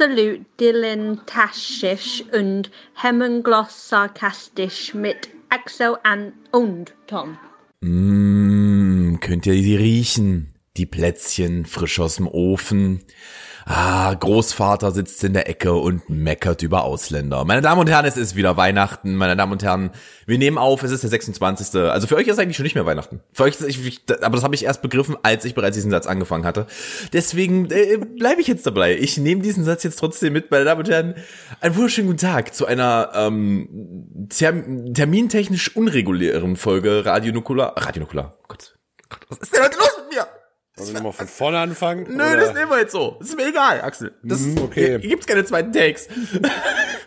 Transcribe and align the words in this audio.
absolut 0.00 0.46
dilettantisch 0.58 2.24
und 2.32 2.70
hemmungslos 2.94 3.90
sarkastisch 3.90 4.94
mit 4.94 5.28
Axel 5.50 5.98
und 6.52 6.94
Tom. 7.06 7.36
Mmh, 7.82 9.18
könnt 9.20 9.44
ihr 9.44 9.52
die 9.52 9.76
riechen? 9.76 10.54
Die 10.78 10.86
Plätzchen 10.86 11.66
frisch 11.66 12.00
aus 12.00 12.16
dem 12.16 12.28
Ofen. 12.28 13.04
Ah, 13.72 14.12
Großvater 14.14 14.90
sitzt 14.90 15.22
in 15.22 15.32
der 15.32 15.48
Ecke 15.48 15.74
und 15.74 16.10
meckert 16.10 16.60
über 16.62 16.82
Ausländer. 16.82 17.44
Meine 17.44 17.60
Damen 17.60 17.80
und 17.80 17.88
Herren, 17.88 18.04
es 18.04 18.16
ist 18.16 18.34
wieder 18.34 18.56
Weihnachten. 18.56 19.14
Meine 19.14 19.36
Damen 19.36 19.52
und 19.52 19.62
Herren, 19.62 19.90
wir 20.26 20.38
nehmen 20.38 20.58
auf, 20.58 20.82
es 20.82 20.90
ist 20.90 21.04
der 21.04 21.10
26. 21.10 21.80
Also 21.82 22.08
für 22.08 22.16
euch 22.16 22.26
ist 22.26 22.40
eigentlich 22.40 22.56
schon 22.56 22.64
nicht 22.64 22.74
mehr 22.74 22.84
Weihnachten. 22.84 23.20
Für 23.32 23.44
euch 23.44 23.60
ist 23.60 23.68
ich, 23.68 24.00
aber 24.22 24.34
das 24.34 24.42
habe 24.42 24.56
ich 24.56 24.64
erst 24.64 24.82
begriffen, 24.82 25.16
als 25.22 25.44
ich 25.44 25.54
bereits 25.54 25.76
diesen 25.76 25.92
Satz 25.92 26.08
angefangen 26.08 26.44
hatte. 26.44 26.66
Deswegen 27.12 27.70
äh, 27.70 27.98
bleibe 27.98 28.40
ich 28.40 28.48
jetzt 28.48 28.66
dabei. 28.66 28.98
Ich 28.98 29.18
nehme 29.18 29.40
diesen 29.40 29.62
Satz 29.62 29.84
jetzt 29.84 30.00
trotzdem 30.00 30.32
mit, 30.32 30.50
meine 30.50 30.64
Damen 30.64 30.80
und 30.80 30.90
Herren. 30.90 31.14
Einen 31.60 31.76
wunderschönen 31.76 32.08
guten 32.08 32.18
Tag 32.18 32.52
zu 32.52 32.66
einer 32.66 33.12
ähm, 33.14 34.26
term 34.30 34.94
termintechnisch 34.94 35.76
unregulären 35.76 36.56
Folge 36.56 37.04
Radio 37.06 37.32
Nukular. 37.32 37.74
Radio 37.76 38.00
Nukular. 38.00 38.36
Gott, 38.48 38.76
Gott, 39.08 39.20
was 39.28 39.38
ist 39.38 39.54
denn 39.54 39.62
heute 39.62 39.78
los 39.78 39.96
mit 40.08 40.16
mir? 40.16 40.26
Sollen 40.80 40.94
wir 40.94 40.94
nochmal 40.94 41.12
von 41.12 41.28
vorne 41.28 41.58
anfangen? 41.58 42.06
Nö, 42.08 42.22
oder? 42.22 42.36
das 42.36 42.54
nehmen 42.54 42.70
wir 42.70 42.78
jetzt 42.78 42.92
so. 42.92 43.16
Das 43.18 43.28
ist 43.28 43.36
mir 43.36 43.48
egal, 43.48 43.80
Axel. 43.80 44.12
Das 44.22 44.40
mm, 44.40 44.58
okay. 44.58 44.98
Hier 45.00 45.10
gibt's 45.10 45.26
keine 45.26 45.44
zweiten 45.44 45.72
Takes. 45.72 46.08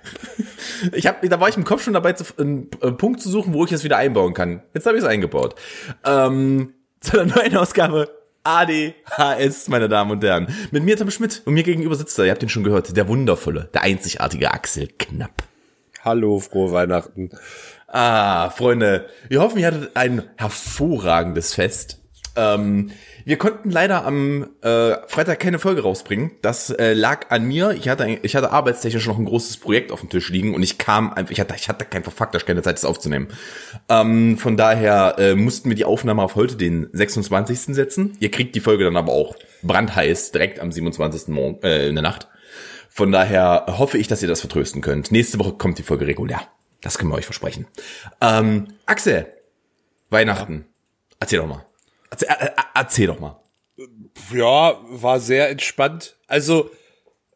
ich 0.92 1.08
hab, 1.08 1.22
da 1.22 1.40
war 1.40 1.50
ich 1.50 1.58
im 1.58 1.64
Kopf 1.64 1.84
schon 1.84 1.94
dabei, 1.94 2.14
zu, 2.14 2.26
einen, 2.38 2.70
einen 2.82 2.98
Punkt 2.98 3.22
zu 3.22 3.30
suchen, 3.30 3.54
wo 3.54 3.66
ich 3.66 3.72
es 3.72 3.84
wieder 3.84 3.98
einbauen 3.98 4.34
kann. 4.34 4.62
Jetzt 4.74 4.86
habe 4.86 4.98
ich 4.98 5.04
es 5.04 5.10
eingebaut. 5.10 5.56
Ähm, 6.06 6.74
zu 7.00 7.20
einer 7.20 7.36
neuen 7.36 7.58
Ausgabe 7.58 8.10
ADHS, 8.44 9.70
meine 9.70 9.88
Damen 9.88 10.12
und 10.12 10.24
Herren. 10.24 10.48
Mit 10.72 10.84
mir 10.84 10.98
Tom 10.98 11.12
Schmidt 11.12 11.42
und 11.46 11.54
mir 11.54 11.64
gegenüber 11.64 11.96
sitzt 11.96 12.18
er, 12.20 12.26
ihr 12.26 12.32
habt 12.32 12.44
ihn 12.44 12.50
schon 12.50 12.64
gehört, 12.64 12.96
der 12.96 13.08
wundervolle, 13.08 13.70
der 13.74 13.84
einzigartige 13.84 14.52
Axel 14.52 14.90
Knapp. 15.00 15.44
Hallo, 16.04 16.40
frohe 16.40 16.74
Weihnachten. 16.74 17.30
Ah, 17.88 18.50
Freunde, 18.50 19.08
wir 19.30 19.40
hoffen, 19.40 19.60
ihr 19.60 19.68
hattet 19.68 19.96
ein 19.96 20.24
hervorragendes 20.36 21.54
Fest. 21.54 22.02
Ähm, 22.36 22.92
wir 23.26 23.38
konnten 23.38 23.70
leider 23.70 24.06
am 24.06 24.50
äh, 24.62 24.96
Freitag 25.08 25.40
keine 25.40 25.60
Folge 25.60 25.82
rausbringen. 25.82 26.32
Das 26.42 26.70
äh, 26.70 26.94
lag 26.94 27.30
an 27.30 27.46
mir. 27.46 27.72
Ich 27.72 27.88
hatte, 27.90 28.08
ich 28.22 28.36
hatte 28.36 28.52
arbeitstechnisch 28.52 29.08
noch 29.08 29.18
ein 29.18 29.26
großes 29.26 29.58
Projekt 29.58 29.92
auf 29.92 30.02
dem 30.02 30.10
Tisch 30.10 30.30
liegen 30.30 30.54
und 30.54 30.64
ich 30.64 30.78
kam 30.78 31.14
einfach, 31.14 31.32
ich 31.32 31.40
hatte, 31.40 31.56
ich 31.56 31.70
hatte 31.70 31.86
kein 31.86 32.04
faktisch 32.04 32.46
keine 32.46 32.62
Zeit, 32.62 32.76
das 32.76 32.86
aufzunehmen. 32.86 33.28
Ähm, 33.90 34.38
von 34.38 34.58
daher 34.58 35.16
äh, 35.18 35.36
mussten 35.36 35.70
wir 35.70 35.76
die 35.76 35.86
Aufnahme 35.86 36.22
auf 36.22 36.36
heute, 36.36 36.56
den 36.56 36.90
26. 36.92 37.76
setzen. 37.76 38.18
Ihr 38.20 38.32
kriegt 38.32 38.56
die 38.56 38.60
Folge 38.60 38.84
dann 38.84 38.98
aber 38.98 39.12
auch 39.12 39.36
brandheiß 39.62 40.32
direkt 40.32 40.60
am 40.60 40.72
27. 40.72 41.30
Morgen, 41.30 41.62
äh, 41.64 41.88
in 41.88 41.96
der 41.96 42.02
Nacht. 42.02 42.28
Von 42.90 43.12
daher 43.12 43.66
hoffe 43.68 43.98
ich, 43.98 44.08
dass 44.08 44.22
ihr 44.22 44.28
das 44.28 44.42
vertrösten 44.42 44.82
könnt. 44.82 45.12
Nächste 45.12 45.40
Woche 45.40 45.54
kommt 45.54 45.80
die 45.80 45.84
Folge 45.84 46.06
regulär. 46.06 46.42
Das 46.82 46.98
können 46.98 47.12
wir 47.12 47.16
euch 47.16 47.26
versprechen. 47.26 47.66
Ähm, 48.22 48.68
Axel, 48.86 49.26
Weihnachten. 50.10 50.66
Erzähl 51.20 51.40
doch 51.40 51.48
mal. 51.48 51.66
Erzähl, 52.14 52.30
äh, 52.30 52.46
äh, 52.46 52.50
erzähl 52.76 53.08
doch 53.08 53.20
mal. 53.20 53.40
Ja, 54.32 54.78
war 54.90 55.20
sehr 55.20 55.50
entspannt. 55.50 56.18
Also, 56.28 56.70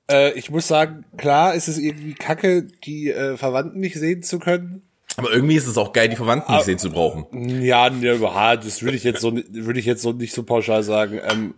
äh, 0.09 0.33
ich 0.33 0.51
muss 0.51 0.67
sagen, 0.67 1.05
klar 1.17 1.55
ist 1.55 1.67
es 1.67 1.79
irgendwie 1.79 2.13
kacke, 2.13 2.63
die 2.63 3.09
äh, 3.09 3.37
Verwandten 3.37 3.79
nicht 3.79 3.95
sehen 3.95 4.21
zu 4.21 4.37
können. 4.37 4.83
Aber 5.15 5.31
irgendwie 5.31 5.55
ist 5.55 5.65
es 5.65 5.79
auch 5.79 5.93
geil, 5.93 6.09
die 6.09 6.15
Verwandten 6.15 6.53
nicht 6.53 6.65
sehen 6.65 6.77
zu 6.77 6.91
brauchen. 6.91 7.25
Ja, 7.63 7.89
ja, 7.89 8.55
das 8.55 8.83
würde 8.83 8.97
ich 8.97 9.03
jetzt 9.03 9.21
so, 9.21 9.35
würde 9.35 9.79
ich 9.79 9.87
jetzt 9.87 10.03
so 10.03 10.11
nicht 10.11 10.33
so 10.33 10.43
pauschal 10.43 10.83
sagen. 10.83 11.19
Ähm, 11.27 11.55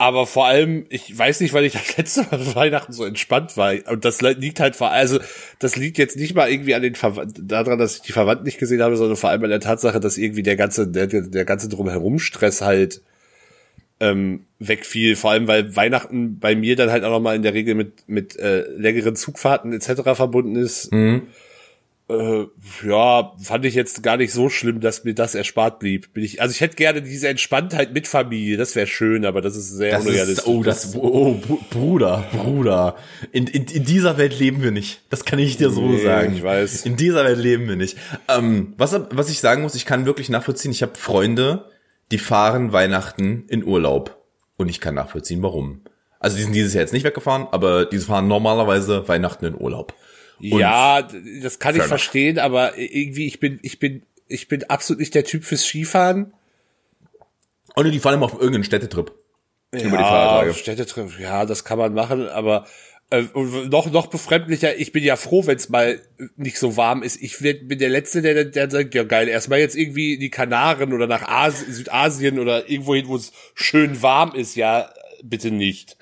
aber 0.00 0.26
vor 0.26 0.46
allem, 0.46 0.86
ich 0.88 1.16
weiß 1.16 1.40
nicht, 1.40 1.52
weil 1.52 1.66
ich 1.66 1.74
das 1.74 1.98
letzte 1.98 2.22
Mal 2.22 2.40
Weihnachten 2.54 2.94
so 2.94 3.04
entspannt 3.04 3.58
war. 3.58 3.74
Und 3.86 4.06
das 4.06 4.22
liegt 4.22 4.58
halt 4.58 4.74
vor, 4.74 4.90
also 4.90 5.20
das 5.58 5.76
liegt 5.76 5.98
jetzt 5.98 6.16
nicht 6.16 6.34
mal 6.34 6.50
irgendwie 6.50 6.74
an 6.74 6.80
den 6.80 6.94
Verwandten, 6.94 7.46
daran, 7.46 7.78
dass 7.78 7.96
ich 7.96 8.00
die 8.00 8.12
Verwandten 8.12 8.46
nicht 8.46 8.56
gesehen 8.56 8.80
habe, 8.80 8.96
sondern 8.96 9.18
vor 9.18 9.28
allem 9.28 9.44
an 9.44 9.50
der 9.50 9.60
Tatsache, 9.60 10.00
dass 10.00 10.16
irgendwie 10.16 10.42
der 10.42 10.56
ganze, 10.56 10.88
der, 10.88 11.06
der 11.06 11.44
ganze 11.44 11.68
drumherum 11.68 12.18
Stress 12.18 12.62
halt 12.62 13.02
ähm, 14.00 14.46
wegfiel. 14.58 15.16
Vor 15.16 15.32
allem, 15.32 15.46
weil 15.48 15.76
Weihnachten 15.76 16.38
bei 16.38 16.56
mir 16.56 16.76
dann 16.76 16.90
halt 16.90 17.04
auch 17.04 17.10
nochmal 17.10 17.36
in 17.36 17.42
der 17.42 17.52
Regel 17.52 17.74
mit, 17.74 18.08
mit 18.08 18.38
äh, 18.38 18.62
längeren 18.70 19.16
Zugfahrten 19.16 19.74
etc. 19.74 20.14
verbunden 20.14 20.56
ist. 20.56 20.90
Mhm. 20.94 21.26
Äh, 22.10 22.46
ja, 22.86 23.32
fand 23.40 23.64
ich 23.64 23.74
jetzt 23.74 24.02
gar 24.02 24.16
nicht 24.16 24.32
so 24.32 24.48
schlimm, 24.48 24.80
dass 24.80 25.04
mir 25.04 25.14
das 25.14 25.36
erspart 25.36 25.78
blieb. 25.78 26.12
Bin 26.12 26.24
ich, 26.24 26.42
also 26.42 26.52
ich 26.52 26.60
hätte 26.60 26.74
gerne 26.74 27.02
diese 27.02 27.28
Entspanntheit 27.28 27.92
mit 27.92 28.08
Familie, 28.08 28.56
das 28.56 28.74
wäre 28.74 28.88
schön, 28.88 29.24
aber 29.24 29.40
das 29.40 29.54
ist 29.54 29.70
sehr 29.70 29.92
das 29.92 30.06
unrealistisch. 30.06 30.38
Ist, 30.38 30.46
oh, 30.46 30.62
das, 30.64 30.96
oh, 30.96 31.40
Bruder, 31.70 32.24
Bruder. 32.32 32.96
In, 33.30 33.46
in, 33.46 33.64
in 33.66 33.84
dieser 33.84 34.18
Welt 34.18 34.36
leben 34.38 34.62
wir 34.62 34.72
nicht. 34.72 35.02
Das 35.08 35.24
kann 35.24 35.38
ich 35.38 35.56
dir 35.56 35.70
so 35.70 35.86
nee, 35.86 36.02
sagen. 36.02 36.34
Ich 36.34 36.42
weiß. 36.42 36.84
In 36.84 36.96
dieser 36.96 37.24
Welt 37.24 37.38
leben 37.38 37.68
wir 37.68 37.76
nicht. 37.76 37.96
Ähm, 38.28 38.74
was, 38.76 38.98
was 39.10 39.30
ich 39.30 39.38
sagen 39.38 39.62
muss, 39.62 39.76
ich 39.76 39.86
kann 39.86 40.04
wirklich 40.04 40.28
nachvollziehen, 40.30 40.72
ich 40.72 40.82
habe 40.82 40.96
Freunde, 40.96 41.66
die 42.10 42.18
fahren 42.18 42.72
Weihnachten 42.72 43.44
in 43.48 43.64
Urlaub. 43.64 44.16
Und 44.56 44.68
ich 44.68 44.80
kann 44.80 44.94
nachvollziehen, 44.94 45.42
warum. 45.42 45.82
Also 46.18 46.36
die 46.36 46.42
sind 46.42 46.52
dieses 46.54 46.74
Jahr 46.74 46.82
jetzt 46.82 46.92
nicht 46.92 47.04
weggefahren, 47.04 47.46
aber 47.50 47.86
die 47.86 47.98
fahren 47.98 48.28
normalerweise 48.28 49.08
Weihnachten 49.08 49.46
in 49.46 49.54
Urlaub. 49.54 49.94
Ja, 50.40 51.02
das 51.42 51.58
kann 51.58 51.76
ich 51.76 51.82
verstehen, 51.82 52.38
aber 52.38 52.78
irgendwie, 52.78 53.26
ich 53.26 53.40
bin, 53.40 53.58
ich 53.62 53.78
bin, 53.78 54.02
ich 54.26 54.48
bin 54.48 54.64
absolut 54.64 55.00
nicht 55.00 55.14
der 55.14 55.24
Typ 55.24 55.44
fürs 55.44 55.64
Skifahren. 55.64 56.32
Oder 57.76 57.90
die 57.90 58.00
fahren 58.00 58.14
immer 58.14 58.26
auf 58.26 58.34
irgendeinen 58.34 58.64
Städtetrip. 58.64 59.12
Ja, 59.72 59.80
über 59.80 59.96
die 59.98 60.02
Feiertage. 60.02 60.54
Städtetrip, 60.54 61.20
ja, 61.20 61.46
das 61.46 61.64
kann 61.64 61.78
man 61.78 61.94
machen, 61.94 62.28
aber 62.28 62.66
äh, 63.10 63.24
noch 63.68 63.90
noch 63.90 64.06
befremdlicher, 64.06 64.76
ich 64.76 64.92
bin 64.92 65.02
ja 65.02 65.16
froh, 65.16 65.46
wenn 65.46 65.56
es 65.56 65.68
mal 65.68 66.00
nicht 66.36 66.58
so 66.58 66.76
warm 66.76 67.02
ist. 67.02 67.20
Ich 67.20 67.38
bin 67.38 67.78
der 67.78 67.88
Letzte, 67.88 68.22
der, 68.22 68.44
der 68.44 68.70
sagt, 68.70 68.94
ja 68.94 69.02
geil, 69.04 69.28
erstmal 69.28 69.58
jetzt 69.58 69.76
irgendwie 69.76 70.14
in 70.14 70.20
die 70.20 70.30
Kanaren 70.30 70.92
oder 70.92 71.06
nach 71.06 71.22
Asien, 71.28 71.72
Südasien 71.72 72.38
oder 72.38 72.68
irgendwo 72.70 72.94
hin, 72.94 73.08
wo 73.08 73.16
es 73.16 73.32
schön 73.54 74.00
warm 74.02 74.34
ist, 74.34 74.54
ja, 74.54 74.92
bitte 75.22 75.50
nicht. 75.50 75.96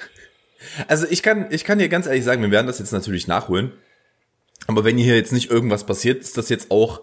Also 0.87 1.07
ich 1.09 1.23
kann, 1.23 1.47
ich 1.51 1.65
kann 1.65 1.79
dir 1.79 1.89
ganz 1.89 2.07
ehrlich 2.07 2.25
sagen, 2.25 2.43
wir 2.43 2.51
werden 2.51 2.67
das 2.67 2.79
jetzt 2.79 2.93
natürlich 2.93 3.27
nachholen. 3.27 3.73
Aber 4.67 4.85
wenn 4.85 4.99
hier 4.99 5.17
jetzt 5.17 5.33
nicht 5.33 5.51
irgendwas 5.51 5.85
passiert, 5.85 6.21
ist 6.21 6.37
das 6.37 6.49
jetzt 6.49 6.71
auch, 6.71 7.03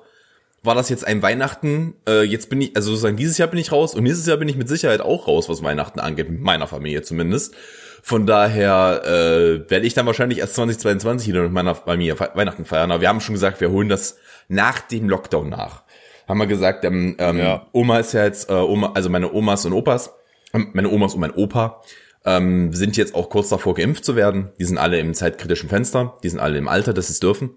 war 0.64 0.76
das 0.76 0.90
jetzt 0.90 1.06
ein 1.06 1.22
Weihnachten? 1.22 1.96
Äh, 2.08 2.24
jetzt 2.24 2.50
bin 2.50 2.62
ich, 2.62 2.76
also 2.76 2.92
sozusagen 2.92 3.18
dieses 3.18 3.38
Jahr 3.38 3.48
bin 3.48 3.60
ich 3.60 3.72
raus 3.72 3.96
und 3.96 4.04
nächstes 4.04 4.28
Jahr 4.28 4.38
bin 4.38 4.50
ich 4.50 4.56
mit 4.56 4.68
Sicherheit 4.68 5.02
auch 5.02 5.28
raus, 5.28 5.50
was 5.50 5.64
Weihnachten 5.64 6.00
angeht, 6.00 6.30
mit 6.30 6.42
meiner 6.42 6.68
Familie 6.68 7.02
zumindest. 7.02 7.56
Von 8.04 8.28
daher 8.28 9.02
äh, 9.04 9.70
werde 9.70 9.88
ich 9.88 9.96
dann 9.96 10.06
wahrscheinlich 10.06 10.40
erst 10.40 10.56
2022 10.56 11.28
wieder 11.28 11.42
mit 11.42 11.52
meiner 11.52 11.74
Familie 11.74 12.20
Weihnachten 12.20 12.66
feiern. 12.66 12.92
Aber 12.92 13.02
wir 13.02 13.10
haben 13.10 13.22
schon 13.22 13.34
gesagt, 13.34 13.62
wir 13.62 13.72
holen 13.72 13.90
das 13.90 14.18
nach 14.48 14.80
dem 14.80 15.10
Lockdown 15.10 15.50
nach. 15.50 15.84
Haben 16.28 16.40
wir 16.40 16.48
gesagt, 16.48 16.86
ähm, 16.86 17.16
ähm, 17.18 17.38
ja. 17.40 17.68
Oma 17.72 18.00
ist 18.00 18.14
ja 18.14 18.24
jetzt, 18.24 18.50
äh, 18.50 18.54
Oma, 18.54 18.92
also 18.94 19.10
meine 19.10 19.32
Omas 19.32 19.66
und 19.66 19.74
Opas, 19.74 20.14
ähm, 20.54 20.70
meine 20.74 20.90
Omas 20.90 21.16
und 21.16 21.22
mein 21.22 21.32
Opa 21.32 21.82
ähm, 22.26 22.74
sind 22.74 22.98
jetzt 22.98 23.16
auch 23.16 23.30
kurz 23.30 23.50
davor 23.50 23.76
geimpft 23.76 24.04
zu 24.04 24.16
werden. 24.16 24.50
Die 24.60 24.66
sind 24.66 24.78
alle 24.78 25.00
im 25.00 25.14
zeitkritischen 25.14 25.70
Fenster, 25.70 26.18
die 26.24 26.30
sind 26.30 26.40
alle 26.40 26.58
im 26.58 26.68
Alter, 26.68 26.94
dass 26.94 27.08
sie 27.08 27.14
es 27.14 27.20
dürfen. 27.20 27.52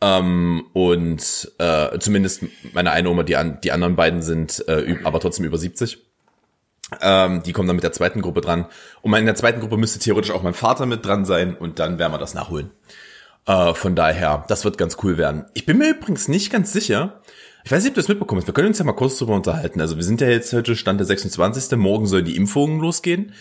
Ähm, 0.00 0.64
und 0.72 1.52
äh, 1.58 1.98
zumindest 1.98 2.44
meine 2.72 2.92
eine 2.92 3.10
Oma, 3.10 3.22
die, 3.22 3.36
an, 3.36 3.58
die 3.62 3.72
anderen 3.72 3.96
beiden 3.96 4.22
sind 4.22 4.64
äh, 4.66 4.96
aber 5.04 5.20
trotzdem 5.20 5.44
über 5.44 5.58
70. 5.58 5.98
Ähm, 7.02 7.42
die 7.44 7.52
kommen 7.52 7.68
dann 7.68 7.76
mit 7.76 7.84
der 7.84 7.92
zweiten 7.92 8.22
Gruppe 8.22 8.40
dran. 8.40 8.66
Und 9.02 9.14
in 9.14 9.26
der 9.26 9.34
zweiten 9.34 9.60
Gruppe 9.60 9.76
müsste 9.76 9.98
theoretisch 9.98 10.32
auch 10.32 10.42
mein 10.42 10.54
Vater 10.54 10.86
mit 10.86 11.04
dran 11.04 11.24
sein 11.24 11.54
und 11.54 11.78
dann 11.78 11.98
werden 11.98 12.12
wir 12.12 12.18
das 12.18 12.34
nachholen. 12.34 12.70
Äh, 13.46 13.74
von 13.74 13.94
daher, 13.94 14.44
das 14.48 14.64
wird 14.64 14.78
ganz 14.78 14.96
cool 15.02 15.18
werden. 15.18 15.44
Ich 15.54 15.66
bin 15.66 15.78
mir 15.78 15.90
übrigens 15.90 16.28
nicht 16.28 16.50
ganz 16.50 16.72
sicher. 16.72 17.20
Ich 17.64 17.70
weiß 17.70 17.82
nicht, 17.82 17.90
ob 17.90 17.94
du 17.96 18.00
das 18.00 18.08
mitbekommst. 18.08 18.46
Wir 18.46 18.54
können 18.54 18.68
uns 18.68 18.78
ja 18.78 18.84
mal 18.84 18.92
kurz 18.92 19.18
drüber 19.18 19.34
unterhalten. 19.34 19.80
Also 19.80 19.96
wir 19.96 20.02
sind 20.02 20.20
ja 20.22 20.28
jetzt 20.28 20.52
heute 20.52 20.74
Stand 20.76 20.98
der 20.98 21.06
26. 21.06 21.76
Morgen 21.78 22.06
sollen 22.06 22.24
die 22.24 22.36
Impfungen 22.36 22.80
losgehen. 22.80 23.34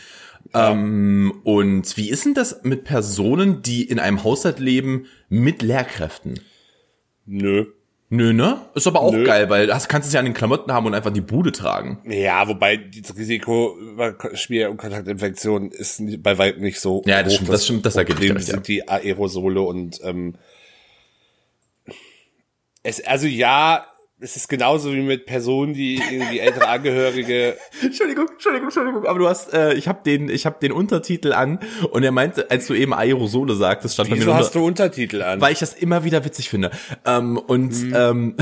Ähm, 0.54 1.42
und 1.44 1.96
wie 1.98 2.10
ist 2.10 2.26
denn 2.26 2.34
das 2.34 2.62
mit 2.64 2.84
Personen, 2.84 3.62
die 3.62 3.84
in 3.84 4.00
einem 4.00 4.24
Haushalt 4.24 4.60
leben 4.60 5.06
mit 5.30 5.62
Lehrkräften? 5.62 6.40
Nö. 7.26 7.66
Nö, 8.12 8.34
ne? 8.34 8.62
Ist 8.74 8.88
aber 8.88 9.02
auch 9.02 9.14
Nö. 9.14 9.24
geil, 9.24 9.52
weil 9.52 9.68
das 9.68 9.88
kannst 9.88 10.10
du 10.10 10.14
ja 10.16 10.20
an 10.20 10.26
den 10.26 10.34
Klamotten 10.34 10.72
haben 10.74 10.88
und 10.88 10.96
einfach 10.96 11.14
die 11.14 11.22
Bude 11.22 11.52
tragen. 11.52 12.00
Ja, 12.10 12.48
wobei 12.48 12.78
das 12.78 13.16
Risiko 13.16 13.78
Schmier- 14.34 14.72
und 14.72 14.78
Kontaktinfektion 14.78 15.70
ist 15.70 16.02
bei 16.24 16.40
weitem 16.40 16.64
nicht 16.64 16.80
so 16.80 17.04
Ja, 17.06 17.22
das 17.22 17.34
hoch. 17.34 17.36
stimmt, 17.38 17.50
das 17.54 17.64
stimmt, 17.66 17.86
das 17.86 17.96
ergibt 17.98 18.20
sich. 18.20 18.46
sind 18.48 18.68
die 18.68 18.88
Aerosole 18.90 19.62
und 19.62 20.00
ähm, 20.04 20.34
es, 22.82 23.06
also 23.06 23.28
ja, 23.28 23.86
es 24.22 24.36
ist 24.36 24.50
genauso 24.50 24.94
wie 24.94 25.02
mit 25.02 25.26
Personen, 25.26 25.74
die 25.74 25.96
irgendwie 25.96 26.40
ältere 26.40 26.68
Angehörige. 26.68 27.56
Entschuldigung, 27.82 28.28
Entschuldigung, 28.34 28.68
Entschuldigung, 28.68 29.06
aber 29.06 29.20
du 29.20 29.30
hast, 29.30 29.54
äh, 29.54 29.74
ich 29.76 29.88
habe 29.88 30.00
den, 30.06 30.30
ich 30.30 30.46
habe 30.46 30.58
den 30.62 30.72
Untertitel 30.72 31.32
an 31.32 31.60
und 31.92 32.04
er 32.04 32.12
meinte, 32.12 32.52
als 32.52 32.68
du 32.68 32.74
eben 32.74 32.94
Aerosole 32.94 33.56
sagtest, 33.56 33.94
stand 33.94 34.10
Wieso 34.12 34.26
bei 34.26 34.34
mir 34.34 34.38
hast 34.40 34.56
du 34.56 34.66
Untertitel 34.66 35.22
an? 35.22 35.40
Weil 35.40 35.54
ich 35.54 35.60
das 35.60 35.74
immer 35.74 36.04
wieder 36.04 36.26
witzig 36.26 36.50
finde. 36.50 36.72
Ähm, 37.06 37.38
und 37.38 37.74
hm. 37.74 37.94
ähm, 37.96 38.36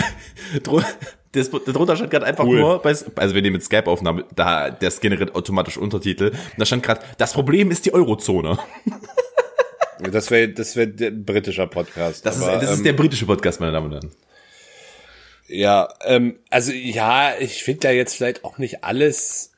das, 1.31 1.51
darunter 1.51 1.95
stand 1.95 2.09
gerade 2.09 2.25
einfach 2.25 2.45
cool. 2.45 2.59
nur, 2.59 2.81
bei, 2.81 2.95
also 3.15 3.35
wir 3.35 3.41
nehmen 3.41 3.53
mit 3.53 3.63
Skype-Aufnahme, 3.63 4.25
da 4.35 4.71
der 4.71 4.89
generiert 4.99 5.35
automatisch 5.35 5.77
Untertitel. 5.77 6.29
Und 6.29 6.57
da 6.57 6.65
stand 6.65 6.81
gerade, 6.81 7.01
das 7.19 7.33
Problem 7.33 7.69
ist 7.69 7.85
die 7.85 7.93
Eurozone. 7.93 8.57
Das 10.11 10.29
wäre 10.29 10.49
das 10.49 10.75
wäre 10.75 10.89
der 10.89 11.09
britischer 11.09 11.65
Podcast. 11.65 12.23
Das, 12.23 12.39
aber, 12.39 12.53
ist, 12.53 12.61
das 12.61 12.69
ähm, 12.69 12.75
ist 12.75 12.85
der 12.85 12.93
britische 12.93 13.25
Podcast, 13.25 13.59
meine 13.59 13.71
Damen 13.71 13.87
und 13.87 13.93
Herren. 13.93 14.11
Ja, 15.47 15.89
ähm, 16.05 16.39
also 16.49 16.71
ja, 16.71 17.37
ich 17.39 17.63
finde 17.63 17.81
da 17.81 17.91
jetzt 17.91 18.15
vielleicht 18.15 18.43
auch 18.43 18.57
nicht 18.57 18.83
alles 18.83 19.51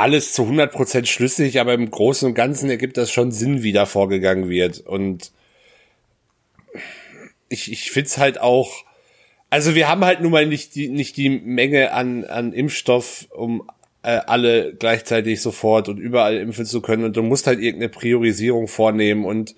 alles 0.00 0.32
zu 0.32 0.44
100% 0.44 1.06
schlüssig, 1.06 1.60
aber 1.60 1.74
im 1.74 1.90
Großen 1.90 2.26
und 2.26 2.34
Ganzen 2.34 2.70
ergibt 2.70 2.96
das 2.96 3.12
schon 3.12 3.32
Sinn, 3.32 3.62
wie 3.62 3.72
da 3.72 3.84
vorgegangen 3.84 4.48
wird. 4.48 4.80
Und 4.80 5.30
ich, 7.50 7.70
ich 7.70 7.90
find's 7.90 8.16
halt 8.16 8.40
auch, 8.40 8.84
also 9.50 9.74
wir 9.74 9.88
haben 9.88 10.04
halt 10.04 10.22
nun 10.22 10.32
mal 10.32 10.46
nicht 10.46 10.74
die, 10.74 10.88
nicht 10.88 11.16
die 11.18 11.28
Menge 11.28 11.92
an, 11.92 12.24
an 12.24 12.52
Impfstoff, 12.52 13.26
um 13.30 13.68
äh, 14.02 14.20
alle 14.26 14.74
gleichzeitig 14.74 15.42
sofort 15.42 15.88
und 15.90 15.98
überall 15.98 16.38
impfen 16.38 16.64
zu 16.64 16.80
können. 16.80 17.04
Und 17.04 17.16
du 17.16 17.22
musst 17.22 17.46
halt 17.46 17.60
irgendeine 17.60 17.90
Priorisierung 17.90 18.68
vornehmen 18.68 19.26
und 19.26 19.54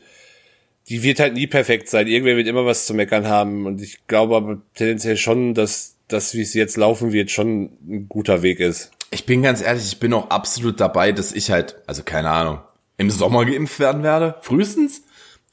die 0.89 1.03
wird 1.03 1.21
halt 1.21 1.35
nie 1.35 1.47
perfekt 1.47 1.89
sein. 1.89 2.07
Irgendwer 2.07 2.37
wird 2.37 2.49
immer 2.49 2.67
was 2.67 2.87
zu 2.87 2.95
meckern 2.95 3.27
haben. 3.27 3.67
Und 3.67 3.81
ich 3.81 4.07
glaube 4.07 4.37
aber 4.37 4.63
tendenziell 4.75 5.17
schon, 5.17 5.55
dass 5.55 5.97
das, 6.09 6.35
wie 6.35 6.43
es 6.43 6.55
jetzt 6.55 6.77
laufen 6.77 7.13
wird, 7.13 7.31
schon 7.31 7.71
ein 7.89 8.09
guter 8.09 8.43
Weg 8.43 8.61
ist. 8.61 8.91
Ich 9.11 9.27
bin 9.27 9.43
ganz 9.43 9.63
ehrlich, 9.63 9.85
ich 9.85 10.01
bin 10.01 10.13
auch 10.15 10.31
absolut 10.31 10.81
dabei, 10.81 11.13
dass 11.13 11.33
ich 11.33 11.51
halt, 11.51 11.77
also 11.87 12.03
keine 12.03 12.31
Ahnung, 12.31 12.61
im 12.97 13.11
Sommer 13.11 13.45
geimpft 13.45 13.79
werden 13.79 14.03
werde. 14.03 14.37
Frühestens. 14.43 15.03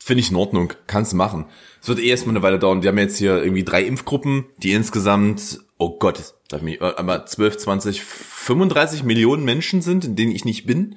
Finde 0.01 0.21
ich 0.21 0.31
in 0.31 0.37
Ordnung. 0.37 0.73
Kannst 0.87 1.13
machen. 1.13 1.45
Es 1.81 1.89
wird 1.89 1.99
eh 1.99 2.07
erstmal 2.07 2.35
eine 2.35 2.43
Weile 2.43 2.57
dauern. 2.57 2.81
Die 2.81 2.87
haben 2.87 2.97
jetzt 2.97 3.17
hier 3.17 3.43
irgendwie 3.43 3.65
drei 3.65 3.83
Impfgruppen, 3.83 4.45
die 4.57 4.71
insgesamt, 4.71 5.59
oh 5.77 5.97
Gott, 5.99 6.35
sag 6.49 6.61
mich, 6.61 6.81
aber 6.81 7.25
12, 7.25 7.57
20, 7.57 8.01
35 8.01 9.03
Millionen 9.03 9.43
Menschen 9.43 9.81
sind, 9.81 10.05
in 10.05 10.15
denen 10.15 10.31
ich 10.31 10.45
nicht 10.45 10.65
bin. 10.65 10.95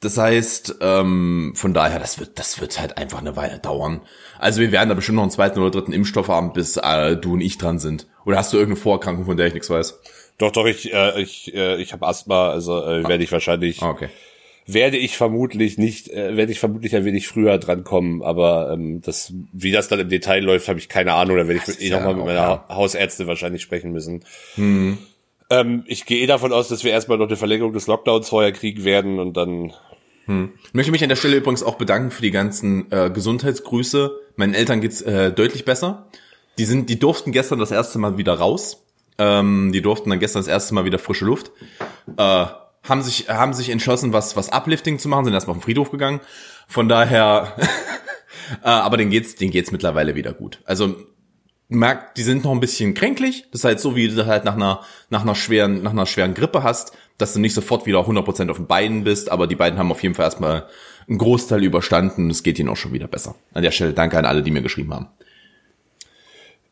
Das 0.00 0.16
heißt, 0.16 0.76
ähm, 0.80 1.52
von 1.54 1.74
daher, 1.74 1.98
das 1.98 2.18
wird, 2.18 2.38
das 2.38 2.58
wird 2.60 2.80
halt 2.80 2.96
einfach 2.96 3.18
eine 3.20 3.36
Weile 3.36 3.58
dauern. 3.58 4.00
Also 4.38 4.60
wir 4.62 4.72
werden 4.72 4.88
da 4.88 4.94
bestimmt 4.94 5.16
noch 5.16 5.22
einen 5.22 5.30
zweiten 5.30 5.58
oder 5.60 5.70
dritten 5.70 5.92
Impfstoff 5.92 6.28
haben, 6.28 6.54
bis 6.54 6.78
äh, 6.78 7.16
du 7.16 7.34
und 7.34 7.42
ich 7.42 7.58
dran 7.58 7.78
sind. 7.78 8.06
Oder 8.24 8.38
hast 8.38 8.52
du 8.52 8.56
irgendeine 8.56 8.80
Vorerkrankung, 8.82 9.26
von 9.26 9.36
der 9.36 9.46
ich 9.48 9.54
nichts 9.54 9.68
weiß? 9.68 10.00
Doch, 10.38 10.52
doch, 10.52 10.64
ich, 10.64 10.92
äh, 10.94 11.20
ich, 11.20 11.54
äh, 11.54 11.76
ich 11.82 11.92
habe 11.92 12.06
Asthma, 12.06 12.48
also 12.50 12.82
äh, 12.82 13.06
werde 13.06 13.22
ich 13.22 13.30
wahrscheinlich, 13.30 13.82
Ah, 13.82 13.90
okay. 13.90 14.08
werde 14.66 14.96
ich 14.96 15.18
vermutlich 15.18 15.76
nicht, 15.76 16.08
äh, 16.08 16.34
werde 16.34 16.50
ich 16.52 16.60
vermutlich 16.60 16.96
ein 16.96 17.04
wenig 17.04 17.28
früher 17.28 17.58
drankommen, 17.58 18.22
aber 18.22 18.70
ähm, 18.72 19.02
das, 19.02 19.34
wie 19.52 19.70
das 19.70 19.88
dann 19.88 20.00
im 20.00 20.08
Detail 20.08 20.40
läuft, 20.42 20.66
habe 20.68 20.78
ich 20.78 20.88
keine 20.88 21.12
Ahnung, 21.12 21.36
da 21.36 21.46
werde 21.46 21.60
ich 21.66 21.78
eh 21.82 21.88
ja 21.88 21.98
nochmal 21.98 22.14
mit 22.14 22.24
meiner 22.24 22.38
ja. 22.40 22.64
Ha- 22.68 22.74
Hausärztin 22.74 23.26
wahrscheinlich 23.26 23.60
sprechen 23.60 23.92
müssen. 23.92 24.24
Ähm, 25.50 25.84
ich 25.86 26.06
gehe 26.06 26.22
eh 26.22 26.26
davon 26.26 26.52
aus, 26.52 26.68
dass 26.68 26.84
wir 26.84 26.92
erstmal 26.92 27.18
noch 27.18 27.26
eine 27.26 27.36
Verlängerung 27.36 27.72
des 27.72 27.88
Lockdowns 27.88 28.28
vorher 28.28 28.52
kriegen 28.52 28.84
werden 28.84 29.18
und 29.18 29.36
dann 29.36 29.72
Ich 30.64 30.74
möchte 30.74 30.92
mich 30.92 31.02
an 31.02 31.08
der 31.08 31.16
Stelle 31.16 31.36
übrigens 31.36 31.64
auch 31.64 31.74
bedanken 31.74 32.12
für 32.12 32.22
die 32.22 32.30
ganzen 32.30 32.90
äh, 32.92 33.10
Gesundheitsgrüße. 33.10 34.12
Meinen 34.36 34.54
Eltern 34.54 34.80
geht's 34.80 35.02
äh, 35.02 35.32
deutlich 35.32 35.64
besser. 35.64 36.06
Die 36.56 36.64
sind, 36.64 36.88
die 36.88 36.98
durften 36.98 37.32
gestern 37.32 37.58
das 37.58 37.72
erste 37.72 37.98
Mal 37.98 38.16
wieder 38.16 38.34
raus. 38.34 38.84
Ähm, 39.18 39.72
die 39.72 39.82
durften 39.82 40.08
dann 40.08 40.20
gestern 40.20 40.40
das 40.40 40.48
erste 40.48 40.74
Mal 40.74 40.84
wieder 40.84 40.98
frische 40.98 41.24
Luft. 41.24 41.50
Äh, 42.16 42.46
haben 42.82 43.02
sich, 43.02 43.28
haben 43.28 43.52
sich 43.52 43.70
entschlossen, 43.70 44.12
was, 44.12 44.36
was 44.36 44.50
Uplifting 44.50 44.98
zu 44.98 45.08
machen, 45.08 45.24
sind 45.24 45.34
erstmal 45.34 45.56
auf 45.56 45.62
den 45.62 45.64
Friedhof 45.64 45.90
gegangen. 45.90 46.20
Von 46.68 46.88
daher, 46.88 47.56
äh, 48.62 48.68
aber 48.68 48.96
denen 48.96 49.10
geht's, 49.10 49.34
denen 49.34 49.50
geht's 49.50 49.72
mittlerweile 49.72 50.14
wieder 50.14 50.32
gut. 50.32 50.60
Also 50.64 50.96
merkt, 51.70 52.18
die 52.18 52.22
sind 52.22 52.44
noch 52.44 52.52
ein 52.52 52.60
bisschen 52.60 52.94
kränklich. 52.94 53.44
Das 53.50 53.60
ist 53.60 53.64
halt 53.64 53.80
so, 53.80 53.96
wie 53.96 54.08
du 54.08 54.26
halt 54.26 54.44
nach 54.44 54.56
einer, 54.56 54.80
nach 55.08 55.22
einer 55.22 55.34
schweren, 55.34 55.82
nach 55.82 55.92
einer 55.92 56.06
schweren 56.06 56.34
Grippe 56.34 56.62
hast, 56.62 56.92
dass 57.18 57.32
du 57.32 57.40
nicht 57.40 57.54
sofort 57.54 57.86
wieder 57.86 58.00
100% 58.00 58.50
auf 58.50 58.56
den 58.56 58.66
Beinen 58.66 59.04
bist, 59.04 59.30
aber 59.30 59.46
die 59.46 59.56
beiden 59.56 59.78
haben 59.78 59.90
auf 59.90 60.02
jeden 60.02 60.14
Fall 60.14 60.24
erstmal 60.24 60.68
einen 61.08 61.18
Großteil 61.18 61.62
überstanden. 61.62 62.30
Es 62.30 62.42
geht 62.42 62.58
ihnen 62.58 62.68
auch 62.68 62.76
schon 62.76 62.92
wieder 62.92 63.08
besser. 63.08 63.34
An 63.54 63.62
der 63.62 63.70
Stelle 63.70 63.92
danke 63.92 64.18
an 64.18 64.24
alle, 64.24 64.42
die 64.42 64.50
mir 64.50 64.62
geschrieben 64.62 64.94
haben. 64.94 65.08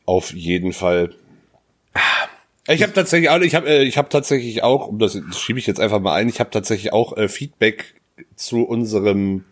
auf 0.07 0.33
jeden 0.33 0.73
Fall. 0.73 1.15
Ich 2.67 2.83
habe 2.83 2.93
tatsächlich 2.93 3.31
auch, 3.31 3.41
ich 3.41 3.55
habe, 3.55 3.69
äh, 3.69 3.83
ich 3.85 3.97
habe 3.97 4.11
tatsächlich 4.11 4.63
auch, 4.63 4.89
um 4.89 4.99
das, 4.99 5.15
das 5.15 5.41
schiebe 5.41 5.59
ich 5.59 5.67
jetzt 5.67 5.81
einfach 5.81 6.01
mal 6.01 6.15
ein, 6.15 6.29
ich 6.29 6.39
habe 6.39 6.51
tatsächlich 6.51 6.93
auch 6.93 7.17
äh, 7.17 7.29
Feedback 7.29 7.95
zu 8.37 8.63
unserem, 8.63 9.45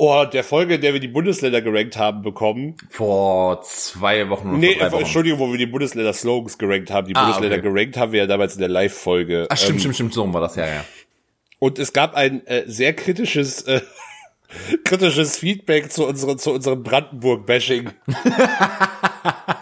oh, 0.00 0.24
der 0.24 0.42
Folge, 0.42 0.76
in 0.76 0.80
der 0.80 0.92
wir 0.94 1.00
die 1.00 1.08
Bundesländer 1.08 1.60
gerankt 1.60 1.96
haben, 1.96 2.22
bekommen. 2.22 2.76
Vor 2.88 3.60
zwei 3.62 4.28
Wochen 4.30 4.48
oder 4.48 4.58
Nee, 4.58 4.72
vor 4.72 4.78
drei 4.80 4.86
äh, 4.86 4.92
Wochen. 4.92 5.00
Entschuldigung, 5.02 5.38
wo 5.38 5.50
wir 5.50 5.58
die 5.58 5.66
Bundesländer-Slogans 5.66 6.58
gerankt 6.58 6.90
haben. 6.90 7.06
Die 7.06 7.14
Ah, 7.14 7.24
Bundesländer 7.24 7.58
okay. 7.58 7.68
gerankt 7.72 7.96
haben 7.96 8.12
wir 8.12 8.20
ja 8.20 8.26
damals 8.26 8.54
in 8.54 8.60
der 8.60 8.68
Live-Folge. 8.70 9.46
Ach, 9.50 9.56
stimmt, 9.56 9.74
Ähm, 9.74 9.78
stimmt, 9.80 9.94
stimmt, 9.96 10.14
so 10.14 10.32
war 10.32 10.40
das, 10.40 10.56
ja, 10.56 10.66
ja. 10.66 10.84
Und 11.58 11.78
es 11.78 11.92
gab 11.92 12.14
ein 12.14 12.46
äh, 12.46 12.64
sehr 12.66 12.94
kritisches, 12.94 13.62
äh, 13.62 13.82
kritisches 14.84 15.36
Feedback 15.38 15.92
zu 15.92 16.06
unserem, 16.06 16.38
zu 16.38 16.52
unserem 16.52 16.82
Brandenburg-Bashing. 16.82 17.90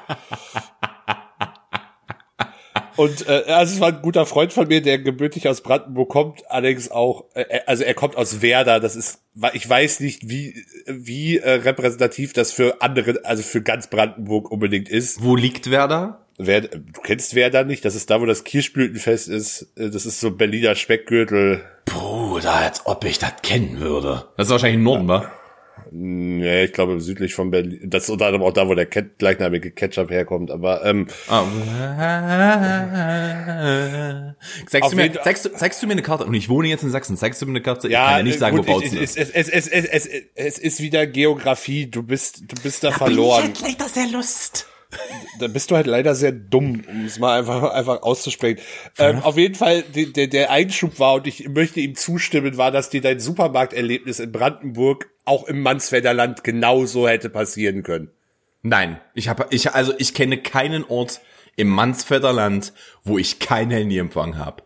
Und 2.98 3.28
äh, 3.28 3.44
also 3.46 3.74
es 3.74 3.80
war 3.80 3.88
ein 3.90 4.02
guter 4.02 4.26
Freund 4.26 4.52
von 4.52 4.66
mir, 4.66 4.82
der 4.82 4.98
gebürtig 4.98 5.48
aus 5.48 5.60
Brandenburg 5.60 6.08
kommt, 6.08 6.50
allerdings 6.50 6.90
auch, 6.90 7.26
äh, 7.34 7.60
also 7.64 7.84
er 7.84 7.94
kommt 7.94 8.16
aus 8.16 8.42
Werder. 8.42 8.80
Das 8.80 8.96
ist, 8.96 9.20
ich 9.52 9.70
weiß 9.70 10.00
nicht, 10.00 10.28
wie 10.28 10.64
wie 10.86 11.38
äh, 11.38 11.50
repräsentativ 11.50 12.32
das 12.32 12.50
für 12.50 12.82
andere, 12.82 13.20
also 13.24 13.44
für 13.44 13.62
ganz 13.62 13.86
Brandenburg 13.86 14.50
unbedingt 14.50 14.88
ist. 14.88 15.22
Wo 15.22 15.36
liegt 15.36 15.70
Werder? 15.70 16.26
Wer, 16.38 16.62
du 16.62 17.00
kennst 17.04 17.36
Werder 17.36 17.62
nicht? 17.62 17.84
Das 17.84 17.94
ist 17.94 18.10
da, 18.10 18.20
wo 18.20 18.26
das 18.26 18.42
Kirschblütenfest 18.42 19.28
ist. 19.28 19.72
Äh, 19.76 19.90
Das 19.90 20.04
ist 20.04 20.18
so 20.18 20.32
Berliner 20.32 20.74
Speckgürtel. 20.74 21.62
Bruder, 21.84 22.52
als 22.52 22.84
ob 22.84 23.04
ich 23.04 23.20
das 23.20 23.34
kennen 23.42 23.78
würde. 23.78 24.24
Das 24.36 24.48
ist 24.48 24.50
wahrscheinlich 24.50 24.82
Norden, 24.82 25.06
wa? 25.06 25.30
Nee, 25.90 26.64
ich 26.64 26.72
glaube 26.72 27.00
südlich 27.00 27.34
von 27.34 27.50
Berlin. 27.50 27.80
Das 27.84 28.04
ist 28.04 28.10
unter 28.10 28.26
anderem 28.26 28.44
auch 28.46 28.52
da, 28.52 28.68
wo 28.68 28.74
der 28.74 28.86
Ket 28.86 29.18
gleichnamige 29.18 29.70
Ketchup 29.70 30.10
herkommt. 30.10 30.50
Aber 30.50 30.84
ähm, 30.84 31.06
Ah. 31.28 31.44
Zeigst 34.66 34.92
du, 34.92 34.96
mir, 34.96 35.12
zeigst, 35.22 35.44
du, 35.44 35.50
zeigst 35.50 35.82
du 35.82 35.86
mir 35.86 35.92
eine 35.92 36.02
Karte? 36.02 36.24
Und 36.24 36.34
ich 36.34 36.48
wohne 36.48 36.68
jetzt 36.68 36.82
in 36.82 36.90
Sachsen. 36.90 37.16
Zeigst 37.16 37.40
du 37.42 37.46
mir 37.46 37.52
eine 37.52 37.62
Karte? 37.62 37.88
ja, 37.88 38.02
ich 38.02 38.08
kann 38.08 38.18
ja 38.18 38.22
nicht 38.22 38.38
sagen, 38.38 38.56
gut, 38.56 38.66
wo 38.66 38.72
Bautzen 38.74 38.96
ich, 38.96 39.02
ist. 39.02 39.16
es, 39.16 39.30
es, 39.30 39.48
es, 39.48 39.68
es, 39.68 40.06
es, 40.06 40.24
es, 40.34 40.58
ist 40.58 40.80
wieder 40.80 41.06
Geografie. 41.06 41.86
Du 41.86 42.02
bist, 42.02 42.42
du 42.42 42.62
bist 42.62 42.84
da 42.84 42.90
verloren. 42.90 43.52
leider 43.62 43.88
sehr 43.88 44.08
lust. 44.08 44.66
Da 45.38 45.48
bist 45.48 45.70
du 45.70 45.76
halt 45.76 45.86
leider 45.86 46.14
sehr 46.14 46.32
dumm, 46.32 46.82
um 46.88 47.04
es 47.04 47.18
mal 47.18 47.38
einfach, 47.38 47.70
einfach 47.72 48.02
auszusprechen. 48.02 48.60
Ähm, 48.98 49.20
auf 49.22 49.36
jeden 49.36 49.54
Fall, 49.54 49.82
der, 49.82 50.26
der 50.26 50.50
Einschub 50.50 50.98
war, 50.98 51.14
und 51.14 51.26
ich 51.26 51.48
möchte 51.48 51.80
ihm 51.80 51.94
zustimmen, 51.94 52.56
war, 52.56 52.70
dass 52.70 52.88
dir 52.88 53.02
dein 53.02 53.20
Supermarkterlebnis 53.20 54.18
in 54.18 54.32
Brandenburg 54.32 55.10
auch 55.26 55.44
im 55.46 55.60
Mansfelder 55.60 56.14
Land 56.14 56.42
genauso 56.42 57.06
hätte 57.06 57.28
passieren 57.28 57.82
können. 57.82 58.10
Nein, 58.62 58.98
ich 59.14 59.28
habe, 59.28 59.46
ich, 59.50 59.72
also 59.72 59.92
ich 59.98 60.14
kenne 60.14 60.38
keinen 60.38 60.84
Ort 60.84 61.20
im 61.56 61.68
Mansfelder 61.68 62.32
Land, 62.32 62.72
wo 63.04 63.18
ich 63.18 63.38
kein 63.38 63.70
Handyempfang 63.70 64.38
habe. 64.38 64.62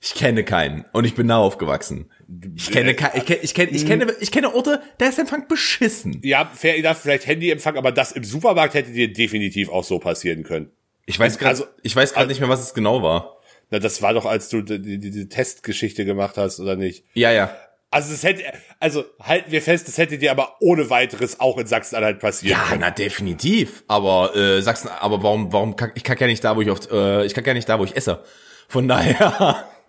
Ich 0.00 0.14
kenne 0.14 0.44
keinen 0.44 0.84
und 0.92 1.04
ich 1.04 1.14
bin 1.14 1.28
da 1.28 1.38
aufgewachsen. 1.38 2.10
Ich 2.56 2.70
kenne, 2.70 2.94
ke- 2.94 3.10
ich 3.14 3.24
kenne, 3.26 3.40
ich 3.42 3.54
kenne, 3.54 3.70
ich 3.72 3.86
kenne, 3.86 4.14
ich 4.20 4.30
kenne 4.32 4.54
Orte, 4.54 4.80
da 4.98 5.06
ist 5.06 5.18
Empfang 5.18 5.46
beschissen. 5.48 6.20
Ja, 6.22 6.50
fair 6.54 6.76
enough, 6.78 6.98
vielleicht 6.98 7.26
Handyempfang, 7.26 7.76
aber 7.76 7.92
das 7.92 8.12
im 8.12 8.24
Supermarkt 8.24 8.74
hätte 8.74 8.90
dir 8.92 9.12
definitiv 9.12 9.68
auch 9.68 9.84
so 9.84 9.98
passieren 9.98 10.42
können. 10.42 10.70
Ich 11.06 11.18
weiß 11.18 11.38
gerade, 11.38 11.50
Also- 11.50 11.66
ich 11.82 11.94
weiß 11.94 12.14
gerade 12.14 12.28
nicht 12.28 12.40
mehr, 12.40 12.48
was 12.48 12.60
es 12.62 12.74
genau 12.74 13.02
war. 13.02 13.36
Na, 13.70 13.78
das 13.78 14.02
war 14.02 14.14
doch, 14.14 14.24
als 14.26 14.48
du 14.48 14.62
die, 14.62 14.80
die, 14.80 14.98
diese 14.98 15.28
Testgeschichte 15.28 16.04
gemacht 16.04 16.36
hast, 16.36 16.60
oder 16.60 16.76
nicht? 16.76 17.04
Ja, 17.14 17.32
ja. 17.32 17.54
Also 17.90 18.14
es 18.14 18.22
hätte, 18.22 18.42
also 18.80 19.04
halten 19.20 19.50
wir 19.52 19.60
fest, 19.60 19.86
es 19.88 19.98
hätte 19.98 20.16
dir 20.16 20.30
aber 20.30 20.56
ohne 20.60 20.88
weiteres 20.88 21.40
auch 21.40 21.58
in 21.58 21.66
Sachsen-Anhalt 21.66 22.20
passieren 22.20 22.58
Ja, 22.58 22.66
können. 22.68 22.80
na 22.80 22.90
definitiv. 22.90 23.84
Aber 23.88 24.34
äh, 24.34 24.62
Sachsen, 24.62 24.88
aber 24.88 25.22
warum, 25.22 25.52
warum 25.52 25.76
kack, 25.76 25.92
ich 25.94 26.02
kack 26.04 26.18
ja 26.20 26.26
nicht 26.26 26.42
da, 26.42 26.56
wo 26.56 26.62
ich 26.62 26.70
oft, 26.70 26.90
äh, 26.90 27.24
ich 27.26 27.34
kack 27.34 27.46
ja 27.46 27.52
nicht 27.52 27.68
da, 27.68 27.78
wo 27.78 27.84
ich 27.84 27.94
esse. 27.94 28.22
Von 28.68 28.88
daher 28.88 29.64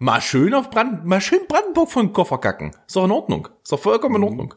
mal 0.00 0.20
schön 0.20 0.54
auf 0.54 0.70
Brand, 0.70 1.04
mal 1.04 1.20
schön 1.20 1.46
Brandenburg 1.46 1.90
von 1.92 2.12
Koffer 2.12 2.38
kacken. 2.38 2.72
Ist 2.86 2.96
doch 2.96 3.04
in 3.04 3.12
Ordnung. 3.12 3.48
Ist 3.62 3.70
doch 3.70 3.78
vollkommen 3.78 4.16
in 4.16 4.24
Ordnung. 4.24 4.54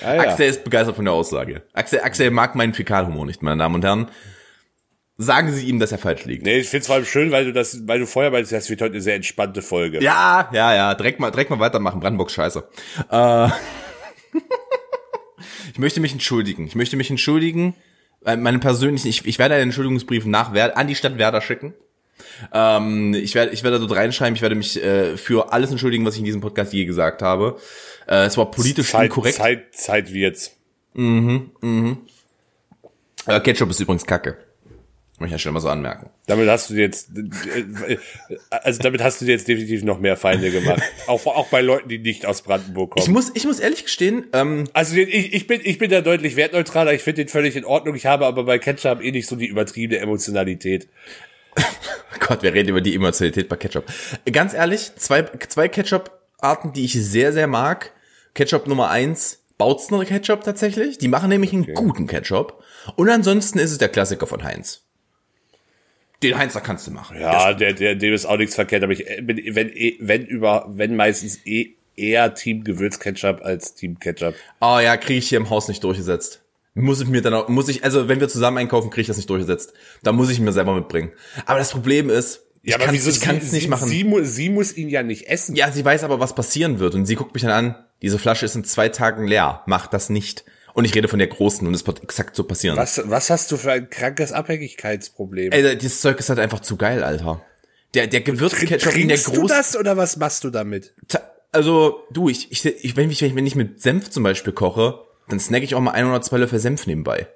Ja, 0.00 0.14
ja. 0.14 0.20
Axel 0.22 0.46
ist 0.48 0.62
begeistert 0.62 0.94
von 0.94 1.04
der 1.06 1.14
Aussage. 1.14 1.62
Axel, 1.72 2.00
Axel 2.00 2.30
mag 2.30 2.54
meinen 2.54 2.74
Fäkalhumor 2.74 3.26
nicht, 3.26 3.42
meine 3.42 3.58
Damen 3.58 3.74
und 3.74 3.84
Herren. 3.84 4.08
Sagen 5.18 5.52
Sie 5.52 5.66
ihm, 5.66 5.78
dass 5.78 5.92
er 5.92 5.98
falsch 5.98 6.24
liegt. 6.24 6.44
Nee, 6.44 6.58
ich 6.58 6.68
find's 6.68 6.86
vor 6.86 6.96
allem 6.96 7.04
schön, 7.04 7.30
weil 7.32 7.44
du 7.44 7.52
das, 7.52 7.86
weil 7.86 7.98
du 7.98 8.06
vorher 8.06 8.30
meinst, 8.30 8.52
das 8.52 8.70
wird 8.70 8.80
heute 8.80 8.94
eine 8.94 9.02
sehr 9.02 9.16
entspannte 9.16 9.62
Folge. 9.62 10.02
Ja, 10.02 10.48
ja, 10.52 10.74
ja. 10.74 10.94
Direkt 10.94 11.20
mal, 11.20 11.30
direkt 11.30 11.50
mal 11.50 11.60
weitermachen. 11.60 12.00
Brandenburg 12.00 12.30
scheiße. 12.30 12.66
Äh, 13.10 13.46
ich 15.72 15.78
möchte 15.78 16.00
mich 16.00 16.12
entschuldigen. 16.12 16.66
Ich 16.66 16.74
möchte 16.74 16.96
mich 16.96 17.10
entschuldigen. 17.10 17.74
äh, 18.24 18.36
Meine 18.36 18.58
persönlichen, 18.58 19.08
ich, 19.08 19.26
ich 19.26 19.38
werde 19.38 19.54
einen 19.54 19.64
Entschuldigungsbrief 19.64 20.24
nach 20.26 20.52
Werder, 20.54 20.76
an 20.76 20.88
die 20.88 20.94
Stadt 20.94 21.18
Werder 21.18 21.40
schicken. 21.40 21.74
Ähm, 22.52 23.14
ich 23.14 23.34
werde, 23.34 23.52
ich 23.52 23.62
werde 23.62 23.78
dort 23.78 23.94
reinschreiben. 23.94 24.34
Ich 24.34 24.42
werde 24.42 24.54
mich 24.54 24.82
äh, 24.82 25.16
für 25.16 25.52
alles 25.52 25.70
entschuldigen, 25.70 26.04
was 26.04 26.14
ich 26.14 26.20
in 26.20 26.26
diesem 26.26 26.40
Podcast 26.40 26.72
je 26.72 26.84
gesagt 26.84 27.22
habe. 27.22 27.58
Äh, 28.06 28.26
es 28.26 28.36
war 28.36 28.50
politisch 28.50 28.90
Zeit, 28.90 29.04
inkorrekt. 29.04 29.36
Zeit, 29.36 29.74
Zeit 29.74 30.12
wird's. 30.12 30.56
Äh, 33.26 33.40
Ketchup 33.40 33.70
ist 33.70 33.80
übrigens 33.80 34.04
Kacke. 34.04 34.36
Möchte 35.18 35.36
ich 35.36 35.40
ja 35.40 35.44
schon 35.44 35.54
mal 35.54 35.60
so 35.60 35.68
anmerken. 35.68 36.10
Damit 36.26 36.48
hast 36.48 36.70
du 36.70 36.74
jetzt, 36.74 37.10
äh, 37.16 37.96
also 38.50 38.82
damit 38.82 39.02
hast 39.02 39.20
du 39.20 39.24
dir 39.24 39.32
jetzt 39.32 39.46
definitiv 39.46 39.84
noch 39.84 40.00
mehr 40.00 40.16
Feinde 40.16 40.50
gemacht. 40.50 40.82
auch, 41.06 41.24
auch 41.26 41.46
bei 41.46 41.60
Leuten, 41.60 41.88
die 41.88 41.98
nicht 41.98 42.26
aus 42.26 42.42
Brandenburg 42.42 42.92
kommen. 42.92 43.04
Ich 43.04 43.08
muss, 43.08 43.30
ich 43.34 43.44
muss 43.44 43.60
ehrlich 43.60 43.84
gestehen, 43.84 44.26
ähm, 44.32 44.64
also 44.72 44.96
ich, 44.96 45.32
ich 45.32 45.46
bin, 45.46 45.60
ich 45.62 45.78
bin 45.78 45.90
da 45.90 46.00
deutlich 46.00 46.34
wertneutraler. 46.34 46.92
Ich 46.92 47.02
finde 47.02 47.24
den 47.24 47.28
völlig 47.28 47.54
in 47.54 47.64
Ordnung. 47.64 47.94
Ich 47.94 48.06
habe 48.06 48.26
aber 48.26 48.42
bei 48.42 48.58
Ketchup 48.58 49.00
eh 49.00 49.12
nicht 49.12 49.28
so 49.28 49.36
die 49.36 49.46
übertriebene 49.46 50.00
Emotionalität. 50.00 50.88
Gott, 52.20 52.42
wir 52.42 52.54
reden 52.54 52.70
über 52.70 52.80
die 52.80 52.94
Emotionalität 52.94 53.48
bei 53.48 53.56
Ketchup. 53.56 53.84
Ganz 54.30 54.54
ehrlich, 54.54 54.92
zwei, 54.96 55.22
zwei 55.48 55.68
Ketchup-Arten, 55.68 56.72
die 56.72 56.84
ich 56.84 56.92
sehr, 56.94 57.32
sehr 57.32 57.46
mag. 57.46 57.92
Ketchup 58.34 58.66
Nummer 58.66 58.90
eins, 58.90 59.40
Bautzner 59.58 60.04
Ketchup 60.04 60.44
tatsächlich. 60.44 60.98
Die 60.98 61.08
machen 61.08 61.28
nämlich 61.28 61.52
einen 61.52 61.72
guten 61.74 62.06
Ketchup. 62.06 62.62
Und 62.96 63.08
ansonsten 63.10 63.58
ist 63.58 63.70
es 63.72 63.78
der 63.78 63.88
Klassiker 63.88 64.26
von 64.26 64.42
Heinz. 64.42 64.82
Den 66.22 66.38
Heinzer 66.38 66.60
kannst 66.60 66.86
du 66.86 66.92
machen. 66.92 67.18
Ja, 67.20 67.52
der, 67.52 67.72
der, 67.72 67.96
dem 67.96 68.14
ist 68.14 68.26
auch 68.26 68.36
nichts 68.36 68.54
verkehrt, 68.54 68.84
aber 68.84 68.92
ich 68.92 69.04
bin, 69.22 69.40
wenn, 69.54 69.68
eh- 69.70 69.96
wenn 70.00 70.24
über, 70.24 70.66
wenn 70.68 70.94
meistens 70.94 71.44
eh 71.46 71.74
eher 71.96 72.34
Team 72.34 72.64
Gewürzketchup 72.64 73.42
als 73.42 73.74
Team 73.74 73.98
Ketchup. 73.98 74.34
Oh 74.60 74.78
ja, 74.82 74.96
kriege 74.96 75.18
ich 75.18 75.28
hier 75.28 75.38
im 75.38 75.50
Haus 75.50 75.68
nicht 75.68 75.82
durchgesetzt. 75.84 76.41
Muss 76.74 77.00
ich 77.02 77.08
mir 77.08 77.20
dann 77.20 77.34
auch, 77.34 77.48
muss 77.48 77.68
ich, 77.68 77.84
also 77.84 78.08
wenn 78.08 78.20
wir 78.20 78.28
zusammen 78.28 78.56
einkaufen, 78.58 78.88
kriege 78.90 79.02
ich 79.02 79.06
das 79.06 79.18
nicht 79.18 79.28
durchgesetzt. 79.28 79.74
Da 80.02 80.12
muss 80.12 80.30
ich 80.30 80.40
mir 80.40 80.52
selber 80.52 80.74
mitbringen. 80.74 81.12
Aber 81.44 81.58
das 81.58 81.70
Problem 81.70 82.08
ist, 82.08 82.40
ich 82.62 82.74
aber 82.74 82.90
wieso 82.92 83.10
ich 83.10 83.20
kann 83.20 83.36
es 83.38 83.50
sie, 83.50 83.56
nicht 83.56 83.68
machen. 83.68 83.88
Sie, 83.88 83.98
sie, 83.98 84.04
mu- 84.04 84.22
sie 84.22 84.48
muss 84.48 84.74
ihn 84.76 84.88
ja 84.88 85.02
nicht 85.02 85.28
essen. 85.28 85.54
ja, 85.56 85.70
sie 85.70 85.84
weiß 85.84 86.04
aber, 86.04 86.18
was 86.20 86.34
passieren 86.34 86.78
wird. 86.78 86.94
Und 86.94 87.04
sie 87.06 87.14
guckt 87.16 87.34
mich 87.34 87.42
dann 87.42 87.50
an, 87.52 87.74
diese 88.00 88.18
Flasche 88.18 88.46
ist 88.46 88.54
in 88.54 88.64
zwei 88.64 88.88
Tagen 88.88 89.26
leer. 89.26 89.62
Mach 89.66 89.86
das 89.86 90.08
nicht. 90.10 90.44
Und 90.72 90.86
ich 90.86 90.94
rede 90.94 91.08
von 91.08 91.18
der 91.18 91.28
großen 91.28 91.66
und 91.66 91.74
es 91.74 91.86
wird 91.86 92.02
exakt 92.02 92.34
so 92.34 92.44
passieren. 92.44 92.78
Was, 92.78 93.02
was 93.04 93.28
hast 93.28 93.52
du 93.52 93.58
für 93.58 93.72
ein 93.72 93.90
krankes 93.90 94.32
Abhängigkeitsproblem? 94.32 95.52
Ey, 95.52 95.76
dieses 95.76 96.00
Zeug 96.00 96.18
ist 96.18 96.28
halt 96.30 96.38
einfach 96.38 96.60
zu 96.60 96.76
geil, 96.76 97.04
Alter. 97.04 97.42
Der, 97.94 98.06
der 98.06 98.22
Gewürzketchup 98.22 98.94
in 98.96 99.08
der 99.08 99.18
Trinkst 99.18 99.26
du 99.26 99.40
großen. 99.40 99.48
das 99.48 99.76
oder 99.76 99.98
was 99.98 100.16
machst 100.16 100.44
du 100.44 100.50
damit? 100.50 100.94
Also, 101.50 102.04
du, 102.10 102.30
ich, 102.30 102.50
ich, 102.50 102.64
ich 102.64 102.96
wenn, 102.96 103.10
ich, 103.10 103.20
wenn 103.22 103.46
ich 103.46 103.54
mit 103.54 103.82
Senf 103.82 104.08
zum 104.08 104.22
Beispiel 104.22 104.54
koche, 104.54 105.00
dann 105.28 105.40
snack 105.40 105.62
ich 105.62 105.74
auch 105.74 105.80
mal 105.80 105.92
ein 105.92 106.06
oder 106.06 106.20
zwei 106.22 106.38
Löffel 106.38 106.58
Senf 106.58 106.86
nebenbei. 106.86 107.28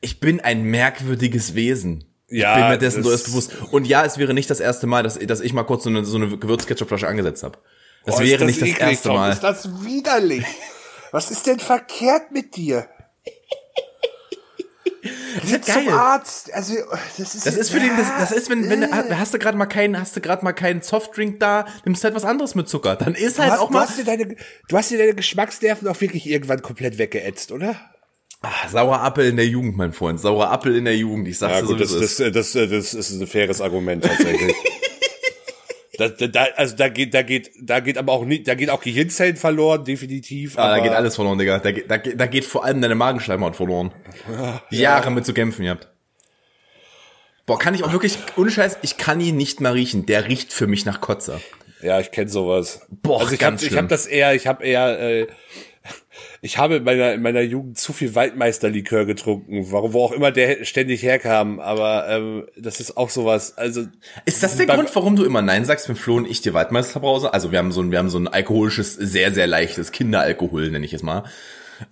Ich 0.00 0.20
bin 0.20 0.40
ein 0.40 0.62
merkwürdiges 0.62 1.54
Wesen. 1.54 2.04
Ja, 2.28 2.54
ich 2.54 2.60
bin 2.62 2.68
mir 2.70 2.78
dessen 2.78 3.02
das- 3.02 3.24
durchaus 3.24 3.24
bewusst. 3.24 3.72
Und 3.72 3.86
ja, 3.86 4.04
es 4.04 4.16
wäre 4.18 4.34
nicht 4.34 4.48
das 4.48 4.60
erste 4.60 4.86
Mal, 4.86 5.02
dass, 5.02 5.18
dass 5.18 5.40
ich 5.40 5.52
mal 5.52 5.64
kurz 5.64 5.84
so 5.84 5.90
eine, 5.90 6.04
so 6.04 6.16
eine 6.16 6.36
Gewürzketchupflasche 6.38 7.06
angesetzt 7.08 7.42
habe. 7.42 7.58
Das 8.06 8.14
ist 8.16 8.20
wäre 8.22 8.44
nicht 8.46 8.62
das 8.62 8.68
erste 8.70 9.08
Tom. 9.08 9.16
Mal. 9.16 9.32
Ist 9.32 9.42
das 9.42 9.84
widerlich? 9.84 10.44
Was 11.12 11.30
ist 11.30 11.46
denn 11.46 11.58
verkehrt 11.58 12.30
mit 12.32 12.56
dir? 12.56 12.86
Geh 15.44 15.58
geil. 15.58 15.84
zum 15.84 15.88
Arzt. 15.88 16.52
Also, 16.52 16.74
das 17.18 17.34
ist, 17.34 17.46
Das 17.46 17.56
ist 17.56 17.70
für 17.70 17.80
den, 17.80 17.96
das, 17.96 18.08
das 18.18 18.32
ist, 18.32 18.50
wenn, 18.50 18.68
wenn, 18.68 19.18
hast 19.18 19.34
du 19.34 19.38
gerade 19.38 19.56
mal 19.56 19.66
keinen, 19.66 19.98
hast 19.98 20.16
du 20.16 20.20
gerade 20.20 20.44
mal 20.44 20.52
keinen 20.52 20.82
Softdrink 20.82 21.40
da, 21.40 21.66
nimmst 21.84 22.04
halt 22.04 22.14
was 22.14 22.24
anderes 22.24 22.54
mit 22.54 22.68
Zucker. 22.68 22.96
Dann 22.96 23.14
ist 23.14 23.38
du 23.38 23.42
halt 23.42 23.52
hast, 23.52 23.60
auch 23.60 23.68
du 23.68 23.74
mal 23.74 23.88
hast 23.88 23.98
dir 23.98 24.04
deine, 24.04 24.26
du 24.68 24.76
hast 24.76 24.90
dir 24.90 24.98
deine 24.98 25.14
Geschmacksnerven 25.14 25.88
auch 25.88 26.00
wirklich 26.00 26.28
irgendwann 26.28 26.62
komplett 26.62 26.98
weggeätzt, 26.98 27.52
oder? 27.52 27.76
ah, 28.42 28.68
sauer 28.68 29.00
Apfel 29.00 29.26
in 29.26 29.36
der 29.36 29.46
Jugend, 29.46 29.76
mein 29.76 29.92
Freund. 29.92 30.20
Sauer 30.20 30.50
Apfel 30.50 30.76
in 30.76 30.84
der 30.84 30.96
Jugend. 30.96 31.28
Ich 31.28 31.38
sag's 31.38 31.54
Ja 31.54 31.60
dir 31.60 31.66
gut, 31.66 31.86
so, 31.86 31.98
das, 32.00 32.16
das, 32.16 32.20
ist. 32.20 32.36
das, 32.36 32.52
das, 32.52 32.70
das 32.70 33.10
ist 33.10 33.20
ein 33.20 33.26
faires 33.26 33.60
Argument 33.60 34.04
tatsächlich. 34.04 34.54
da, 36.08 36.26
da, 36.26 36.44
also 36.56 36.76
da 36.76 36.88
geht, 36.88 37.12
da 37.14 37.22
geht, 37.22 37.50
da 37.60 37.80
geht 37.80 37.98
aber 37.98 38.12
auch 38.12 38.24
nicht, 38.24 38.48
da 38.48 38.54
geht 38.54 38.70
auch 38.70 38.80
Gehirnzellen 38.82 39.36
verloren, 39.36 39.84
definitiv. 39.84 40.58
Ah, 40.58 40.76
da 40.76 40.82
geht 40.82 40.92
alles 40.92 41.14
verloren, 41.16 41.38
Digga. 41.38 41.58
Da, 41.58 41.70
geht- 41.70 41.90
da, 41.90 41.96
geht- 41.98 42.18
da 42.18 42.26
geht 42.26 42.44
vor 42.44 42.64
allem 42.64 42.80
deine 42.80 42.94
Magenschleimhaut 42.94 43.56
verloren. 43.56 43.92
Jahre 44.70 45.10
mit 45.10 45.26
zu 45.26 45.34
kämpfen 45.34 45.64
gehabt. 45.64 45.88
Boah, 47.46 47.58
kann 47.58 47.74
ich 47.74 47.82
auch 47.84 47.92
wirklich, 47.92 48.18
ohne 48.36 48.50
Scheiß, 48.50 48.78
ich 48.82 48.96
kann 48.96 49.20
ihn 49.20 49.36
nicht 49.36 49.60
mehr 49.60 49.74
riechen. 49.74 50.06
Der 50.06 50.28
riecht 50.28 50.52
für 50.52 50.66
mich 50.66 50.84
nach 50.84 51.00
Kotze. 51.00 51.40
Ja, 51.82 51.98
ich 51.98 52.10
kenne 52.10 52.28
sowas. 52.30 52.86
Boah, 52.90 53.20
also 53.20 53.32
ich 53.34 53.40
habe 53.42 53.52
ganz 53.52 53.62
ich 53.62 53.68
schlimm. 53.68 53.78
hab 53.84 53.88
das 53.88 54.06
eher, 54.06 54.34
ich 54.34 54.46
habe 54.46 54.64
eher, 54.64 55.00
äh, 55.00 55.26
ich 56.42 56.58
habe 56.58 56.76
in 56.76 56.84
meiner, 56.84 57.12
in 57.12 57.22
meiner 57.22 57.40
Jugend 57.40 57.78
zu 57.78 57.92
viel 57.92 58.14
Waldmeisterlikör 58.14 59.04
getrunken, 59.04 59.70
warum, 59.70 59.92
wo 59.92 60.04
auch 60.04 60.12
immer 60.12 60.30
der 60.30 60.64
ständig 60.64 61.02
herkam, 61.02 61.60
aber 61.60 62.08
ähm, 62.08 62.46
das 62.56 62.80
ist 62.80 62.96
auch 62.96 63.10
sowas, 63.10 63.56
also 63.56 63.84
Ist 64.24 64.42
das 64.42 64.56
der 64.56 64.66
Grund, 64.66 64.94
warum 64.94 65.16
du 65.16 65.24
immer 65.24 65.42
Nein 65.42 65.64
sagst, 65.64 65.88
wenn 65.88 65.96
Flo 65.96 66.16
und 66.16 66.26
ich 66.26 66.40
dir 66.40 66.54
Waldmeister 66.54 67.00
brause? 67.00 67.32
Also 67.32 67.52
wir 67.52 67.58
haben 67.58 67.72
so 67.72 67.82
ein, 67.82 67.90
wir 67.90 67.98
haben 67.98 68.10
so 68.10 68.18
ein 68.18 68.28
alkoholisches, 68.28 68.94
sehr, 68.94 69.32
sehr 69.32 69.46
leichtes 69.46 69.92
Kinderalkohol, 69.92 70.70
nenne 70.70 70.84
ich 70.84 70.92
es 70.92 71.02
mal. 71.02 71.24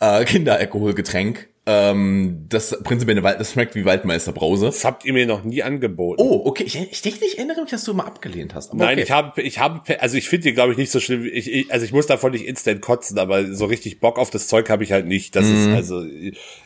Äh, 0.00 0.25
Kinderalkoholgetränk. 0.25 1.49
Ähm, 1.71 2.47
das 2.49 2.83
prinzipiell 2.83 3.15
eine 3.19 3.23
Wald, 3.25 3.39
das 3.39 3.53
schmeckt 3.53 3.75
wie 3.75 3.85
Waldmeisterbrause. 3.85 4.67
das 4.67 4.87
habt 4.87 5.05
ihr 5.05 5.13
mir 5.13 5.27
noch 5.27 5.45
nie 5.45 5.63
angeboten. 5.63 6.23
Oh, 6.23 6.41
okay. 6.47 6.65
Ich, 6.65 6.81
ich, 6.81 7.03
denke, 7.03 7.27
ich 7.27 7.37
erinnere 7.37 7.61
mich, 7.61 7.71
dass 7.71 7.85
du 7.85 7.91
immer 7.91 8.07
abgelehnt 8.07 8.55
hast. 8.55 8.71
Aber 8.71 8.79
Nein, 8.85 8.95
okay. 8.95 9.03
ich 9.03 9.11
habe, 9.11 9.43
ich 9.43 9.59
habe, 9.59 10.01
also 10.01 10.17
ich 10.17 10.31
finde 10.31 10.45
die, 10.49 10.55
glaube 10.55 10.73
ich, 10.73 10.79
nicht 10.79 10.91
so 10.91 10.99
schlimm. 10.99 11.27
Ich, 11.31 11.53
ich, 11.53 11.71
also 11.71 11.85
ich 11.85 11.93
muss 11.93 12.07
davon 12.07 12.33
nicht 12.33 12.47
instant 12.47 12.81
kotzen, 12.81 13.19
aber 13.19 13.55
so 13.55 13.67
richtig 13.67 14.01
Bock 14.01 14.19
auf 14.19 14.31
das 14.31 14.49
Zeug 14.49 14.71
habe 14.71 14.83
ich 14.83 14.93
halt 14.93 15.07
nicht. 15.07 15.37
Das 15.37 15.45
Mhm. 15.45 15.69
ist 15.69 15.77
also, 15.77 16.07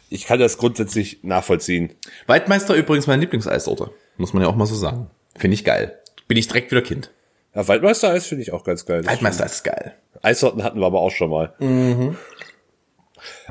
ich 0.09 0.25
kann 0.27 0.39
das 0.39 0.57
grundsätzlich 0.57 1.19
nachvollziehen. 1.25 1.91
Waldmeister 2.29 2.77
übrigens 2.77 3.09
meine 3.09 3.23
Lieblingseissorte. 3.23 3.91
Muss 4.19 4.33
man 4.35 4.45
ja 4.45 4.49
auch 4.49 4.57
mal 4.57 4.67
so 4.67 4.77
sagen. 4.77 5.11
Finde 5.37 5.55
ich 5.55 5.65
geil. 5.65 5.99
Bin 6.29 6.37
ich 6.39 6.47
direkt 6.47 6.71
wieder 6.71 6.83
Kind. 6.83 7.11
Ja, 7.55 7.67
Waldmeister-Eis 7.67 8.27
finde 8.29 8.43
ich 8.43 8.53
auch 8.53 8.65
ganz 8.65 8.87
geil. 8.87 9.05
Waldmeister 9.05 9.45
ist 9.45 9.65
geil. 9.65 9.95
Eissorten 10.23 10.63
hatten 10.63 10.79
wir 10.79 10.87
aber 10.87 11.01
auch 11.01 11.11
schon 11.11 11.29
mal. 11.31 11.53
Mhm. 11.59 12.17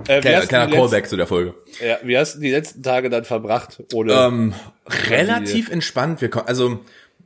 Äh, 0.07 0.21
Kleiner, 0.21 0.45
kleiner 0.45 0.75
Callback 0.75 1.07
zu 1.07 1.17
der 1.17 1.27
Folge. 1.27 1.53
ja, 1.85 1.97
wie 2.03 2.17
hast 2.17 2.35
du 2.35 2.39
die 2.39 2.51
letzten 2.51 2.83
Tage 2.83 3.09
dann 3.09 3.25
verbracht? 3.25 3.83
Ohne, 3.93 4.13
Ähm, 4.13 4.53
relativ 5.09 5.69
entspannt. 5.69 6.21
Wir 6.21 6.29
kommen, 6.29 6.47
also 6.47 6.79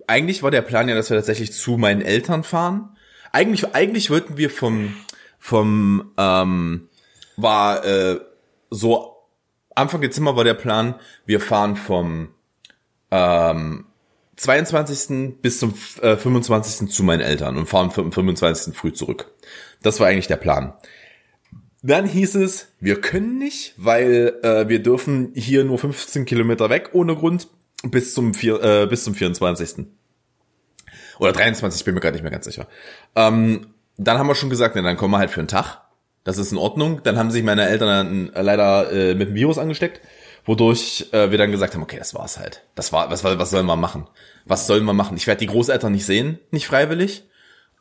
eigentlich 0.08 0.44
war 0.44 0.52
der 0.52 0.62
Plan 0.62 0.88
ja, 0.88 0.96
dass 0.96 1.10
wir 1.10 1.18
tatsächlich 1.18 1.54
zu 1.54 1.78
meinen 1.78 2.02
Eltern 2.02 2.44
fahren. 2.44 2.96
Eigentlich, 3.32 3.74
eigentlich 3.74 4.10
wollten 4.10 4.38
wir 4.38 4.50
vom, 4.50 4.96
vom, 5.40 6.12
ähm, 6.18 6.90
war 7.38 7.84
äh, 7.86 8.20
so 8.70 9.12
Anfang 9.76 10.02
Dezember 10.02 10.36
war 10.38 10.44
der 10.46 10.54
Plan, 10.54 10.96
wir 11.26 11.42
fahren 11.42 11.76
vom 11.76 12.30
ähm, 13.12 13.86
22. 14.38 15.42
bis 15.42 15.60
zum 15.60 15.74
äh, 16.02 16.16
25. 16.16 16.90
zu 16.90 17.04
meinen 17.04 17.22
Eltern 17.22 17.58
und 17.58 17.68
fahren 17.68 17.92
am 17.96 18.12
25. 18.12 18.76
früh 18.76 18.94
zurück. 18.94 19.32
Das 19.82 20.00
war 20.00 20.08
eigentlich 20.08 20.28
der 20.28 20.38
Plan. 20.38 20.74
Dann 21.88 22.08
hieß 22.08 22.34
es, 22.36 22.70
wir 22.80 23.00
können 23.00 23.38
nicht, 23.38 23.76
weil 23.78 24.40
äh, 24.42 24.68
wir 24.68 24.82
dürfen 24.82 25.32
hier 25.36 25.64
nur 25.64 25.78
15 25.78 26.26
Kilometer 26.26 26.72
weg 26.72 26.90
ohne 26.94 27.16
Grund 27.16 27.48
bis 27.84 28.16
zum, 28.16 28.34
vier, 28.34 28.60
äh, 28.64 28.88
bis 28.88 29.04
zum 29.04 29.14
24. 29.14 29.86
Oder 31.20 31.32
23, 31.32 31.82
ich 31.82 31.86
bin 31.86 31.94
mir 31.94 32.00
gerade 32.00 32.16
nicht 32.16 32.24
mehr 32.24 32.32
ganz 32.32 32.46
sicher. 32.46 32.66
Ähm, 33.16 33.68
dann 33.98 34.18
haben 34.18 34.26
wir 34.26 34.34
schon 34.34 34.50
gesagt, 34.50 34.76
na, 34.76 34.82
dann 34.82 34.98
kommen 34.98 35.14
wir 35.14 35.20
halt 35.20 35.30
für 35.30 35.42
einen 35.42 35.48
Tag. 35.48 35.82
Das 36.24 36.40
ist 36.40 36.52
in 36.52 36.58
Ordnung. 36.58 37.02
Dann 37.04 37.20
haben 37.20 37.30
sich 37.30 37.44
meine 37.44 37.68
Eltern 37.68 37.88
dann, 37.88 38.34
äh, 38.34 38.42
leider 38.42 38.92
äh, 38.92 39.14
mit 39.14 39.30
dem 39.30 39.36
Virus 39.36 39.60
angesteckt, 39.60 40.02
wodurch 40.44 41.10
äh, 41.12 41.30
wir 41.30 41.38
dann 41.38 41.52
gesagt 41.52 41.76
haben, 41.76 41.84
okay, 41.84 42.00
das 42.00 42.16
war's 42.16 42.40
halt. 42.40 42.64
Das 42.74 42.94
war, 42.94 43.12
was, 43.12 43.24
was 43.24 43.52
sollen 43.52 43.68
wir 43.68 43.76
machen? 43.76 44.08
Was 44.46 44.66
sollen 44.66 44.86
wir 44.86 44.94
machen? 44.94 45.18
Ich 45.18 45.28
werde 45.28 45.40
die 45.40 45.46
Großeltern 45.46 45.92
nicht 45.92 46.08
sehen, 46.08 46.40
nicht 46.50 46.66
freiwillig. 46.66 47.26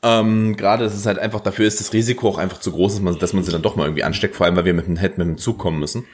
Ähm, 0.05 0.55
Gerade 0.57 0.85
ist 0.85 0.95
es 0.95 1.07
halt 1.07 1.19
einfach, 1.19 1.41
dafür 1.41 1.67
ist 1.67 1.81
das 1.81 1.95
Risiko 1.95 2.29
auch 2.29 2.39
einfach 2.39 2.61
zu 2.61 2.73
groß, 2.73 2.93
dass 2.93 3.03
man, 3.03 3.19
dass 3.19 3.33
man 3.33 3.43
sie 3.43 3.51
dann 3.51 3.63
doch 3.63 3.75
mal 3.75 3.85
irgendwie 3.85 4.05
ansteckt, 4.05 4.37
vor 4.37 4.45
allem, 4.45 4.55
weil 4.55 4.67
wir 4.67 4.75
mit 4.75 4.87
dem 4.87 4.97
hätten 4.97 5.19
mit 5.19 5.27
dem 5.29 5.39
Zug 5.39 5.59
kommen 5.59 5.81
müssen. 5.81 6.05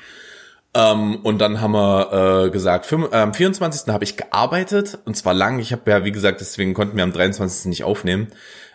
Ähm, 0.73 1.17
und 1.25 1.41
dann 1.41 1.61
haben 1.61 1.73
wir 1.73 2.45
äh, 2.47 2.51
gesagt, 2.51 2.87
fünf- 2.87 3.13
äh, 3.13 3.17
am 3.17 3.35
24. 3.35 3.93
habe 3.93 4.05
ich 4.05 4.17
gearbeitet 4.17 4.99
und 5.05 5.17
zwar 5.17 5.35
lang. 5.35 5.59
Ich 5.59 5.73
habe 5.73 5.91
ja, 5.91 6.05
wie 6.05 6.13
gesagt, 6.13 6.41
deswegen 6.41 6.73
konnten 6.73 6.97
wir 6.97 7.03
am 7.03 7.13
23. 7.13 7.67
nicht 7.67 7.83
aufnehmen. 7.83 8.29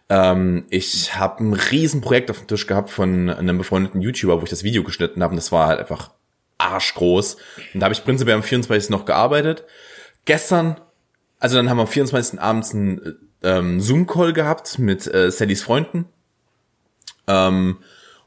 Ähm, 0.09 0.65
ich 0.69 1.15
habe 1.17 1.43
ein 1.45 1.53
Riesenprojekt 1.53 2.29
auf 2.29 2.39
dem 2.39 2.47
Tisch 2.47 2.67
gehabt 2.67 2.89
von 2.89 3.29
einem 3.29 3.57
befreundeten 3.57 4.01
YouTuber, 4.01 4.41
wo 4.41 4.43
ich 4.43 4.49
das 4.49 4.65
Video 4.65 4.83
geschnitten 4.83 5.23
habe 5.23 5.31
und 5.31 5.37
das 5.37 5.53
war 5.53 5.67
halt 5.67 5.79
einfach 5.79 6.11
arschgroß. 6.57 7.37
Und 7.73 7.79
da 7.79 7.85
habe 7.85 7.93
ich 7.93 8.03
prinzipiell 8.03 8.35
am 8.35 8.43
24. 8.43 8.89
noch 8.89 9.05
gearbeitet. 9.05 9.63
Gestern, 10.25 10.75
also 11.39 11.55
dann 11.55 11.69
haben 11.69 11.77
wir 11.77 11.83
am 11.83 11.87
24. 11.87 12.41
abends 12.41 12.73
einen 12.73 13.15
ähm, 13.45 13.79
Zoom-Call 13.79 14.33
gehabt 14.33 14.79
mit 14.79 15.07
äh, 15.13 15.31
Sallys 15.31 15.63
Freunden, 15.63 16.05
ähm, 17.27 17.77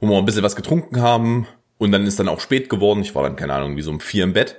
wo 0.00 0.08
wir 0.08 0.18
ein 0.18 0.24
bisschen 0.24 0.42
was 0.42 0.56
getrunken 0.56 1.02
haben 1.02 1.46
und 1.78 1.92
dann 1.92 2.06
ist 2.06 2.18
dann 2.18 2.28
auch 2.28 2.40
spät 2.40 2.68
geworden. 2.70 3.00
Ich 3.00 3.14
war 3.14 3.22
dann, 3.22 3.36
keine 3.36 3.54
Ahnung, 3.54 3.76
wie 3.76 3.82
so 3.82 3.90
um 3.90 4.00
vier 4.00 4.24
im 4.24 4.32
Bett. 4.32 4.56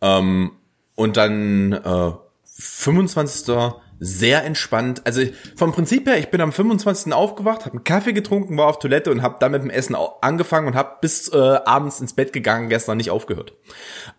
Ähm, 0.00 0.52
und 0.94 1.16
dann 1.16 1.72
äh, 1.72 2.12
25. 2.44 3.72
sehr 3.98 4.44
entspannt. 4.44 5.02
Also 5.06 5.22
vom 5.56 5.72
Prinzip 5.72 6.06
her, 6.06 6.18
ich 6.18 6.30
bin 6.30 6.40
am 6.40 6.52
25. 6.52 7.12
aufgewacht, 7.12 7.64
habe 7.64 7.76
einen 7.76 7.84
Kaffee 7.84 8.12
getrunken, 8.12 8.56
war 8.56 8.66
auf 8.66 8.78
Toilette 8.78 9.10
und 9.10 9.22
habe 9.22 9.36
dann 9.40 9.52
mit 9.52 9.62
dem 9.62 9.70
Essen 9.70 9.96
angefangen 10.20 10.68
und 10.68 10.74
habe 10.74 10.96
bis 11.00 11.28
äh, 11.28 11.36
abends 11.36 12.00
ins 12.00 12.14
Bett 12.14 12.32
gegangen, 12.32 12.68
gestern 12.68 12.98
nicht 12.98 13.10
aufgehört. 13.10 13.54